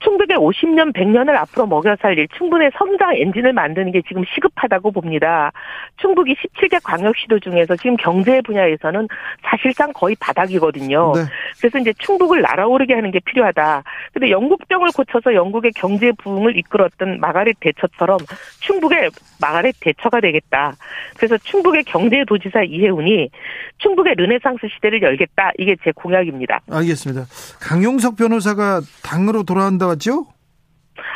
충북의 0.05 0.37
50년, 0.37 0.93
100년을 0.93 1.35
앞으로 1.37 1.67
먹여 1.67 1.97
살릴 2.01 2.29
충분의 2.37 2.71
성장 2.77 3.17
엔진을 3.17 3.53
만드는 3.53 3.91
게 3.93 4.03
지금 4.07 4.23
시급하다고 4.35 4.93
봅니다. 4.93 5.51
충북이 5.97 6.35
17개 6.35 6.79
광역시도 6.83 7.41
중에서 7.41 7.75
지금 7.77 7.97
경제 7.97 8.41
분야에서는 8.43 9.09
사실상 9.43 9.93
거의 9.93 10.15
바닥이거든요. 10.21 11.13
네. 11.15 11.23
그래서 11.59 11.79
이제 11.79 11.93
충북을 11.99 12.43
날아오르게 12.43 12.95
하는 12.95 13.11
게 13.11 13.21
필요하다. 13.21 13.83
근데 14.13 14.31
영국병을 14.31 14.91
고쳐서 14.95 15.35
영국의 15.35 15.73
경제 15.75 16.13
부흥을 16.13 16.57
이끌었던 16.59 17.21
마가렛 17.21 17.57
대처처럼 17.61 18.19
충북의 18.61 19.11
마가렛 19.41 19.75
대처가 19.81 20.21
되겠다. 20.21 20.75
그래서 21.17 21.39
충북의 21.39 21.85
경제도지사 21.85 22.63
이혜훈이 22.65 23.31
충북의 23.79 24.15
르네상스 24.17 24.67
시대를 24.75 25.03
열겠다. 25.03 25.53
이게 25.59 25.77
제 25.83 25.93
공약입니다. 25.93 26.61
알겠습니다. 26.71 27.27
강용석 27.61 28.17
변호사가 28.17 28.81
당으로 29.03 29.43
돌아온다 29.45 29.94
왔죠? 29.95 30.27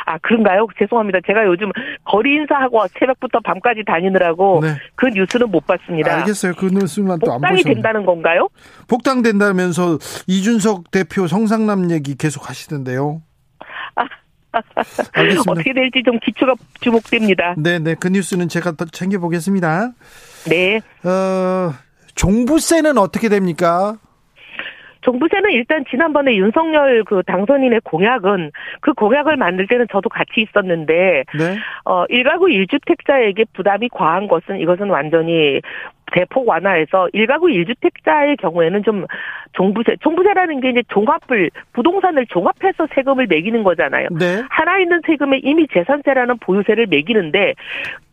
아 0.05 0.17
그런가요? 0.19 0.67
죄송합니다. 0.77 1.19
제가 1.25 1.45
요즘 1.45 1.71
거리 2.03 2.33
인사하고 2.35 2.81
새벽부터 2.99 3.39
밤까지 3.43 3.83
다니느라고 3.85 4.59
네. 4.61 4.75
그 4.95 5.07
뉴스는 5.07 5.49
못 5.51 5.65
봤습니다. 5.67 6.15
알겠어요. 6.17 6.53
그 6.57 6.65
뉴스만 6.65 7.19
또 7.19 7.31
안 7.31 7.39
보셨 7.39 7.49
복당이 7.55 7.63
된다는 7.63 8.05
건가요? 8.05 8.49
복당 8.87 9.21
된다면서 9.21 9.97
이준석 10.27 10.91
대표 10.91 11.27
성상남 11.27 11.91
얘기 11.91 12.15
계속 12.17 12.49
하시던데요. 12.49 13.21
아, 13.95 14.03
알겠습니다. 15.13 15.51
어떻게 15.51 15.73
될지 15.73 16.01
좀 16.03 16.19
기초가 16.19 16.55
주목됩니다. 16.81 17.53
네, 17.57 17.79
네. 17.79 17.95
그 17.95 18.07
뉴스는 18.09 18.49
제가 18.49 18.71
더 18.73 18.85
챙겨보겠습니다. 18.85 19.91
네. 20.49 20.77
어, 21.03 21.71
종부세는 22.15 22.97
어떻게 22.97 23.29
됩니까? 23.29 23.97
종부세는 25.01 25.51
일단 25.51 25.85
지난번에 25.89 26.35
윤석열 26.35 27.03
그 27.05 27.23
당선인의 27.25 27.81
공약은 27.83 28.51
그 28.81 28.93
공약을 28.93 29.37
만들 29.37 29.67
때는 29.67 29.87
저도 29.91 30.09
같이 30.09 30.41
있었는데 30.41 31.23
네. 31.37 31.57
어 31.85 32.05
일가구 32.09 32.49
일주택자에게 32.49 33.45
부담이 33.53 33.89
과한 33.89 34.27
것은 34.27 34.59
이것은 34.59 34.89
완전히 34.89 35.61
대폭 36.11 36.47
완화해서 36.47 37.09
일가구 37.13 37.49
일주택자의 37.49 38.37
경우에는 38.37 38.83
좀 38.83 39.05
종부세, 39.53 39.95
종부세라는 40.01 40.61
게 40.61 40.69
이제 40.69 40.83
종합을 40.89 41.49
부동산을 41.73 42.25
종합해서 42.27 42.87
세금을 42.93 43.27
매기는 43.27 43.63
거잖아요. 43.63 44.07
네. 44.11 44.43
하나 44.49 44.79
있는 44.79 45.01
세금에 45.05 45.39
이미 45.43 45.67
재산세라는 45.73 46.37
보유세를 46.39 46.87
매기는데 46.87 47.53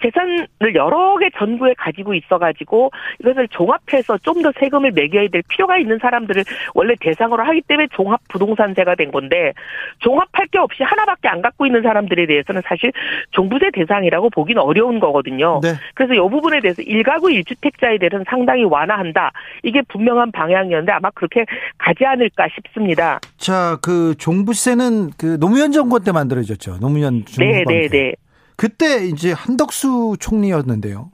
재산을 0.02 0.46
여러 0.74 1.16
개 1.18 1.28
전부에 1.36 1.74
가지고 1.76 2.14
있어가지고 2.14 2.90
이것을 3.20 3.48
종합해서 3.48 4.18
좀 4.18 4.36
더 4.42 4.52
세금을 4.60 4.92
매겨야 4.92 5.28
될 5.28 5.42
필요가 5.48 5.78
있는 5.78 5.98
사람들을 5.98 6.44
원래 6.74 6.94
대상으로 7.00 7.42
하기 7.44 7.62
때문에 7.62 7.88
종합 7.92 8.20
부동산세가 8.28 8.94
된 8.94 9.10
건데 9.10 9.52
종합할 10.00 10.46
게 10.50 10.58
없이 10.58 10.82
하나밖에 10.82 11.28
안 11.28 11.40
갖고 11.40 11.66
있는 11.66 11.82
사람들에 11.82 12.26
대해서는 12.26 12.62
사실 12.66 12.92
종부세 13.30 13.70
대상이라고 13.72 14.30
보기는 14.30 14.60
어려운 14.60 15.00
거거든요. 15.00 15.60
네. 15.62 15.70
그래서 15.94 16.14
이 16.14 16.18
부분에 16.18 16.60
대해서 16.60 16.82
일가구 16.82 17.30
일주택자 17.32 17.85
대해서는 17.98 18.24
상당히 18.28 18.64
완화한다. 18.64 19.32
이게 19.62 19.82
분명한 19.82 20.32
방향이었는데 20.32 20.92
아마 20.92 21.10
그렇게 21.10 21.44
가지 21.78 22.04
않을까 22.04 22.48
싶습니다. 22.54 23.20
자, 23.36 23.78
그 23.82 24.14
종부세는 24.18 25.10
그 25.18 25.38
노무현 25.38 25.72
정권 25.72 26.02
때 26.02 26.12
만들어졌죠. 26.12 26.78
노무현 26.80 27.24
정권 27.24 27.52
네, 27.52 27.64
네, 27.66 27.88
네. 27.88 28.14
그때 28.56 29.06
이제 29.06 29.32
한덕수 29.32 30.16
총리였는데요. 30.18 31.10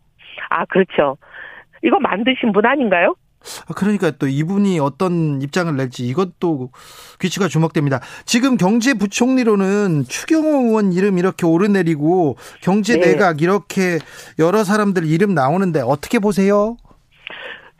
아, 0.51 0.65
그렇죠. 0.67 1.17
이거 1.83 1.99
만드신 1.99 2.53
분 2.53 2.65
아닌가요? 2.65 3.15
아, 3.67 3.75
그러니까 3.75 4.11
또 4.13 4.27
이분이 4.27 4.79
어떤 4.81 5.41
입장을 5.43 5.75
낼지 5.77 6.07
이것도 6.07 6.71
귀치가 7.21 7.49
주목됩니다. 7.49 8.01
지금 8.25 8.57
경제부총리로는 8.57 10.05
추경호 10.09 10.67
의원 10.67 10.93
이름 10.93 11.19
이렇게 11.19 11.47
오르내리고 11.47 12.37
경제내각 12.63 13.37
네. 13.37 13.45
이렇게 13.45 13.99
여러 14.39 14.65
사람들 14.65 15.07
이름 15.07 15.35
나오는데 15.35 15.81
어떻게 15.81 16.19
보세요? 16.19 16.77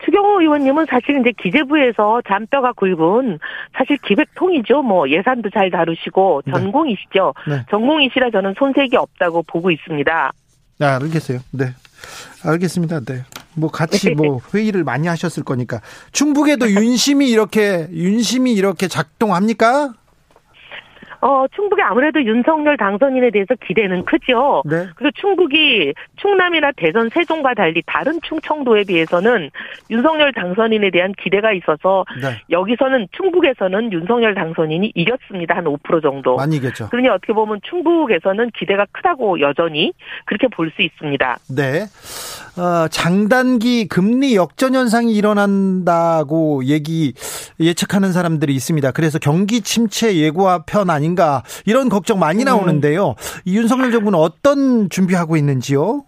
추경호 0.05 0.41
의원님은 0.41 0.85
사실 0.89 1.19
이제 1.19 1.31
기재부에서 1.37 2.21
잔뼈가 2.27 2.73
굵은 2.73 3.39
사실 3.77 3.97
기획통이죠. 3.97 4.81
뭐 4.81 5.09
예산도 5.09 5.49
잘 5.51 5.71
다루시고 5.71 6.43
네. 6.45 6.51
전공이시죠. 6.51 7.33
네. 7.47 7.55
네. 7.55 7.65
전공이시라 7.69 8.31
저는 8.31 8.55
손색이 8.57 8.95
없다고 8.97 9.43
보고 9.43 9.71
있습니다. 9.71 10.31
네, 10.79 10.85
알겠어요. 10.85 11.39
네. 11.51 11.73
알겠습니다. 12.43 12.99
네. 13.01 13.23
뭐 13.55 13.69
같이 13.69 14.11
뭐 14.11 14.39
회의를 14.53 14.83
많이 14.83 15.07
하셨을 15.07 15.43
거니까 15.43 15.81
충북에도 16.11 16.69
윤심이 16.71 17.29
이렇게 17.29 17.87
윤심이 17.91 18.53
이렇게 18.53 18.87
작동합니까? 18.87 19.93
어, 21.23 21.45
충북이 21.55 21.81
아무래도 21.81 22.21
윤석열 22.21 22.75
당선인에 22.75 23.31
대해서 23.31 23.55
기대는 23.65 24.03
크죠. 24.03 24.61
네. 24.65 24.87
그리고 24.95 25.11
충북이 25.15 25.93
충남이나 26.17 26.71
대전, 26.75 27.07
세종과 27.07 27.53
달리 27.53 27.81
다른 27.85 28.19
충청도에 28.23 28.83
비해서는 28.83 29.49
윤석열 29.89 30.33
당선인에 30.33 30.91
대한 30.91 31.13
기대가 31.17 31.53
있어서 31.53 32.03
네. 32.21 32.41
여기서는 32.49 33.07
충북에서는 33.13 33.93
윤석열 33.93 34.35
당선인이 34.35 34.91
이겼습니다. 34.95 35.55
한 35.55 35.63
5% 35.63 36.01
정도. 36.01 36.35
많이 36.35 36.57
이겼죠. 36.57 36.89
그러니 36.89 37.07
어떻게 37.07 37.31
보면 37.31 37.61
충북에서는 37.63 38.51
기대가 38.53 38.85
크다고 38.91 39.39
여전히 39.39 39.93
그렇게 40.25 40.47
볼 40.49 40.73
수 40.75 40.81
있습니다. 40.81 41.37
네. 41.55 41.85
어, 42.59 42.87
장단기 42.87 43.87
금리 43.87 44.35
역전 44.35 44.73
현상이 44.75 45.13
일어난다고 45.13 46.65
얘기 46.65 47.13
예측하는 47.59 48.11
사람들이 48.11 48.53
있습니다. 48.55 48.91
그래서 48.91 49.19
경기 49.19 49.61
침체 49.61 50.15
예고와 50.17 50.63
편 50.65 50.89
아닌 50.89 51.12
가 51.15 51.43
이런 51.65 51.89
걱정 51.89 52.19
많이 52.19 52.43
음. 52.43 52.45
나오는데요. 52.45 53.09
음. 53.09 53.41
윤석열 53.45 53.91
정부는 53.91 54.17
어떤 54.17 54.89
준비하고 54.89 55.37
있는지요? 55.37 56.05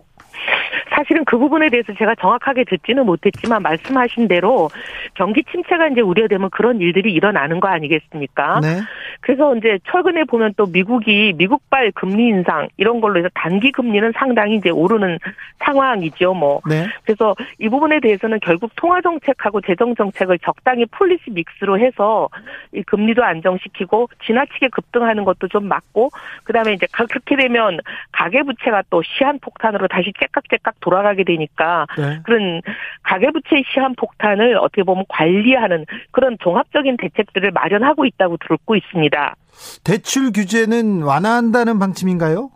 사실은 0.95 1.25
그 1.25 1.37
부분에 1.37 1.69
대해서 1.69 1.93
제가 1.93 2.15
정확하게 2.15 2.63
듣지는 2.63 3.05
못했지만 3.05 3.61
말씀하신 3.61 4.29
대로 4.29 4.69
경기 5.13 5.43
침체가 5.43 5.89
이제 5.89 5.99
우려되면 5.99 6.49
그런 6.51 6.79
일들이 6.79 7.11
일어나는 7.11 7.59
거 7.59 7.67
아니겠습니까? 7.67 8.61
네. 8.61 8.79
그래서 9.19 9.55
이제 9.57 9.77
최근에 9.91 10.23
보면 10.23 10.53
또 10.55 10.65
미국이 10.65 11.33
미국발 11.35 11.91
금리 11.91 12.27
인상 12.27 12.67
이런 12.77 13.01
걸로 13.01 13.19
해서 13.19 13.29
단기 13.33 13.71
금리는 13.71 14.13
상당히 14.15 14.55
이제 14.55 14.69
오르는 14.69 15.19
상황이죠. 15.59 16.33
뭐. 16.33 16.61
네. 16.69 16.87
그래서 17.03 17.35
이 17.59 17.67
부분에 17.67 17.99
대해서는 17.99 18.39
결국 18.41 18.71
통화 18.75 19.01
정책하고 19.01 19.61
재정 19.61 19.95
정책을 19.95 20.39
적당히 20.39 20.85
policy 20.85 21.31
mix로 21.31 21.77
해서 21.77 22.29
이 22.73 22.83
금리도 22.83 23.23
안정시키고 23.23 24.09
지나치게 24.25 24.69
급등하는 24.69 25.25
것도 25.25 25.49
좀 25.49 25.67
막고 25.67 26.11
그다음에 26.43 26.73
이제 26.73 26.87
그렇게 26.91 27.35
되면 27.35 27.79
가계 28.11 28.43
부채가 28.43 28.83
또 28.89 29.01
시한 29.03 29.39
폭탄으로 29.39 29.87
다시 29.87 30.13
째깍째깍 30.19 30.75
돌아가게 30.85 31.23
되니까 31.23 31.87
네. 31.97 32.19
그런 32.23 32.61
가계부채 33.03 33.63
시한 33.73 33.95
폭탄을 33.95 34.57
어떻게 34.57 34.83
보면 34.83 35.05
관리하는 35.09 35.85
그런 36.11 36.37
종합적인 36.39 36.97
대책들을 36.97 37.51
마련하고 37.51 38.05
있다고 38.05 38.37
듣고 38.47 38.75
있습니다. 38.75 39.35
대출 39.83 40.31
규제는 40.31 41.01
완화한다는 41.01 41.79
방침인가요? 41.79 42.51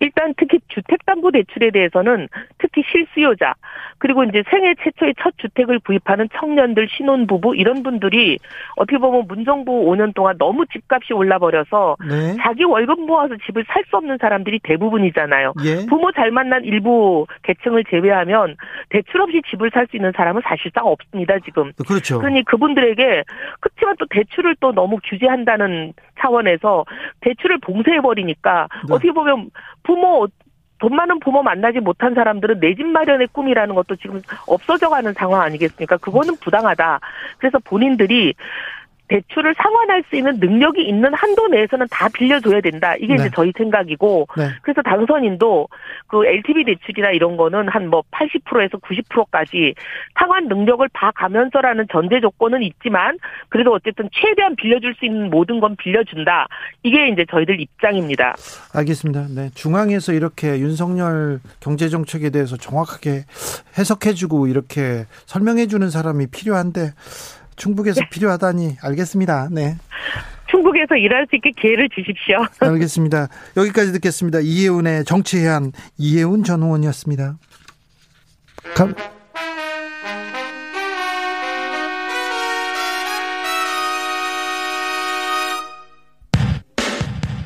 일단 0.00 0.34
특히 0.36 0.58
주택담보대출에 0.68 1.70
대해서는 1.70 2.28
특히 2.58 2.82
실수요자 2.90 3.54
그리고 3.98 4.24
이제 4.24 4.42
생애 4.50 4.74
최초의 4.82 5.14
첫 5.22 5.32
주택을 5.38 5.78
구입하는 5.80 6.28
청년들 6.38 6.88
신혼부부 6.90 7.56
이런 7.56 7.82
분들이 7.82 8.38
어떻게 8.76 8.98
보면 8.98 9.26
문정부 9.26 9.72
5년 9.86 10.14
동안 10.14 10.36
너무 10.38 10.66
집값이 10.66 11.14
올라버려서 11.14 11.96
네. 12.06 12.36
자기 12.42 12.64
월급 12.64 13.00
모아서 13.00 13.34
집을 13.46 13.64
살 13.68 13.86
수 13.86 13.96
없는 13.98 14.18
사람들이 14.20 14.58
대부분이잖아요. 14.64 15.52
예. 15.64 15.86
부모 15.86 16.10
잘 16.10 16.32
만난 16.32 16.64
일부 16.64 17.24
계층을 17.44 17.84
제외하면 17.88 18.56
대출 18.88 19.20
없이 19.20 19.40
집을 19.48 19.70
살 19.72 19.86
수 19.88 19.96
있는 19.96 20.10
사람은 20.16 20.42
사실상 20.44 20.86
없습니다 20.86 21.38
지금. 21.44 21.70
그렇죠. 21.86 22.18
그러니 22.18 22.44
그분들에게 22.44 23.22
그렇지만 23.60 23.94
또 24.00 24.06
대출을 24.10 24.56
또 24.58 24.72
너무 24.72 24.98
규제한다는 25.04 25.92
차원에서 26.20 26.84
대출을 27.20 27.58
봉쇄해 27.58 28.00
버리니까 28.00 28.68
네. 28.88 28.94
어떻게 28.94 29.12
보면 29.12 29.50
부모 29.82 30.26
돈 30.78 30.94
많은 30.94 31.20
부모 31.20 31.42
만나지 31.42 31.80
못한 31.80 32.14
사람들은 32.14 32.60
내 32.60 32.74
집 32.74 32.86
마련의 32.86 33.28
꿈이라는 33.32 33.74
것도 33.74 33.96
지금 33.96 34.20
없어져 34.46 34.90
가는 34.90 35.12
상황 35.14 35.40
아니겠습니까? 35.40 35.96
그거는 35.96 36.36
부당하다. 36.36 37.00
그래서 37.38 37.58
본인들이 37.64 38.34
대출을 39.08 39.54
상환할 39.56 40.04
수 40.10 40.16
있는 40.16 40.38
능력이 40.38 40.82
있는 40.82 41.14
한도 41.14 41.48
내에서는 41.48 41.86
다 41.90 42.08
빌려줘야 42.12 42.60
된다. 42.60 42.94
이게 42.96 43.14
네. 43.14 43.14
이제 43.14 43.30
저희 43.34 43.52
생각이고, 43.56 44.26
네. 44.36 44.48
그래서 44.62 44.82
당선인도 44.82 45.68
그 46.08 46.26
LTV 46.26 46.64
대출이나 46.64 47.10
이런 47.10 47.36
거는 47.36 47.68
한 47.68 47.86
뭐 47.86 48.02
80%에서 48.10 48.78
90%까지 48.78 49.74
상환 50.18 50.48
능력을 50.48 50.88
봐가면서라는 50.92 51.86
전제 51.90 52.20
조건은 52.20 52.62
있지만, 52.62 53.16
그래도 53.48 53.72
어쨌든 53.72 54.08
최대한 54.12 54.56
빌려줄 54.56 54.94
수 54.98 55.04
있는 55.04 55.30
모든 55.30 55.60
건 55.60 55.76
빌려준다. 55.76 56.48
이게 56.82 57.08
이제 57.08 57.24
저희들 57.30 57.60
입장입니다. 57.60 58.34
알겠습니다. 58.74 59.26
네. 59.34 59.50
중앙에서 59.54 60.12
이렇게 60.12 60.58
윤석열 60.58 61.40
경제정책에 61.60 62.30
대해서 62.30 62.56
정확하게 62.56 63.24
해석해주고 63.78 64.48
이렇게 64.48 65.04
설명해주는 65.26 65.88
사람이 65.88 66.26
필요한데, 66.32 66.90
충북에서 67.56 68.00
네. 68.00 68.08
필요하다니 68.10 68.76
알겠습니다. 68.82 69.48
네. 69.50 69.76
충북에서 70.50 70.94
일할 70.96 71.26
수 71.28 71.36
있게 71.36 71.50
기회를 71.50 71.88
주십시오. 71.94 72.44
알겠습니다. 72.60 73.28
여기까지 73.56 73.92
듣겠습니다. 73.92 74.40
이혜훈의 74.40 75.04
정치해안 75.04 75.72
이혜훈 75.98 76.44
전 76.44 76.62
의원이었습니다. 76.62 77.36
감... 78.74 78.94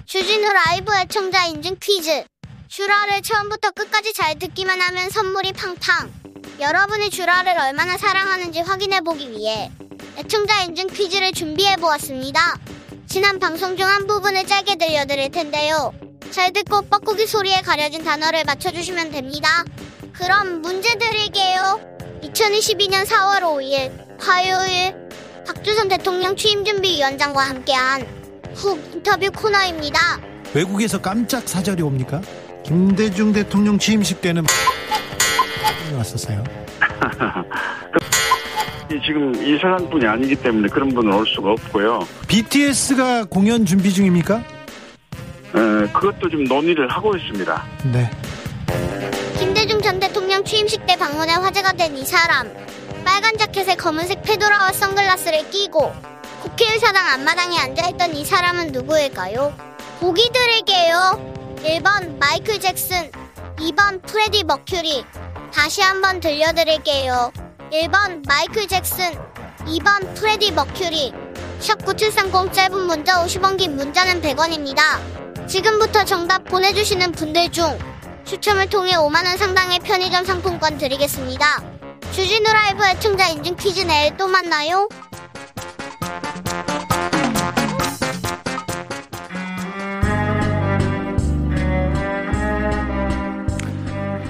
주진우 0.04 0.48
라이브 0.52 0.92
애청자 1.02 1.46
인증 1.46 1.76
퀴즈. 1.80 2.24
슈라를 2.68 3.22
처음부터 3.22 3.70
끝까지 3.70 4.12
잘 4.12 4.38
듣기만 4.38 4.80
하면 4.80 5.08
선물이 5.08 5.52
팡팡. 5.52 6.10
여러분이 6.60 7.10
슈라를 7.10 7.58
얼마나 7.58 7.96
사랑하는지 7.96 8.60
확인해 8.60 9.00
보기 9.00 9.30
위해 9.30 9.70
애청자 10.20 10.62
인증 10.64 10.86
퀴즈를 10.88 11.32
준비해 11.32 11.76
보았습니다. 11.76 12.58
지난 13.06 13.38
방송 13.38 13.74
중 13.78 13.86
한 13.88 14.06
부분을 14.06 14.46
짧게 14.46 14.76
들려드릴 14.76 15.30
텐데요. 15.30 15.94
잘 16.30 16.52
듣고 16.52 16.82
뻐꾸기 16.82 17.26
소리에 17.26 17.62
가려진 17.62 18.04
단어를 18.04 18.44
맞춰주시면 18.44 19.12
됩니다. 19.12 19.64
그럼 20.12 20.60
문제 20.60 20.94
드릴게요. 20.98 21.80
2022년 22.22 23.06
4월 23.06 23.40
5일 23.40 23.90
화요일 24.20 24.94
박주선 25.46 25.88
대통령 25.88 26.36
취임준비위원장과 26.36 27.40
함께한 27.42 28.06
훅 28.54 28.90
인터뷰 28.96 29.30
코너입니다. 29.34 30.20
외국에서 30.52 31.00
깜짝 31.00 31.48
사절이 31.48 31.82
옵니까? 31.82 32.20
김대중 32.62 33.32
대통령 33.32 33.78
취임식 33.78 34.20
때는 34.20 34.44
왔었어요. 35.96 36.44
지금 38.98 39.32
이 39.44 39.56
사람뿐이 39.58 40.06
아니기 40.06 40.34
때문에 40.36 40.68
그런 40.68 40.88
분은 40.88 41.12
올 41.12 41.26
수가 41.26 41.52
없고요. 41.52 42.06
BTS가 42.26 43.24
공연 43.24 43.64
준비 43.64 43.92
중입니까? 43.92 44.36
에, 44.36 45.86
그것도 45.92 46.28
좀 46.28 46.44
논의를 46.44 46.88
하고 46.88 47.16
있습니다. 47.16 47.64
네. 47.92 48.10
김대중 49.38 49.80
전 49.80 49.98
대통령 50.00 50.44
취임식 50.44 50.86
때 50.86 50.96
방문해 50.96 51.34
화제가 51.34 51.72
된 51.72 51.96
이 51.96 52.04
사람. 52.04 52.48
빨간 53.04 53.36
자켓에 53.38 53.76
검은색 53.76 54.22
페도라와 54.22 54.72
선글라스를 54.72 55.50
끼고 55.50 55.92
국회의사당 56.42 57.06
앞마당에 57.14 57.58
앉아있던 57.58 58.14
이 58.14 58.24
사람은 58.24 58.68
누구일까요? 58.72 59.52
보기 60.00 60.30
드릴게요. 60.32 61.34
1번 61.64 62.18
마이클 62.18 62.58
잭슨, 62.60 63.10
2번 63.56 64.02
프레디 64.02 64.44
머큐리. 64.44 65.04
다시 65.52 65.82
한번 65.82 66.20
들려드릴게요. 66.20 67.32
1번 67.70 68.26
마이클 68.26 68.66
잭슨 68.66 69.12
2번 69.60 70.14
프레디 70.16 70.50
머큐리 70.50 71.12
샵9730 71.60 72.52
짧은 72.52 72.76
문자 72.86 73.24
50원 73.24 73.58
긴 73.58 73.76
문자는 73.76 74.20
100원입니다. 74.20 75.46
지금부터 75.46 76.04
정답 76.04 76.44
보내주시는 76.46 77.12
분들 77.12 77.52
중 77.52 77.78
추첨을 78.24 78.68
통해 78.68 78.94
5만원 78.94 79.36
상당의 79.36 79.78
편의점 79.80 80.24
상품권 80.24 80.78
드리겠습니다. 80.78 81.62
주진우 82.10 82.52
라이브 82.52 82.84
애청자 82.84 83.28
인증 83.28 83.54
퀴즈 83.54 83.82
내일 83.82 84.16
또 84.16 84.26
만나요. 84.26 84.88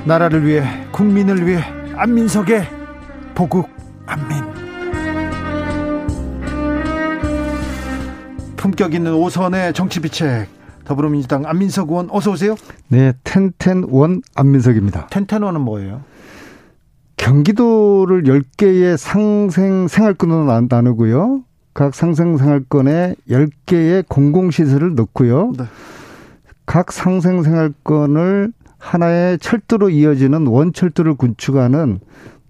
나라를 0.04 0.44
위해 0.46 0.86
국민을 0.92 1.46
위해 1.46 1.64
안민석의 1.96 2.79
보국 3.40 3.70
안민 4.04 4.36
품격 8.58 8.92
있는 8.92 9.14
오선의 9.14 9.72
정치비책 9.72 10.46
더불어민주당 10.84 11.46
안민석 11.46 11.88
의원 11.88 12.10
어서 12.10 12.32
오세요. 12.32 12.54
네, 12.88 13.14
텐텐원 13.24 14.20
안민석입니다. 14.34 15.06
텐텐원은 15.06 15.62
뭐예요? 15.62 16.02
경기도를 17.16 18.24
10개의 18.24 18.98
상생 18.98 19.88
생활권으로 19.88 20.66
나누고요. 20.68 21.42
각 21.72 21.94
상생 21.94 22.36
생활권에 22.36 23.14
10개의 23.26 24.06
공공시설을 24.06 24.94
넣고요. 24.96 25.54
네. 25.56 25.64
각 26.66 26.92
상생 26.92 27.42
생활권을 27.42 28.52
하나의 28.76 29.38
철도로 29.38 29.88
이어지는 29.88 30.46
원철도를 30.46 31.14
구축하는 31.14 32.00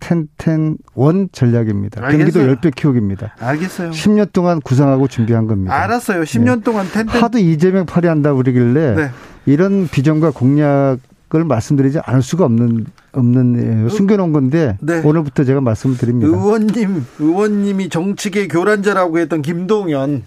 텐텐원 0.00 1.28
전략입니다. 1.32 2.04
알겠어요. 2.04 2.46
경기도 2.46 2.68
10배 2.68 2.74
키우기입니다. 2.74 3.34
알겠어요. 3.38 3.90
10년 3.90 4.32
동안 4.32 4.60
구상하고 4.60 5.06
준비한 5.08 5.46
겁니다. 5.46 5.74
알았어요. 5.74 6.22
10년 6.22 6.56
네. 6.56 6.62
동안 6.62 6.86
텐텐 6.90 7.22
하도 7.22 7.38
이재명 7.38 7.86
파리한다 7.86 8.34
그러길래 8.34 8.94
네. 8.94 9.10
이런 9.46 9.88
비전과 9.88 10.30
공약을 10.32 11.44
말씀드리지 11.46 12.00
않을 12.00 12.22
수가 12.22 12.44
없는 12.46 12.86
없는 13.12 13.86
예, 13.86 13.88
숨겨놓은 13.88 14.32
건데 14.32 14.76
네. 14.80 15.00
오늘부터 15.04 15.44
제가 15.44 15.60
말씀을 15.60 15.96
드립니다. 15.96 16.28
의원님 16.28 17.04
의원님이 17.18 17.88
정치계 17.88 18.48
교란자라고 18.48 19.18
했던 19.18 19.42
김동연 19.42 20.22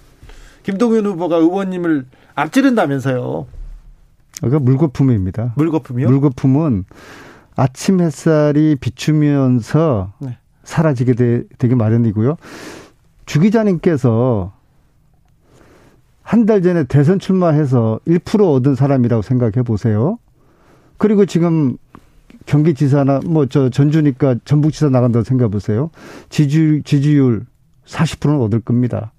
김동연 0.63 1.05
후보가 1.05 1.37
의원님을 1.37 2.05
앞지른다면서요. 2.35 3.45
그러니까 4.41 4.59
물거품입니다. 4.59 5.53
물거품이요? 5.55 6.09
물거품은 6.09 6.85
아침 7.55 8.01
햇살이 8.01 8.75
비추면서 8.75 10.13
네. 10.19 10.37
사라지게 10.63 11.13
되, 11.13 11.43
되기 11.57 11.75
마련이고요. 11.75 12.37
주 13.25 13.39
기자님께서 13.39 14.53
한 16.21 16.45
달 16.45 16.61
전에 16.61 16.85
대선 16.85 17.19
출마해서 17.19 17.99
1% 18.07 18.55
얻은 18.55 18.75
사람이라고 18.75 19.21
생각해 19.21 19.63
보세요. 19.63 20.17
그리고 20.97 21.25
지금 21.25 21.77
경기지사나 22.45 23.21
뭐 23.25 23.45
저 23.47 23.69
전주니까 23.69 24.37
전북지사 24.45 24.89
나간다고 24.89 25.23
생각해 25.23 25.51
보세요. 25.51 25.89
지지율, 26.29 26.81
지지율 26.83 27.45
40%는 27.85 28.39
얻을 28.41 28.61
겁니다. 28.61 29.11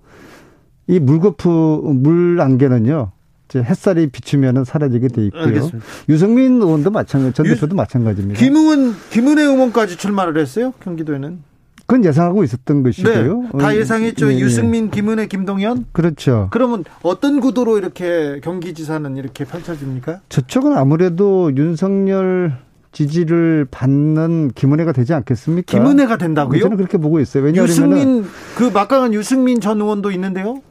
이 0.86 0.98
물거품, 0.98 2.02
물 2.02 2.40
안개는요. 2.40 3.12
햇살이 3.54 4.09
비추면은 4.09 4.64
사라지게 4.64 5.09
돼 5.09 5.26
있고요. 5.26 5.42
알겠습니다. 5.42 5.78
유승민 6.09 6.61
의원도 6.61 6.90
마찬가지, 6.90 7.35
전 7.35 7.46
대표도 7.46 7.76
마찬가지입니다. 7.76 8.40
김웅은 8.40 8.94
김은혜 9.11 9.42
의원까지 9.42 9.96
출마를 9.96 10.38
했어요 10.38 10.72
경기도에는. 10.80 11.54
그건 11.87 12.04
예상하고 12.04 12.42
있었던 12.44 12.83
것이고요. 12.83 13.42
네, 13.52 13.59
다 13.59 13.76
예상했죠. 13.76 14.28
네, 14.28 14.38
유승민, 14.38 14.90
김은혜, 14.90 15.26
김동연. 15.26 15.85
그렇죠. 15.92 16.48
그러면 16.50 16.85
어떤 17.02 17.40
구도로 17.40 17.76
이렇게 17.76 18.40
경기지사는 18.42 19.16
이렇게 19.18 19.44
펼쳐집니까? 19.44 20.20
저쪽은 20.31 20.77
아무래도 20.79 21.54
윤석열 21.54 22.56
지지를 22.92 23.66
받는 23.71 24.52
김은혜가 24.54 24.92
되지 24.92 25.12
않겠습니까? 25.12 25.79
김은혜가 25.79 26.16
된다고요? 26.16 26.60
저는 26.60 26.77
그렇게 26.79 26.96
보고 26.96 27.21
있어요. 27.21 27.44
왜냐하면 27.44 27.68
유승민, 27.68 28.25
그 28.56 28.71
막강한 28.73 29.12
유승민 29.12 29.60
전 29.60 29.81
의원도 29.81 30.10
있는데요. 30.12 30.62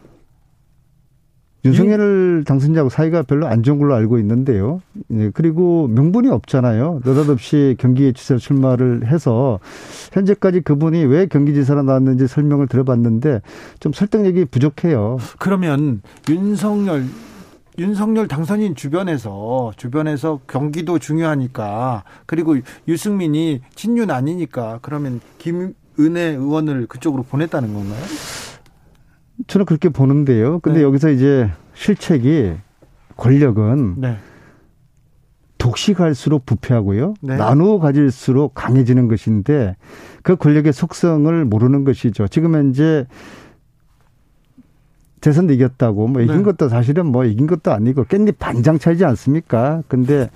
윤석열 1.66 2.44
당선자하고 2.46 2.90
사이가 2.90 3.24
별로 3.24 3.48
안 3.48 3.64
좋은 3.64 3.80
걸로 3.80 3.96
알고 3.96 4.20
있는데요. 4.20 4.82
네, 5.08 5.30
그리고 5.34 5.88
명분이 5.88 6.28
없잖아요. 6.30 7.02
느닷없이 7.06 7.76
경기지사 7.80 8.38
출마를 8.38 9.08
해서 9.08 9.60
현재까지 10.12 10.62
그분이 10.62 11.06
왜 11.06 11.26
경기지사로 11.26 11.84
나왔는지 11.84 12.28
설명을 12.28 12.68
들어봤는데 12.68 13.42
좀 13.80 13.94
설득력이 13.94 14.46
부족해요. 14.46 15.18
그러면 15.40 16.02
윤석열 16.30 17.06
윤석열 17.80 18.28
당선인 18.28 18.76
주변에서 18.76 19.72
주변에서 19.78 20.42
경기도 20.48 21.00
중요하니까 21.00 22.04
그리고 22.28 22.58
유승민이 22.88 23.62
친윤 23.74 24.12
아니니까 24.12 24.80
그러면 24.84 25.22
김은혜 25.40 26.36
의원을 26.36 26.86
그쪽으로 26.88 27.24
보냈다는 27.24 27.74
건가요? 27.74 28.04
저는 29.48 29.66
그렇게 29.66 29.90
보는데요. 29.90 30.60
근데 30.60 30.80
네. 30.80 30.84
여기서 30.84 31.10
이제 31.10 31.50
실책이 31.74 32.54
권력은 33.18 33.96
네. 33.98 34.18
독식할수록 35.58 36.46
부패하고요. 36.46 37.14
네. 37.22 37.38
나누어 37.38 37.80
가질수록 37.80 38.54
강해지는 38.54 39.08
것인데 39.08 39.76
그 40.22 40.36
권력의 40.36 40.74
속성을 40.74 41.46
모르는 41.46 41.84
것이죠. 41.84 42.28
지금 42.28 42.56
현재 42.56 43.08
대선 45.22 45.50
이겼다고 45.50 46.08
뭐 46.10 46.22
이긴 46.22 46.38
네. 46.38 46.44
것도 46.44 46.68
사실은 46.68 47.06
뭐 47.06 47.24
이긴 47.24 47.48
것도 47.48 47.72
아니고 47.72 48.04
깻잎 48.06 48.40
반장 48.40 48.78
차이지 48.78 49.06
않습니까? 49.06 49.82
근데 49.88 50.30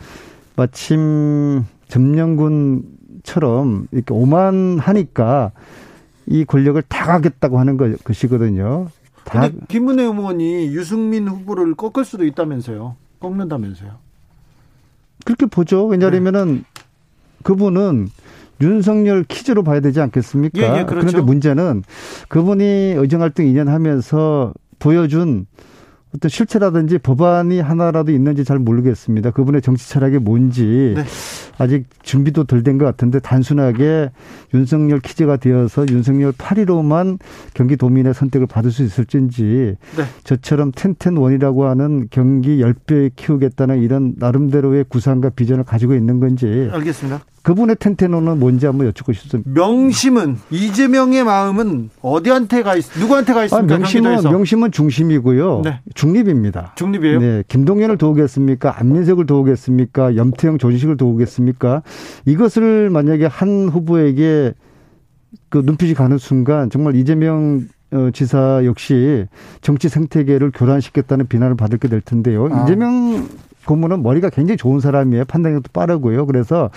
마침 0.55 1.65
점령군처럼 1.89 3.87
이렇게 3.91 4.13
오만하니까 4.13 5.51
이 6.27 6.45
권력을 6.45 6.81
다 6.83 7.05
가겠다고 7.05 7.59
하는 7.59 7.77
것이거든요. 8.03 8.87
다. 9.23 9.49
김은혜 9.67 10.03
의원이 10.03 10.67
유승민 10.67 11.27
후보를 11.27 11.75
꺾을 11.75 12.05
수도 12.05 12.25
있다면서요. 12.25 12.95
꺾는다면서요. 13.19 13.91
그렇게 15.25 15.45
보죠. 15.45 15.85
왜냐하면은 15.85 16.55
네. 16.55 16.83
그분은 17.43 18.09
윤석열 18.61 19.23
퀴즈로 19.23 19.63
봐야 19.63 19.79
되지 19.79 20.01
않겠습니까? 20.01 20.59
예, 20.59 20.79
예, 20.79 20.85
그렇죠. 20.85 21.07
그런데 21.07 21.21
문제는 21.21 21.83
그분이 22.27 22.63
의정활동 22.97 23.45
2년 23.45 23.67
하면서 23.67 24.53
보여준 24.79 25.45
어떤 26.15 26.29
실체라든지 26.29 26.97
법안이 26.99 27.59
하나라도 27.59 28.11
있는지 28.11 28.43
잘 28.45 28.59
모르겠습니다. 28.59 29.31
그분의 29.31 29.61
정치 29.61 29.89
철학이 29.89 30.19
뭔지 30.19 30.93
네. 30.95 31.03
아직 31.57 31.85
준비도 32.01 32.45
덜 32.45 32.63
된 32.63 32.77
것 32.77 32.85
같은데 32.85 33.19
단순하게 33.19 34.11
윤석열 34.53 34.99
퀴즈가 34.99 35.37
되어서 35.37 35.85
윤석열 35.89 36.31
8위로만 36.31 37.19
경기도민의 37.55 38.13
선택을 38.13 38.47
받을 38.47 38.71
수 38.71 38.83
있을진지 38.83 39.75
네. 39.97 40.03
저처럼 40.23 40.71
텐텐원이라고 40.73 41.65
하는 41.65 42.07
경기 42.09 42.57
10배 42.61 43.11
키우겠다는 43.15 43.81
이런 43.81 44.13
나름대로의 44.17 44.85
구상과 44.87 45.31
비전을 45.31 45.63
가지고 45.63 45.95
있는 45.95 46.19
건지 46.19 46.69
알겠습니다. 46.71 47.21
그분의 47.47 47.77
텐테노는 47.79 48.39
뭔지 48.39 48.65
한번 48.65 48.87
여쭙고 48.87 49.13
싶습니다. 49.13 49.49
명심은 49.53 50.35
이재명의 50.51 51.23
마음은 51.23 51.91
어디한테 52.01 52.61
가 52.61 52.75
있, 52.75 52.83
누구한테 52.99 53.31
가 53.33 53.45
있습니까? 53.45 53.73
아, 53.73 53.77
명심은 53.77 54.03
경기도에서? 54.03 54.31
명심은 54.31 54.71
중심이고요. 54.73 55.61
네. 55.63 55.79
중립입니다. 55.93 56.73
중립이에요? 56.75 57.19
네. 57.21 57.43
김동연을 57.47 57.97
도우겠습니까? 57.97 58.77
안민석을 58.81 59.25
도우겠습니까? 59.27 60.17
염태영 60.17 60.57
조지식을 60.57 60.97
도우겠습니까? 60.97 61.83
이것을 62.25 62.89
만약에 62.89 63.27
한 63.27 63.69
후보에게 63.69 64.53
그 65.47 65.59
눈빛이 65.65 65.93
가는 65.93 66.17
순간 66.17 66.69
정말 66.69 66.97
이재명 66.97 67.61
어, 67.93 68.09
지사 68.11 68.65
역시 68.65 69.25
정치 69.61 69.87
생태계를 69.87 70.51
교란시켰다는 70.53 71.27
비난을 71.27 71.55
받을 71.55 71.77
게 71.77 71.87
될 71.87 72.01
텐데요. 72.01 72.49
아. 72.51 72.63
이재명 72.63 73.25
고문은 73.67 74.01
머리가 74.01 74.31
굉장히 74.31 74.57
좋은 74.57 74.79
사람이에요. 74.79 75.25
판단력도 75.25 75.69
빠르고요. 75.71 76.25
그래서 76.25 76.71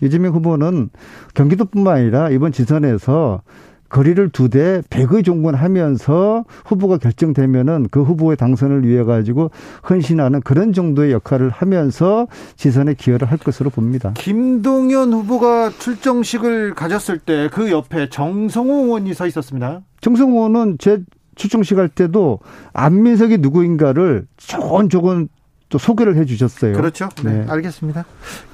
이재명 0.00 0.34
후보는 0.34 0.90
경기도뿐만 1.34 1.96
아니라 1.96 2.30
이번 2.30 2.52
지선에서 2.52 3.42
거리를 3.88 4.28
두대 4.30 4.82
백의 4.90 5.22
종군하면서 5.22 6.44
후보가 6.64 6.98
결정되면은 6.98 7.86
그 7.92 8.02
후보의 8.02 8.36
당선을 8.36 8.84
위해 8.86 9.04
가지고 9.04 9.52
헌신하는 9.88 10.40
그런 10.40 10.72
정도의 10.72 11.12
역할을 11.12 11.50
하면서 11.50 12.26
지선에 12.56 12.94
기여를 12.94 13.30
할 13.30 13.38
것으로 13.38 13.70
봅니다. 13.70 14.12
김동연 14.16 15.12
후보가 15.12 15.70
출정식을 15.78 16.74
가졌을 16.74 17.18
때 17.18 17.48
그 17.52 17.70
옆에 17.70 18.08
정성호 18.08 18.84
의원이 18.86 19.14
서 19.14 19.24
있었습니다. 19.26 19.82
정성호 20.00 20.32
의원은 20.36 20.76
제 20.78 21.02
출정식 21.36 21.78
할 21.78 21.88
때도 21.88 22.40
안민석이 22.72 23.38
누구인가를 23.38 24.26
조곤조곤 24.36 25.28
또 25.68 25.78
소개를 25.78 26.16
해 26.16 26.24
주셨어요. 26.24 26.74
그렇죠. 26.74 27.08
네. 27.22 27.32
네. 27.32 27.46
알겠습니다. 27.48 28.04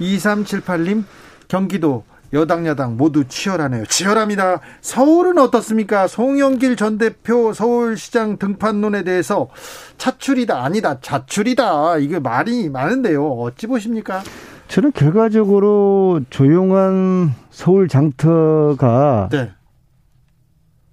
2378님, 0.00 1.04
경기도 1.48 2.04
여당 2.32 2.66
야당 2.66 2.96
모두 2.96 3.24
치열하네요. 3.24 3.84
치열합니다. 3.86 4.60
서울은 4.80 5.36
어떻습니까? 5.38 6.06
송영길 6.06 6.76
전 6.76 6.96
대표 6.96 7.52
서울시장 7.52 8.38
등판론에 8.38 9.04
대해서 9.04 9.48
차출이다 9.98 10.64
아니다 10.64 10.98
자출이다 11.00 11.98
이게 11.98 12.18
말이 12.18 12.70
많은데요. 12.70 13.22
어찌 13.32 13.66
보십니까? 13.66 14.22
저는 14.68 14.92
결과적으로 14.92 16.22
조용한 16.30 17.34
서울 17.50 17.88
장터가 17.88 19.28
네. 19.30 19.50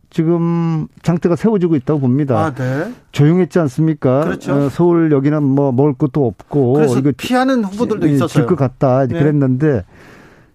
지금 0.09 0.87
장터가 1.03 1.35
세워지고 1.35 1.75
있다고 1.75 1.99
봅니다. 1.99 2.37
아, 2.37 2.53
네. 2.53 2.91
조용했지 3.11 3.59
않습니까? 3.59 4.23
그렇죠. 4.23 4.53
어, 4.53 4.69
서울 4.69 5.11
여기는 5.11 5.43
뭐 5.43 5.71
먹을 5.71 5.93
것도 5.93 6.25
없고 6.25 6.73
그래서 6.73 6.99
이거 6.99 7.11
피하는 7.15 7.63
후보들도 7.63 8.07
지, 8.07 8.13
있었어요. 8.13 8.27
질것 8.27 8.57
같다 8.57 9.05
네. 9.05 9.19
그랬는데 9.19 9.83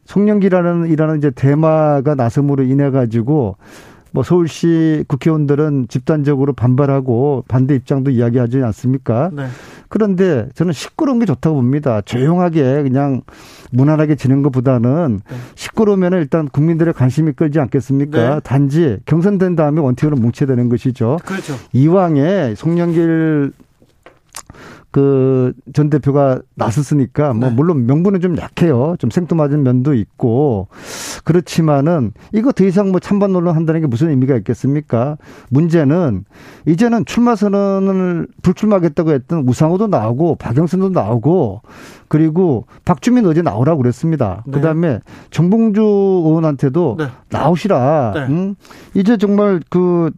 송영기라는 0.07 0.91
이라는 0.91 1.19
이제 1.19 1.31
대마가 1.31 2.15
나섬으로 2.15 2.65
인해 2.65 2.91
가지고 2.91 3.57
뭐 4.11 4.23
서울시 4.23 5.05
국회의원들은 5.09 5.87
집단적으로 5.89 6.53
반발하고 6.53 7.45
반대 7.49 7.75
입장도 7.75 8.13
이야기하지 8.13 8.63
않습니까? 8.63 9.31
네. 9.33 9.47
그런데 9.95 10.49
저는 10.57 10.73
시끄러운 10.73 11.21
게 11.21 11.25
좋다고 11.25 11.55
봅니다. 11.55 12.01
조용하게 12.01 12.83
그냥 12.83 13.23
무난하게 13.71 14.17
지는 14.17 14.43
것보다는 14.43 15.21
네. 15.31 15.37
시끄러우면 15.55 16.15
일단 16.15 16.49
국민들의 16.49 16.93
관심이 16.95 17.31
끌지 17.31 17.61
않겠습니까? 17.61 18.35
네. 18.35 18.41
단지 18.43 18.99
경선된 19.07 19.55
다음에 19.55 19.81
원팀으로 19.81 20.17
뭉쳐야 20.17 20.49
되는 20.49 20.69
것이죠. 20.69 21.21
그렇죠. 21.25 21.55
이왕에 21.73 22.57
송영길 22.57 23.53
그 24.95 25.53
전 25.73 25.91
대표가 25.91 26.41
나섰으니까 26.55 27.33
뭐 27.35 27.49
네. 27.49 27.55
물론 27.55 27.87
명분은 27.87 28.21
좀 28.21 28.39
약해요. 28.39 28.95
좀 29.01 29.11
생뚱맞은 29.11 29.65
면도 29.65 29.93
있고 29.95 30.69
그렇지만은 31.25 32.13
이거 32.33 32.53
더 32.53 32.65
이상 32.65 32.93
뭐 32.93 33.01
찬반 33.01 33.33
논란 33.33 33.57
한다는 33.57 33.81
게 33.81 33.87
무슨 33.89 34.11
의미가 34.11 34.37
있겠습니까? 34.37 35.17
문제는 35.51 36.25
이제는 36.67 37.07
출마 37.07 37.35
선언을 37.35 38.29
불출마하겠다고 38.43 39.11
했던 39.11 39.49
우상호도 39.49 39.89
나오고 39.89 40.37
박영선도 40.37 40.91
나오고 40.91 41.63
그리고 42.07 42.67
박주민 42.85 43.27
어제 43.27 43.43
나오라고 43.43 43.83
그랬습니다. 43.83 44.45
네. 44.47 44.53
그다음에 44.53 45.01
정봉주 45.31 45.81
의원한테도 45.81 46.97
네. 47.01 47.07
나오시라. 47.31 48.13
네. 48.15 48.27
응? 48.29 48.55
이제 48.95 49.17
정말 49.17 49.61
그 49.71 50.13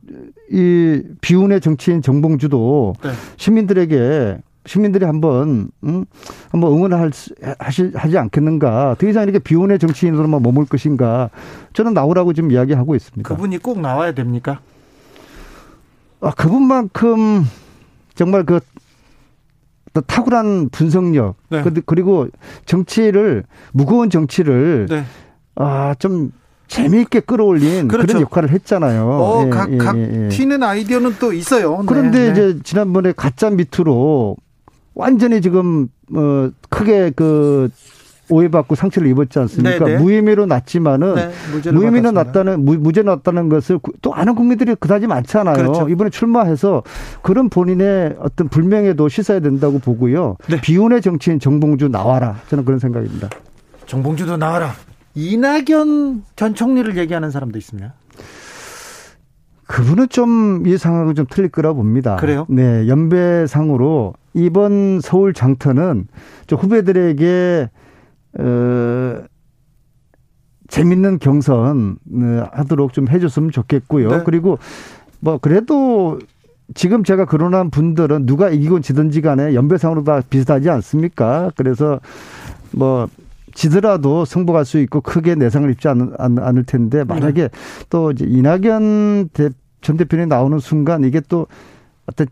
이 0.51 1.03
비운의 1.21 1.61
정치인 1.61 2.03
정봉주도 2.03 2.95
네. 3.03 3.11
시민들에게 3.37 4.39
시민들이 4.67 5.05
한번 5.05 5.71
음, 5.85 6.05
한번 6.51 6.73
응원할 6.73 7.11
하시 7.59 7.93
하지 7.95 8.19
않겠는가? 8.19 8.97
더 8.99 9.09
이상 9.09 9.23
이렇게 9.23 9.39
비혼의 9.39 9.79
정치인으로만 9.79 10.43
머물 10.43 10.67
것인가? 10.67 11.31
저는 11.73 11.95
나오라고 11.95 12.33
지금 12.33 12.51
이야기하고 12.51 12.95
있습니다. 12.95 13.29
그분이 13.29 13.59
꼭 13.59 13.81
나와야 13.81 14.13
됩니까? 14.13 14.61
아, 16.21 16.33
그분만큼 16.33 17.45
정말 18.15 18.45
그 18.45 18.61
탁월한 20.07 20.69
분석력 20.71 21.37
네. 21.49 21.63
그리고 21.87 22.29
정치를 22.67 23.45
무거운 23.73 24.11
정치를 24.11 24.87
네. 24.91 25.05
아좀 25.55 26.33
재미있게 26.69 27.21
끌어올린 27.21 27.89
그렇죠. 27.89 28.07
그런 28.07 28.23
역할을 28.23 28.51
했잖아요. 28.51 29.07
어, 29.07 29.45
예, 29.47 29.51
각, 29.51 29.73
예, 29.73 29.77
각 29.79 29.97
예, 29.97 30.25
예. 30.25 30.29
튀는 30.29 30.63
아이디어는 30.63 31.17
또 31.21 31.33
있어요. 31.33 31.83
그런데 31.87 32.19
네, 32.19 32.27
네. 32.27 32.33
이제 32.33 32.61
지난번에 32.63 33.13
가짜 33.17 33.51
밑으로 33.51 34.37
완전히 34.95 35.41
지금 35.41 35.89
어 36.15 36.51
크게 36.69 37.13
그 37.15 37.69
오해받고 38.29 38.75
상처를 38.75 39.09
입었지 39.09 39.39
않습니까? 39.39 39.79
네네. 39.79 39.97
네. 39.97 40.03
무혐의로 40.03 40.47
났지만은 40.47 41.15
네, 41.15 41.31
무혐의로 41.71 42.11
났다는 42.11 42.65
무, 42.65 42.93
죄 42.93 43.03
났다는 43.03 43.49
것을 43.49 43.79
또 44.03 44.15
아는 44.15 44.35
국민들이 44.35 44.75
그다지 44.75 45.07
많잖아요. 45.07 45.55
그렇죠. 45.55 45.89
이번에 45.89 46.11
출마해서 46.11 46.83
그런 47.23 47.49
본인의 47.49 48.17
어떤 48.19 48.49
불명예도 48.49 49.09
씻어야 49.09 49.41
된다고 49.41 49.79
보고요. 49.79 50.37
네. 50.49 50.61
비운의 50.61 51.03
정치인 51.03 51.39
정봉주 51.39 51.89
나와라. 51.89 52.41
저는 52.49 52.65
그런 52.65 52.79
생각입니다. 52.79 53.31
정봉주도 53.87 54.37
나와라. 54.37 54.75
이낙연 55.17 56.25
전 56.37 56.55
총리를 56.55 56.97
얘기하는 56.99 57.31
사람도 57.31 57.59
있습니다. 57.59 57.95
그분은 59.67 60.09
좀이 60.09 60.79
상황은 60.79 61.17
좀 61.17 61.27
틀릴 61.29 61.51
거라 61.51 61.73
봅니다. 61.73 62.17
그래요? 62.17 62.47
네, 62.49 62.87
연배상으로 62.87 64.15
이번 64.35 65.01
서울 65.01 65.33
장터는 65.33 66.07
좀 66.47 66.59
후배들에게 66.59 67.71
어 68.39 69.23
재밌는 70.69 71.19
경선 71.19 71.97
어, 72.13 72.49
하도록 72.53 72.93
좀 72.93 73.09
해줬으면 73.09 73.51
좋겠고요. 73.51 74.09
네. 74.11 74.23
그리고 74.25 74.59
뭐 75.21 75.39
그래도 75.39 76.19
지금 76.75 77.05
제가 77.05 77.25
거론한 77.25 77.71
분들은 77.71 78.27
누가 78.27 78.51
이기건 78.51 78.83
지든지 78.83 79.21
간에 79.23 79.55
연배상으로 79.55 80.05
다 80.05 80.21
비슷하지 80.29 80.69
않습니까? 80.69 81.51
그래서 81.57 82.01
뭐 82.73 83.09
지더라도 83.57 84.25
승복할 84.25 84.65
수 84.65 84.79
있고 84.79 85.01
크게 85.01 85.35
내상을 85.35 85.69
입지 85.71 85.89
않, 85.89 86.13
않을 86.19 86.65
텐데 86.65 87.03
만약에 87.05 87.43
네. 87.43 87.49
또 87.89 88.11
이제 88.13 88.27
이낙연 88.29 89.31
대, 89.33 89.49
전 89.81 89.97
대표님 89.97 90.29
나오는 90.29 90.59
순간 90.59 91.05
이게 91.05 91.21
또 91.29 91.47
어떤 92.07 92.27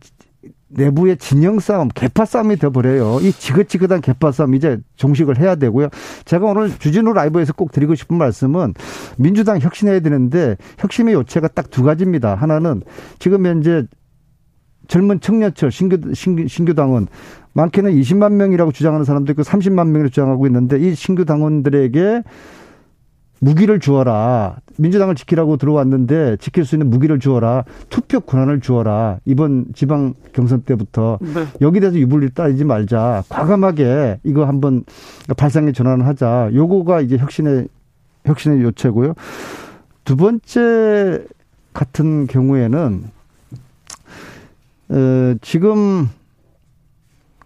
내부의 0.68 1.16
진영 1.18 1.60
싸움, 1.60 1.88
개파 1.88 2.24
싸움이 2.24 2.56
돼버려요. 2.56 3.20
이 3.20 3.32
지긋지긋한 3.32 4.00
개파 4.00 4.32
싸움 4.32 4.54
이제 4.54 4.78
종식을 4.96 5.38
해야 5.38 5.54
되고요. 5.54 5.88
제가 6.24 6.46
오늘 6.46 6.76
주진우 6.78 7.12
라이브에서 7.12 7.52
꼭 7.52 7.72
드리고 7.72 7.94
싶은 7.94 8.18
말씀은 8.18 8.74
민주당 9.16 9.60
혁신해야 9.60 10.00
되는데 10.00 10.56
혁신의 10.78 11.14
요체가 11.14 11.48
딱 11.48 11.70
두 11.70 11.82
가지입니다. 11.82 12.34
하나는 12.34 12.82
지금 13.18 13.46
현재 13.46 13.84
젊은 14.88 15.20
청년철 15.20 15.70
신규, 15.70 16.14
신규, 16.14 16.46
신규 16.48 16.74
당원 16.74 17.06
많게는 17.54 17.92
20만 17.92 18.32
명이라고 18.32 18.72
주장하는 18.72 19.04
사람도 19.04 19.32
있고 19.32 19.42
30만 19.42 19.86
명이라고 19.86 20.08
주장하고 20.08 20.46
있는데 20.46 20.78
이 20.78 20.94
신규 20.94 21.24
당원들에게 21.24 22.22
무기를 23.40 23.78
주어라. 23.78 24.56
민주당을 24.78 25.14
지키라고 25.14 25.56
들어왔는데 25.56 26.38
지킬 26.38 26.64
수 26.64 26.74
있는 26.74 26.88
무기를 26.88 27.18
주어라. 27.18 27.64
투표 27.90 28.20
권한을 28.20 28.60
주어라. 28.60 29.18
이번 29.26 29.66
지방 29.74 30.14
경선 30.32 30.62
때부터 30.62 31.18
네. 31.20 31.46
여기 31.60 31.78
대해서 31.80 31.98
유불리 31.98 32.30
따지지 32.30 32.64
말자. 32.64 33.24
과감하게 33.28 34.20
이거 34.24 34.46
한번 34.46 34.84
발상의 35.36 35.74
전환을 35.74 36.06
하자. 36.06 36.50
요거가 36.54 37.02
이제 37.02 37.18
혁신의 37.18 37.68
혁신의 38.24 38.62
요체고요. 38.62 39.14
두 40.04 40.16
번째 40.16 41.24
같은 41.74 42.26
경우에는 42.26 43.13
어, 44.88 45.34
지금 45.40 46.08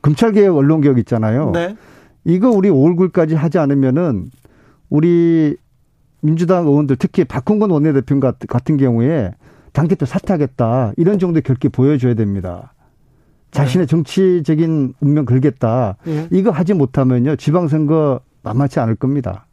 검찰개혁, 0.03 0.57
언론개혁 0.57 0.99
있잖아요. 0.99 1.51
네. 1.53 1.77
이거 2.25 2.51
우리 2.51 2.69
5월까지 2.69 3.35
하지 3.35 3.59
않으면은 3.59 4.31
우리 4.91 5.57
민주당 6.21 6.67
의원들 6.67 6.97
특히 6.97 7.25
박홍근 7.25 7.71
원내대표 7.71 8.21
같은 8.21 8.77
경우에 8.77 9.33
당대표 9.73 10.07
사퇴하겠다. 10.07 10.93
이런 10.97 11.19
정도의 11.19 11.43
결기 11.43 11.69
보여줘야 11.69 12.15
됩니다. 12.15 12.75
자신의 13.51 13.87
네. 13.87 13.91
정치적인 13.91 14.95
운명 15.01 15.25
걸겠다. 15.25 15.97
네. 16.05 16.29
이거 16.33 16.51
하지 16.51 16.75
못하면요. 16.75 17.37
지방선거 17.37 18.21
만만치 18.43 18.81
않을 18.81 18.97
겁니다. 18.97 19.47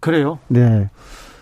그래요? 0.00 0.38
네. 0.48 0.88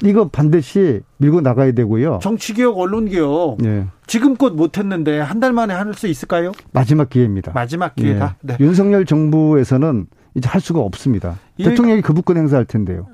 이거 0.05 0.29
반드시 0.29 1.01
밀고 1.17 1.41
나가야 1.41 1.73
되고요. 1.73 2.21
정치개혁, 2.23 2.79
언론개혁. 2.79 3.59
네. 3.61 3.87
지금껏 4.07 4.53
못했는데 4.55 5.19
한 5.21 5.39
달 5.41 5.53
만에 5.53 5.75
할 5.75 5.95
수 5.95 6.07
있을까요? 6.07 6.53
마지막 6.73 7.09
기회입니다. 7.11 7.53
마지막 7.55 7.95
기회다. 7.95 8.37
네. 8.43 8.57
네. 8.59 8.65
윤석열 8.65 9.05
정부에서는 9.07 10.07
이제 10.35 10.49
할 10.49 10.61
수가 10.61 10.81
없습니다. 10.81 11.39
일... 11.57 11.71
대통령이 11.71 12.03
거부권 12.03 12.37
행사할 12.37 12.65
텐데요. 12.65 13.07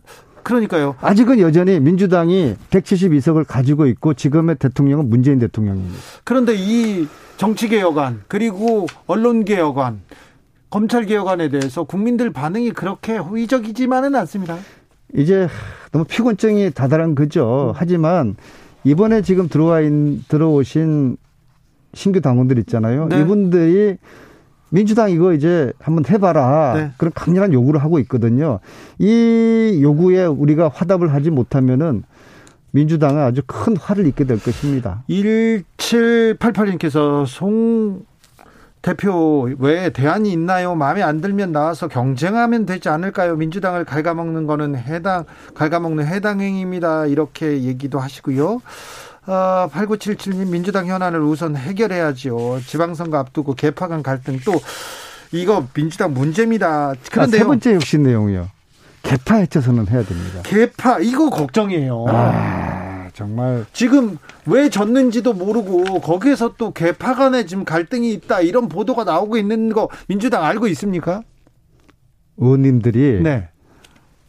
그러니까요. 0.42 0.94
아직은 1.00 1.38
여전히 1.38 1.80
민주당이 1.80 2.56
172석을 2.70 3.46
가지고 3.46 3.86
있고 3.86 4.12
지금의 4.12 4.56
대통령은 4.56 5.08
문재인 5.08 5.38
대통령입니다. 5.38 5.96
그런데 6.24 6.54
이 6.54 7.06
정치개혁안 7.38 8.24
그리고 8.28 8.86
언론개혁안 9.06 10.02
검찰개혁안에 10.70 11.48
대해서 11.48 11.84
국민들 11.84 12.30
반응이 12.32 12.72
그렇게 12.72 13.16
호의적이지만은 13.16 14.14
않습니다. 14.16 14.58
이제 15.14 15.48
너무 15.92 16.04
피곤증이 16.04 16.72
다다른 16.72 17.14
거죠. 17.14 17.72
하지만 17.76 18.36
이번에 18.84 19.22
지금 19.22 19.48
들어와 19.48 19.80
있, 19.80 20.28
들어오신 20.28 21.16
신규 21.94 22.20
당원들 22.20 22.58
있잖아요. 22.58 23.08
네. 23.08 23.20
이분들이 23.20 23.96
민주당 24.70 25.10
이거 25.10 25.32
이제 25.32 25.72
한번 25.78 26.04
해봐라. 26.08 26.74
네. 26.74 26.90
그런 26.96 27.12
강렬한 27.14 27.52
요구를 27.52 27.80
하고 27.82 27.98
있거든요. 28.00 28.58
이 28.98 29.78
요구에 29.80 30.26
우리가 30.26 30.68
화답을 30.68 31.14
하지 31.14 31.30
못하면은 31.30 32.02
민주당은 32.72 33.22
아주 33.22 33.42
큰 33.46 33.76
화를 33.76 34.08
입게 34.08 34.24
될 34.24 34.42
것입니다. 34.42 35.04
1788님께서 35.08 37.24
송 37.24 38.04
대표 38.84 39.48
왜 39.60 39.88
대안이 39.88 40.30
있나요? 40.30 40.74
마음에 40.74 41.02
안 41.02 41.22
들면 41.22 41.52
나와서 41.52 41.88
경쟁하면 41.88 42.66
되지 42.66 42.90
않을까요? 42.90 43.34
민주당을 43.34 43.86
갉아먹는 43.86 44.46
거는 44.46 44.76
해당 44.76 45.24
갉아먹는 45.54 46.06
해당 46.06 46.42
행위입니다. 46.42 47.06
이렇게 47.06 47.62
얘기도 47.62 47.98
하시고요. 47.98 48.60
어, 49.26 49.68
8977님 49.72 50.50
민주당 50.50 50.86
현안을 50.86 51.22
우선 51.22 51.56
해결해야지요. 51.56 52.60
지방선거 52.66 53.16
앞두고 53.16 53.54
개파 53.54 53.88
간 53.88 54.02
갈등 54.02 54.38
또 54.44 54.52
이거 55.32 55.66
민주당 55.72 56.12
문제입니다. 56.12 56.92
그런데 57.10 57.38
아, 57.38 57.40
세 57.40 57.44
번째 57.46 57.74
혁신 57.76 58.02
내용이요. 58.02 58.50
개파 59.02 59.36
해쳐서는 59.36 59.88
해야 59.88 60.04
됩니다. 60.04 60.42
개파 60.42 60.98
이거 60.98 61.30
걱정이에요. 61.30 62.04
아, 62.08 62.83
정말 63.14 63.64
지금 63.72 64.18
왜 64.44 64.68
졌는지도 64.68 65.32
모르고 65.32 66.00
거기에서 66.00 66.54
또 66.58 66.72
개파 66.72 67.14
간에 67.14 67.46
지금 67.46 67.64
갈등이 67.64 68.12
있다 68.12 68.40
이런 68.40 68.68
보도가 68.68 69.04
나오고 69.04 69.36
있는 69.36 69.72
거 69.72 69.88
민주당 70.08 70.44
알고 70.44 70.66
있습니까? 70.68 71.22
의원님들이 72.36 73.20
네. 73.22 73.48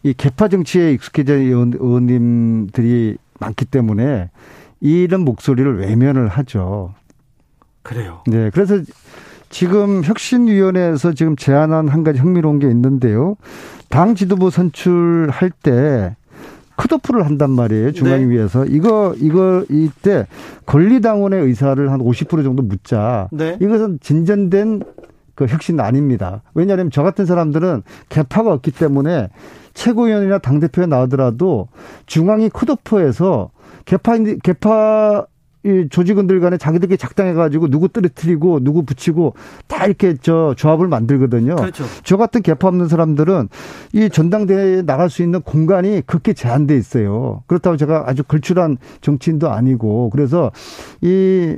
이 0.04 0.14
개파 0.14 0.50
정치에 0.50 0.94
익숙해진 0.94 1.36
의원, 1.36 1.74
의원님들이 1.74 3.18
많기 3.40 3.66
때문에 3.66 4.30
이런 4.80 5.22
목소리를 5.22 5.80
외면을 5.80 6.28
하죠. 6.28 6.94
그래요. 7.82 8.22
네. 8.28 8.52
그래서 8.52 8.80
지금 9.50 10.04
혁신위원회에서 10.04 11.14
지금 11.14 11.36
제안한 11.36 11.88
한 11.88 12.04
가지 12.04 12.20
흥미로운 12.20 12.60
게 12.60 12.70
있는데요. 12.70 13.36
당 13.90 14.14
지도부 14.14 14.52
선출할 14.52 15.50
때 15.64 16.16
컷오프를 16.78 17.26
한단 17.26 17.52
말이에요. 17.52 17.92
중앙위에서. 17.94 18.66
네. 18.66 18.72
이거, 18.72 19.16
이거, 19.18 19.64
이때 19.70 20.28
권리당원의 20.66 21.42
의사를 21.44 21.92
한 21.92 22.00
50% 22.00 22.44
정도 22.44 22.64
묻자. 22.64 23.30
네. 23.32 23.58
이것은 23.62 24.00
진전된 24.02 24.84
그 25.36 25.46
혁신 25.46 25.80
아닙니다. 25.80 26.42
왜냐하면 26.54 26.90
저 26.92 27.04
같은 27.04 27.26
사람들은 27.26 27.84
개파가 28.10 28.54
없기 28.54 28.72
때문에 28.72 29.30
최고위원이나 29.74 30.40
당대표에 30.40 30.86
나오더라도 30.86 31.68
중앙위 32.06 32.50
컷오프에서 32.50 33.52
개파, 33.84 34.18
개파 34.42 35.26
이 35.66 35.88
조직원들 35.90 36.40
간에 36.40 36.58
자기들끼리 36.58 36.98
작당해가지고 36.98 37.70
누구 37.70 37.90
떨어뜨리고 37.90 38.60
누구 38.60 38.84
붙이고 38.84 39.34
다 39.68 39.86
이렇게 39.86 40.16
저 40.22 40.54
조합을 40.56 40.88
만들거든요. 40.88 41.56
그렇죠. 41.56 41.86
저 42.04 42.18
같은 42.18 42.44
개파 42.44 42.68
없는 42.68 42.88
사람들은 42.88 43.50
이 43.94 44.10
전당대회에 44.10 44.84
나갈 44.84 45.10
수 45.10 45.24
있는 45.24 45.42
공간이 45.42 46.04
그렇게 46.06 46.34
제한돼 46.34 46.78
있어요. 46.78 47.44
그렇다고 47.48 47.78
제가 47.78 48.04
아주 48.06 48.24
걸출한 48.24 48.78
정치인도 49.02 49.50
아니고 49.50 50.12
그래서 50.12 50.52
이 51.02 51.56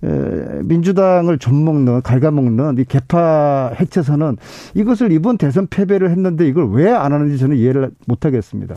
민주당을 0.00 1.38
좀먹는 1.38 2.02
갉아먹는 2.02 2.78
이 2.78 2.84
개파 2.84 3.72
해체선은 3.80 4.36
이것을 4.74 5.10
이번 5.12 5.38
대선 5.38 5.66
패배를 5.66 6.10
했는데 6.10 6.46
이걸 6.46 6.70
왜 6.70 6.88
안 6.98 7.12
하는지 7.12 7.38
저는 7.38 7.56
이해를 7.56 7.90
못하겠습니다. 8.06 8.74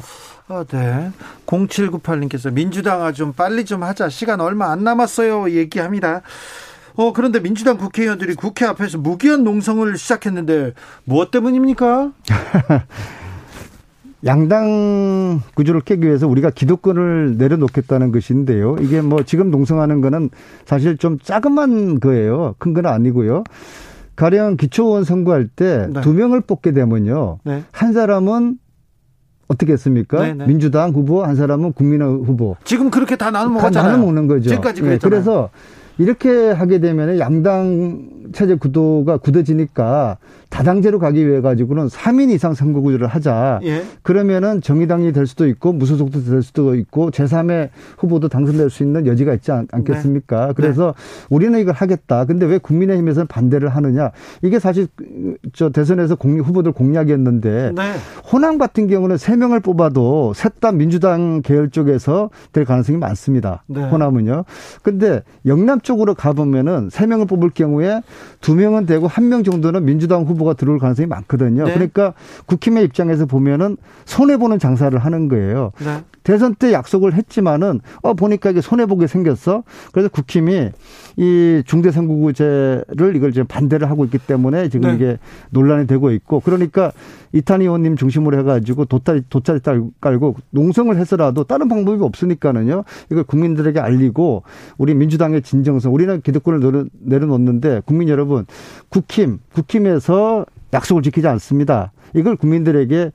아, 0.47 0.63
네. 0.69 1.11
0798님께서 1.45 2.51
민주당아 2.51 3.11
좀 3.13 3.33
빨리 3.33 3.65
좀 3.65 3.83
하자. 3.83 4.09
시간 4.09 4.41
얼마 4.41 4.71
안 4.71 4.83
남았어요. 4.83 5.51
얘기합니다. 5.51 6.21
어, 6.95 7.13
그런데 7.13 7.39
민주당 7.39 7.77
국회의원들이 7.77 8.35
국회 8.35 8.65
앞에서 8.65 8.97
무기한 8.97 9.43
농성을 9.43 9.97
시작했는데 9.97 10.73
무엇 11.05 11.31
때문입니까? 11.31 12.11
양당 14.25 15.41
구조를 15.55 15.81
깨기 15.81 16.05
위해서 16.07 16.27
우리가 16.27 16.51
기득권을 16.51 17.37
내려놓겠다는 17.37 18.11
것인데요. 18.11 18.75
이게 18.79 19.01
뭐 19.01 19.23
지금 19.23 19.49
농성하는 19.49 20.01
거는 20.01 20.29
사실 20.65 20.97
좀 20.97 21.17
자그만 21.19 21.99
거예요. 21.99 22.55
큰 22.59 22.73
건 22.73 22.85
아니고요. 22.85 23.43
가령 24.15 24.57
기초원 24.57 25.03
선거할 25.03 25.47
때두 25.47 26.11
네. 26.13 26.19
명을 26.19 26.41
뽑게 26.41 26.71
되면요. 26.73 27.39
네. 27.43 27.63
한 27.71 27.93
사람은 27.93 28.57
어떻게 29.47 29.73
했습니까? 29.73 30.19
네네. 30.21 30.33
네. 30.35 30.47
민주당 30.47 30.91
후보, 30.91 31.23
한 31.23 31.35
사람은 31.35 31.73
국민의 31.73 32.07
후보. 32.23 32.55
지금 32.63 32.89
그렇게 32.91 33.15
다 33.15 33.31
나눠 33.31 33.51
먹었잖아요. 33.53 33.91
나눠 33.91 34.05
먹는 34.05 34.27
거죠. 34.27 34.49
지금까지 34.49 34.81
네, 34.83 34.97
그래서 35.01 35.49
이렇게 35.97 36.51
하게 36.51 36.79
되면 36.79 37.19
양당 37.19 38.29
체제 38.31 38.55
구도가 38.55 39.17
굳어지니까 39.17 40.17
다당제로 40.51 40.99
가기 40.99 41.27
위해 41.27 41.41
가지고는 41.41 41.87
3인 41.87 42.29
이상 42.29 42.53
선거구제를 42.53 43.07
하자. 43.07 43.61
예. 43.63 43.83
그러면은 44.03 44.61
정의당이 44.61 45.13
될 45.13 45.25
수도 45.25 45.47
있고 45.47 45.73
무소속도 45.73 46.23
될 46.25 46.43
수도 46.43 46.75
있고 46.75 47.09
제3의 47.09 47.69
후보도 47.97 48.27
당선될 48.27 48.69
수 48.69 48.83
있는 48.83 49.07
여지가 49.07 49.33
있지 49.35 49.51
않, 49.51 49.65
겠습니까 49.83 50.47
네. 50.47 50.53
그래서 50.53 50.93
네. 50.95 51.25
우리는 51.29 51.57
이걸 51.59 51.73
하겠다. 51.73 52.25
근데 52.25 52.45
왜 52.45 52.57
국민의힘에서는 52.57 53.27
반대를 53.27 53.69
하느냐? 53.69 54.11
이게 54.43 54.59
사실 54.59 54.87
저 55.53 55.69
대선에서 55.69 56.15
공략, 56.15 56.47
후보들 56.47 56.73
공약이었는데 56.73 57.71
네. 57.73 57.93
호남 58.31 58.57
같은 58.57 58.87
경우는 58.87 59.15
3명을 59.15 59.63
뽑아도 59.63 60.33
셋 60.35 60.51
다 60.59 60.71
민주당 60.71 61.41
계열 61.41 61.71
쪽에서 61.71 62.29
될 62.51 62.65
가능성이 62.65 62.99
많습니다. 62.99 63.63
네. 63.67 63.81
호남은요. 63.81 64.43
근데 64.83 65.23
영남 65.45 65.81
쪽으로 65.81 66.13
가보면은 66.13 66.89
3명을 66.89 67.27
뽑을 67.27 67.49
경우에 67.49 68.01
2명은 68.41 68.85
되고 68.85 69.07
1명 69.07 69.43
정도는 69.43 69.85
민주당 69.85 70.23
후보 70.23 70.40
후보가 70.41 70.53
들어올 70.53 70.79
가능성이 70.79 71.07
많거든요. 71.07 71.65
네. 71.65 71.73
그러니까 71.73 72.13
국힘의 72.45 72.83
입장에서 72.85 73.25
보면은 73.25 73.77
손해 74.05 74.37
보는 74.37 74.59
장사를 74.59 74.97
하는 74.97 75.27
거예요. 75.29 75.71
네. 75.79 76.03
대선 76.23 76.55
때 76.55 76.71
약속을 76.71 77.13
했지만은 77.13 77.81
어 78.01 78.13
보니까 78.13 78.51
이게 78.51 78.61
손해 78.61 78.85
보게 78.85 79.07
생겼어. 79.07 79.63
그래서 79.91 80.09
국힘이 80.09 80.71
이 81.17 81.63
중대선거구제를 81.65 83.15
이걸 83.15 83.31
지금 83.31 83.47
반대를 83.47 83.89
하고 83.89 84.05
있기 84.05 84.17
때문에 84.17 84.69
지금 84.69 84.89
네. 84.89 84.95
이게 84.95 85.17
논란이 85.49 85.87
되고 85.87 86.11
있고 86.11 86.39
그러니까 86.39 86.91
이탄희 87.33 87.65
의원님 87.65 87.95
중심으로 87.95 88.37
해가지고 88.39 88.85
돗자리 88.85 89.23
돗자리 89.29 89.59
깔고 89.99 90.37
농성을 90.49 90.95
해서라도 90.97 91.43
다른 91.43 91.67
방법이 91.67 92.01
없으니까는요. 92.03 92.83
이걸 93.11 93.23
국민들에게 93.23 93.79
알리고 93.79 94.43
우리 94.77 94.93
민주당의 94.93 95.41
진정성 95.41 95.93
우리는 95.93 96.21
기득권을 96.21 96.89
내려놓는데 96.99 97.81
국민 97.85 98.09
여러분 98.09 98.45
국힘 98.89 99.39
국힘에서 99.53 100.45
약속을 100.73 101.03
지키지 101.03 101.27
않습니다. 101.27 101.91
이걸 102.13 102.35
국민들에게 102.35 103.11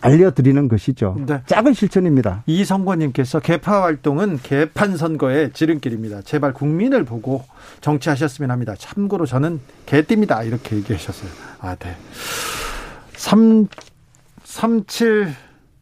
알려드리는 0.00 0.68
것이죠. 0.68 1.16
네. 1.26 1.42
작은 1.46 1.74
실천입니다. 1.74 2.42
이성권님께서 2.46 3.40
개파 3.40 3.82
활동은 3.82 4.38
개판 4.42 4.96
선거의 4.96 5.52
지름길입니다. 5.52 6.22
제발 6.22 6.52
국민을 6.52 7.04
보고 7.04 7.44
정치하셨으면 7.80 8.50
합니다. 8.50 8.74
참고로 8.78 9.26
저는 9.26 9.60
개띠입니다. 9.86 10.42
이렇게 10.42 10.76
얘기하셨어요. 10.76 11.30
아, 11.60 11.74
네. 11.76 11.96
3, 13.14 13.66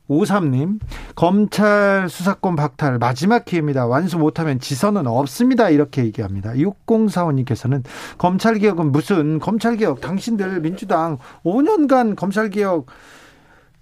3753님, 0.08 0.80
검찰 1.14 2.08
수사권 2.08 2.56
박탈 2.56 2.98
마지막 2.98 3.44
기회입니다. 3.44 3.86
완수 3.86 4.18
못하면 4.18 4.58
지선은 4.60 5.06
없습니다. 5.06 5.70
이렇게 5.70 6.04
얘기합니다. 6.04 6.52
6045님께서는 6.52 7.84
검찰개혁은 8.18 8.92
무슨 8.92 9.38
검찰개혁, 9.38 10.00
당신들 10.00 10.60
민주당 10.60 11.18
5년간 11.44 12.16
검찰개혁 12.16 12.86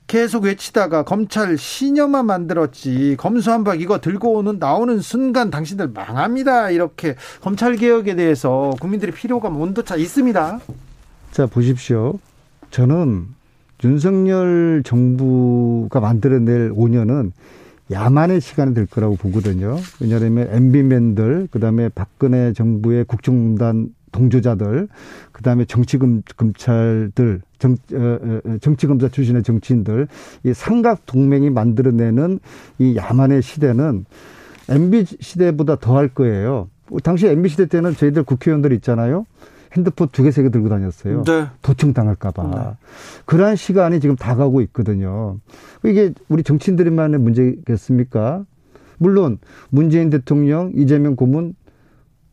계속 0.06 0.44
외치다가 0.44 1.02
검찰 1.02 1.58
신념만 1.58 2.26
만들었지 2.26 3.16
검수한박 3.18 3.80
이거 3.80 4.00
들고 4.00 4.34
오는 4.34 4.58
나오는 4.58 5.00
순간 5.00 5.50
당신들 5.50 5.88
망합니다 5.88 6.70
이렇게 6.70 7.16
검찰 7.40 7.76
개혁에 7.76 8.14
대해서 8.14 8.70
국민들이 8.80 9.10
필요가 9.12 9.48
온도차 9.48 9.96
있습니다. 9.96 10.60
자 11.32 11.46
보십시오. 11.46 12.18
저는 12.70 13.26
윤석열 13.84 14.82
정부가 14.84 16.00
만들어낼 16.00 16.72
5년은 16.72 17.32
야만의 17.90 18.40
시간이 18.40 18.74
될 18.74 18.86
거라고 18.86 19.16
보거든요. 19.16 19.76
왜냐하면 20.00 20.48
MB맨들, 20.50 21.48
그 21.50 21.60
다음에 21.60 21.88
박근혜 21.88 22.52
정부의 22.52 23.04
국정농단 23.04 23.90
동조자들, 24.16 24.88
그 25.32 25.42
다음에 25.42 25.64
정치금, 25.66 26.22
검찰들, 26.36 27.42
정, 27.58 27.72
어, 27.92 27.96
어, 27.96 28.40
어, 28.44 28.56
정치검사 28.60 29.08
출신의 29.08 29.42
정치인들, 29.42 30.08
이 30.44 30.54
삼각 30.54 31.04
동맹이 31.06 31.50
만들어내는 31.50 32.40
이 32.78 32.96
야만의 32.96 33.42
시대는 33.42 34.06
MB 34.68 35.04
시대보다 35.20 35.76
더할 35.76 36.08
거예요. 36.08 36.68
당시 37.02 37.26
MB 37.26 37.48
시대 37.50 37.66
때는 37.66 37.94
저희들 37.94 38.22
국회의원들 38.22 38.72
있잖아요. 38.72 39.26
핸드폰 39.76 40.08
두 40.10 40.22
개, 40.22 40.30
세 40.30 40.42
개 40.42 40.50
들고 40.50 40.68
다녔어요. 40.70 41.22
네. 41.24 41.46
도청 41.60 41.92
당할까봐. 41.92 42.42
네. 42.50 42.76
그러한 43.26 43.56
시간이 43.56 44.00
지금 44.00 44.16
다가오고 44.16 44.62
있거든요. 44.62 45.36
이게 45.84 46.12
우리 46.28 46.42
정치인들만의 46.42 47.20
문제겠습니까? 47.20 48.44
물론 48.98 49.38
문재인 49.68 50.08
대통령, 50.08 50.72
이재명 50.74 51.16
고문 51.16 51.54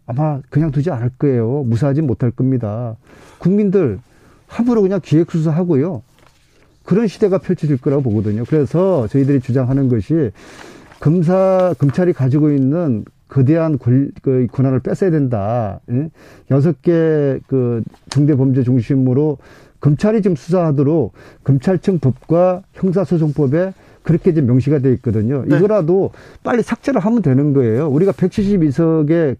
아마 0.06 0.42
그냥 0.50 0.72
두지 0.72 0.92
않을 0.92 1.12
거예요. 1.18 1.64
무사하지 1.64 2.02
못할 2.02 2.32
겁니다. 2.32 2.96
국민들 3.38 4.00
함부로 4.48 4.82
그냥 4.82 5.00
기획수사하고요. 5.02 6.04
그런 6.84 7.08
시대가 7.08 7.38
펼쳐질 7.38 7.78
거라고 7.78 8.04
보거든요. 8.04 8.44
그래서 8.46 9.08
저희들이 9.08 9.40
주장하는 9.40 9.88
것이 9.88 10.32
검사, 11.00 11.74
검찰이 11.80 12.14
가지고 12.14 12.52
있는 12.52 13.06
거대한 13.30 13.78
권, 13.80 14.12
그 14.22 14.48
권한을 14.52 14.80
뺏어야 14.82 15.10
된다. 15.10 15.80
예? 15.90 16.10
여섯 16.52 16.82
개 16.82 17.40
그 17.48 17.84
중대 18.10 18.36
범죄 18.36 18.64
중심으로 18.64 19.38
검찰이 19.80 20.22
지금 20.22 20.36
수사하도록 20.36 21.14
검찰청 21.44 22.00
법과 22.00 22.64
형사소송법에 22.74 23.74
그렇게 24.04 24.32
이제 24.32 24.42
명시가 24.42 24.80
돼 24.80 24.92
있거든요. 24.94 25.44
네. 25.48 25.58
이거라도 25.58 26.12
빨리 26.44 26.62
삭제를 26.62 27.02
하면 27.02 27.22
되는 27.22 27.54
거예요. 27.54 27.90
우리가 27.90 28.12
172석의 28.12 29.38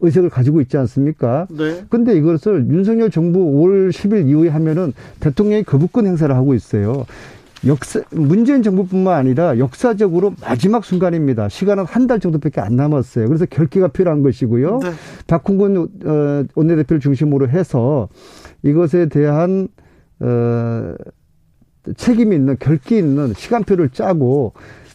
의석을 0.00 0.30
가지고 0.30 0.60
있지 0.60 0.76
않습니까? 0.76 1.46
네. 1.50 1.84
근데 1.88 2.16
이것을 2.16 2.66
윤석열 2.70 3.10
정부 3.10 3.38
5월 3.40 3.90
10일 3.90 4.28
이후에 4.28 4.48
하면은 4.48 4.92
대통령이 5.20 5.64
거부권 5.64 6.06
행사를 6.06 6.34
하고 6.34 6.54
있어요. 6.54 7.04
역사 7.66 8.00
문재인 8.12 8.62
정부뿐만 8.62 9.14
아니라 9.18 9.58
역사적으로 9.58 10.32
마지막 10.40 10.84
순간입니다. 10.84 11.48
시간은 11.48 11.84
한 11.86 12.06
달 12.06 12.20
정도밖에 12.20 12.60
안 12.60 12.76
남았어요. 12.76 13.26
그래서 13.26 13.46
결기가 13.46 13.88
필요한 13.88 14.22
것이고요. 14.22 14.78
네. 14.80 14.90
박홍근 15.26 15.76
어, 16.04 16.44
원내대표를 16.54 17.00
중심으로 17.00 17.48
해서 17.48 18.08
이것에 18.62 19.06
대한 19.08 19.68
어 20.20 20.94
책임 21.96 22.32
있는 22.32 22.56
결기 22.58 22.98
있는 22.98 23.32
시간표를 23.34 23.90
짜고 23.90 24.52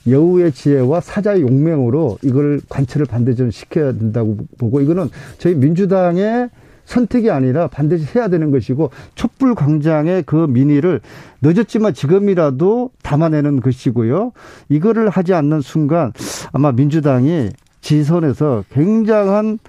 여우의 0.08 0.52
지혜와 0.52 1.02
사자의 1.02 1.42
용맹으로 1.42 2.18
이걸 2.24 2.62
관철을 2.70 3.06
반드시 3.06 3.38
좀 3.38 3.52
시켜야 3.52 3.94
된다고 3.94 4.38
보고 4.58 4.82
이거는 4.82 5.10
저희 5.38 5.56
민주당의 5.56 6.50
선택이 6.86 7.32
아니라 7.32 7.68
반드시 7.68 8.06
해야 8.16 8.28
되는 8.28 8.52
것이고 8.52 8.92
촛불 9.16 9.56
광장의 9.56 10.24
그 10.24 10.36
민의를 10.36 11.00
늦었지만 11.42 11.94
지금이라도 11.94 12.92
담아내는 13.02 13.62
것이고요. 13.62 14.34
이거를 14.70 15.10
하지 15.10 15.34
않는 15.34 15.62
순간 15.62 16.12
아마 16.52 16.72
민주당이 16.72 17.52
지선에서 17.82 18.66
굉장한 18.72 19.60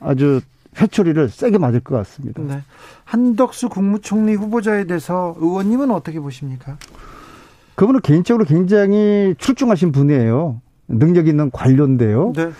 아주 0.00 0.40
회초리를 0.80 1.28
세게 1.28 1.58
맞을 1.58 1.80
것 1.80 1.96
같습니다. 1.96 2.42
네. 2.42 2.60
한덕수 3.04 3.68
국무총리 3.68 4.34
후보자에 4.34 4.84
대해서 4.84 5.34
의원님은 5.38 5.90
어떻게 5.90 6.20
보십니까? 6.20 6.76
그분은 7.76 8.00
개인적으로 8.00 8.44
굉장히 8.44 9.34
출중하신 9.38 9.92
분이에요. 9.92 10.60
능력 10.88 11.28
있는 11.28 11.50
관료인데요. 11.50 12.32
네. 12.34 12.50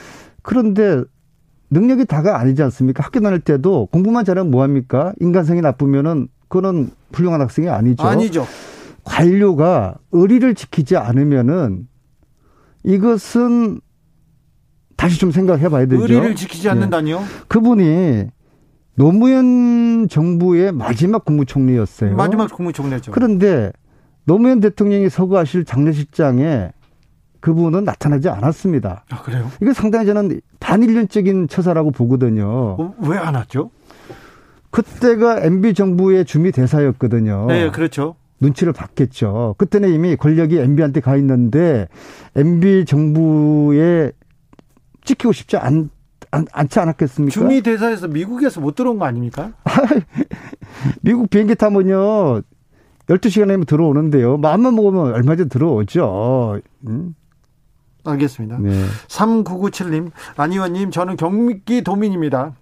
그런데 0.43 1.03
능력이 1.71 2.05
다가 2.05 2.39
아니지 2.39 2.63
않습니까? 2.63 3.03
학교 3.03 3.21
다닐 3.21 3.41
때도 3.41 3.87
공부만 3.87 4.25
잘하면 4.25 4.51
뭐합니까? 4.51 5.13
인간성이 5.21 5.61
나쁘면은 5.63 6.29
그거는 6.49 6.91
훌륭한 7.13 7.41
학생이 7.41 7.69
아니죠. 7.69 8.05
아니죠. 8.05 8.47
관료가 9.05 9.97
의리를 10.13 10.55
지키지 10.55 10.97
않으면은 10.97 11.89
이것은 12.85 13.81
다시 14.97 15.19
좀 15.19 15.31
생각해 15.31 15.69
봐야 15.69 15.87
되죠. 15.87 16.03
의리를 16.03 16.37
지키지 16.37 16.69
않는다니요? 16.69 17.21
네. 17.21 17.27
그분이 17.49 18.25
노무현 18.95 20.09
정부의 20.09 20.73
마지막 20.73 21.25
국무총리였어요. 21.25 22.17
마지막 22.17 22.51
국무총리죠. 22.53 23.13
그런데 23.13 23.73
노무현 24.27 24.61
대통령이 24.61 25.09
서거하실 25.09 25.65
장례식장에 25.65 26.73
그분은 27.41 27.85
나타나지 27.85 28.29
않았습니다. 28.29 29.05
아, 29.09 29.23
그래요? 29.23 29.51
이게 29.63 29.73
상당히 29.73 30.07
저는 30.07 30.41
반일륜적인 30.59 31.47
처사라고 31.49 31.93
보거든요. 31.93 32.77
어, 32.79 32.95
왜안 32.99 33.37
왔죠? 33.37 33.71
그때가 34.71 35.41
MB 35.43 35.75
정부의 35.75 36.25
주미 36.25 36.51
대사였거든요. 36.51 37.47
네, 37.47 37.71
그렇죠. 37.71 38.17
눈치를 38.41 38.73
봤겠죠. 38.73 39.55
그때는 39.59 39.91
이미 39.95 40.17
권력이 40.17 40.59
MB한테 40.59 41.01
가 41.01 41.17
있는데 41.17 41.89
MB 42.35 42.85
정부에 42.85 44.11
찍히고 45.05 45.33
싶지 45.33 45.57
않, 45.57 45.89
않, 46.33 46.45
않지 46.53 46.81
않았겠습니까? 46.81 47.33
주미 47.33 47.63
대사에서 47.63 48.09
미국에서 48.09 48.61
못 48.61 48.75
들어온 48.75 48.99
거 48.99 49.07
아닙니까? 49.07 49.53
미국 51.01 51.31
비행기 51.31 51.55
타면요. 51.55 52.43
12시간이면 53.09 53.67
들어오는데요. 53.67 54.37
마음만 54.39 54.75
먹으면 54.75 55.15
얼마 55.15 55.37
전에 55.37 55.49
들어오죠. 55.49 56.61
음? 56.87 57.15
알겠습니다. 58.05 58.59
네. 58.59 58.71
3997님, 59.09 60.11
안 60.37 60.53
의원님, 60.53 60.91
저는 60.91 61.17
경기 61.17 61.83
도민입니다. 61.83 62.55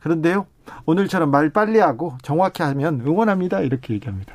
그런데요, 0.00 0.46
오늘처럼 0.86 1.30
말 1.30 1.50
빨리 1.50 1.78
하고 1.78 2.16
정확히 2.22 2.62
하면 2.62 3.02
응원합니다. 3.06 3.60
이렇게 3.60 3.94
얘기합니다. 3.94 4.34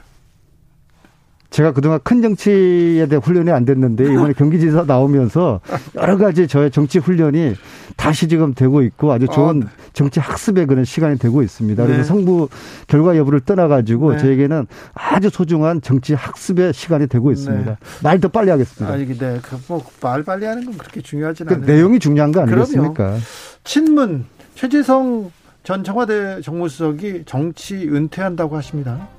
제가 1.52 1.74
그동안 1.74 2.00
큰 2.02 2.22
정치에 2.22 3.06
대한 3.08 3.22
훈련이 3.22 3.52
안 3.52 3.66
됐는데 3.66 4.06
이번에 4.06 4.34
경기지사 4.34 4.86
나오면서 4.88 5.60
여러 5.96 6.18
가지 6.18 6.48
저의 6.48 6.72
정치 6.72 6.98
훈련이 6.98 7.56
다시 7.98 8.30
지금 8.30 8.54
되고 8.54 8.82
있고 8.82 9.12
아주 9.12 9.28
좋은 9.28 9.64
아, 9.64 9.66
네. 9.66 9.72
정치 9.92 10.22
학습의 10.22 10.66
그런 10.66 10.86
시간이 10.86 11.20
되고 11.20 11.44
있습니다. 11.44 11.84
그래서 11.84 12.02
네. 12.02 12.08
성부 12.08 12.48
결과 12.88 13.18
여부를 13.18 13.42
떠나가지고 13.42 14.14
네. 14.14 14.18
저에게는 14.20 14.66
아주 14.94 15.30
소중한 15.30 15.82
정치 15.82 16.14
학습의 16.14 16.74
시간이 16.74 17.08
되고 17.08 17.34
있습니다. 17.34 17.72
네. 17.72 17.78
말더 18.02 18.30
빨리 18.30 18.50
하겠습니다. 18.50 18.94
아, 18.94 18.96
이게 18.96 19.14
네. 19.14 19.40
그뭐말 19.42 20.24
빨리 20.24 20.46
하는 20.46 20.66
건 20.66 20.78
그렇게 20.78 21.02
중요하지 21.02 21.44
그 21.44 21.56
않아요. 21.56 21.66
내용이 21.66 22.00
중요한 22.00 22.32
거 22.32 22.40
아니겠습니까? 22.42 22.94
그럼요. 22.94 23.20
친문 23.66 24.26
최재성 24.56 25.32
전 25.64 25.84
청와대 25.84 26.40
정무수석이 26.42 27.24
정치 27.26 27.76
은퇴한다고 27.90 28.56
하십니다. 28.56 29.10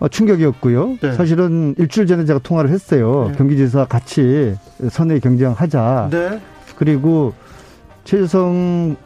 어, 0.00 0.08
충격이었고요. 0.08 0.96
네. 1.00 1.12
사실은 1.12 1.74
일주일 1.78 2.06
전에 2.06 2.24
제가 2.24 2.40
통화를 2.40 2.70
했어요. 2.70 3.28
네. 3.30 3.36
경기지사 3.36 3.84
같이 3.84 4.54
선의 4.90 5.20
경쟁하자. 5.20 6.08
네. 6.10 6.40
그리고 6.76 7.34
최재성 8.04 8.96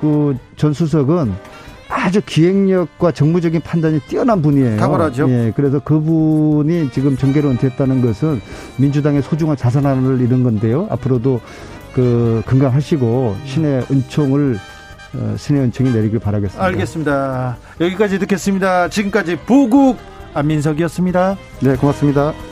그전 0.00 0.72
수석은 0.72 1.32
아주 1.88 2.20
기획력과 2.24 3.12
정무적인 3.12 3.60
판단이 3.60 4.00
뛰어난 4.00 4.42
분이에요. 4.42 4.78
탁월하죠. 4.78 5.30
예, 5.30 5.52
그래서 5.54 5.78
그분이 5.78 6.90
지금 6.90 7.16
정계로 7.16 7.50
은퇴했다는 7.50 8.02
것은 8.02 8.40
민주당의 8.78 9.22
소중한 9.22 9.56
자산을 9.56 10.20
잃은 10.20 10.42
건데요. 10.42 10.88
앞으로도 10.90 11.40
그 11.94 12.42
건강하시고 12.46 13.36
신의 13.44 13.84
은총을 13.90 14.58
어, 15.14 15.34
신의 15.36 15.62
은총이 15.64 15.92
내리길 15.92 16.18
바라겠습니다. 16.18 16.64
알겠습니다. 16.64 17.58
여기까지 17.80 18.18
듣겠습니다. 18.18 18.88
지금까지 18.88 19.36
보국 19.36 19.98
안민석이었습니다. 20.34 21.36
네, 21.60 21.76
고맙습니다. 21.76 22.51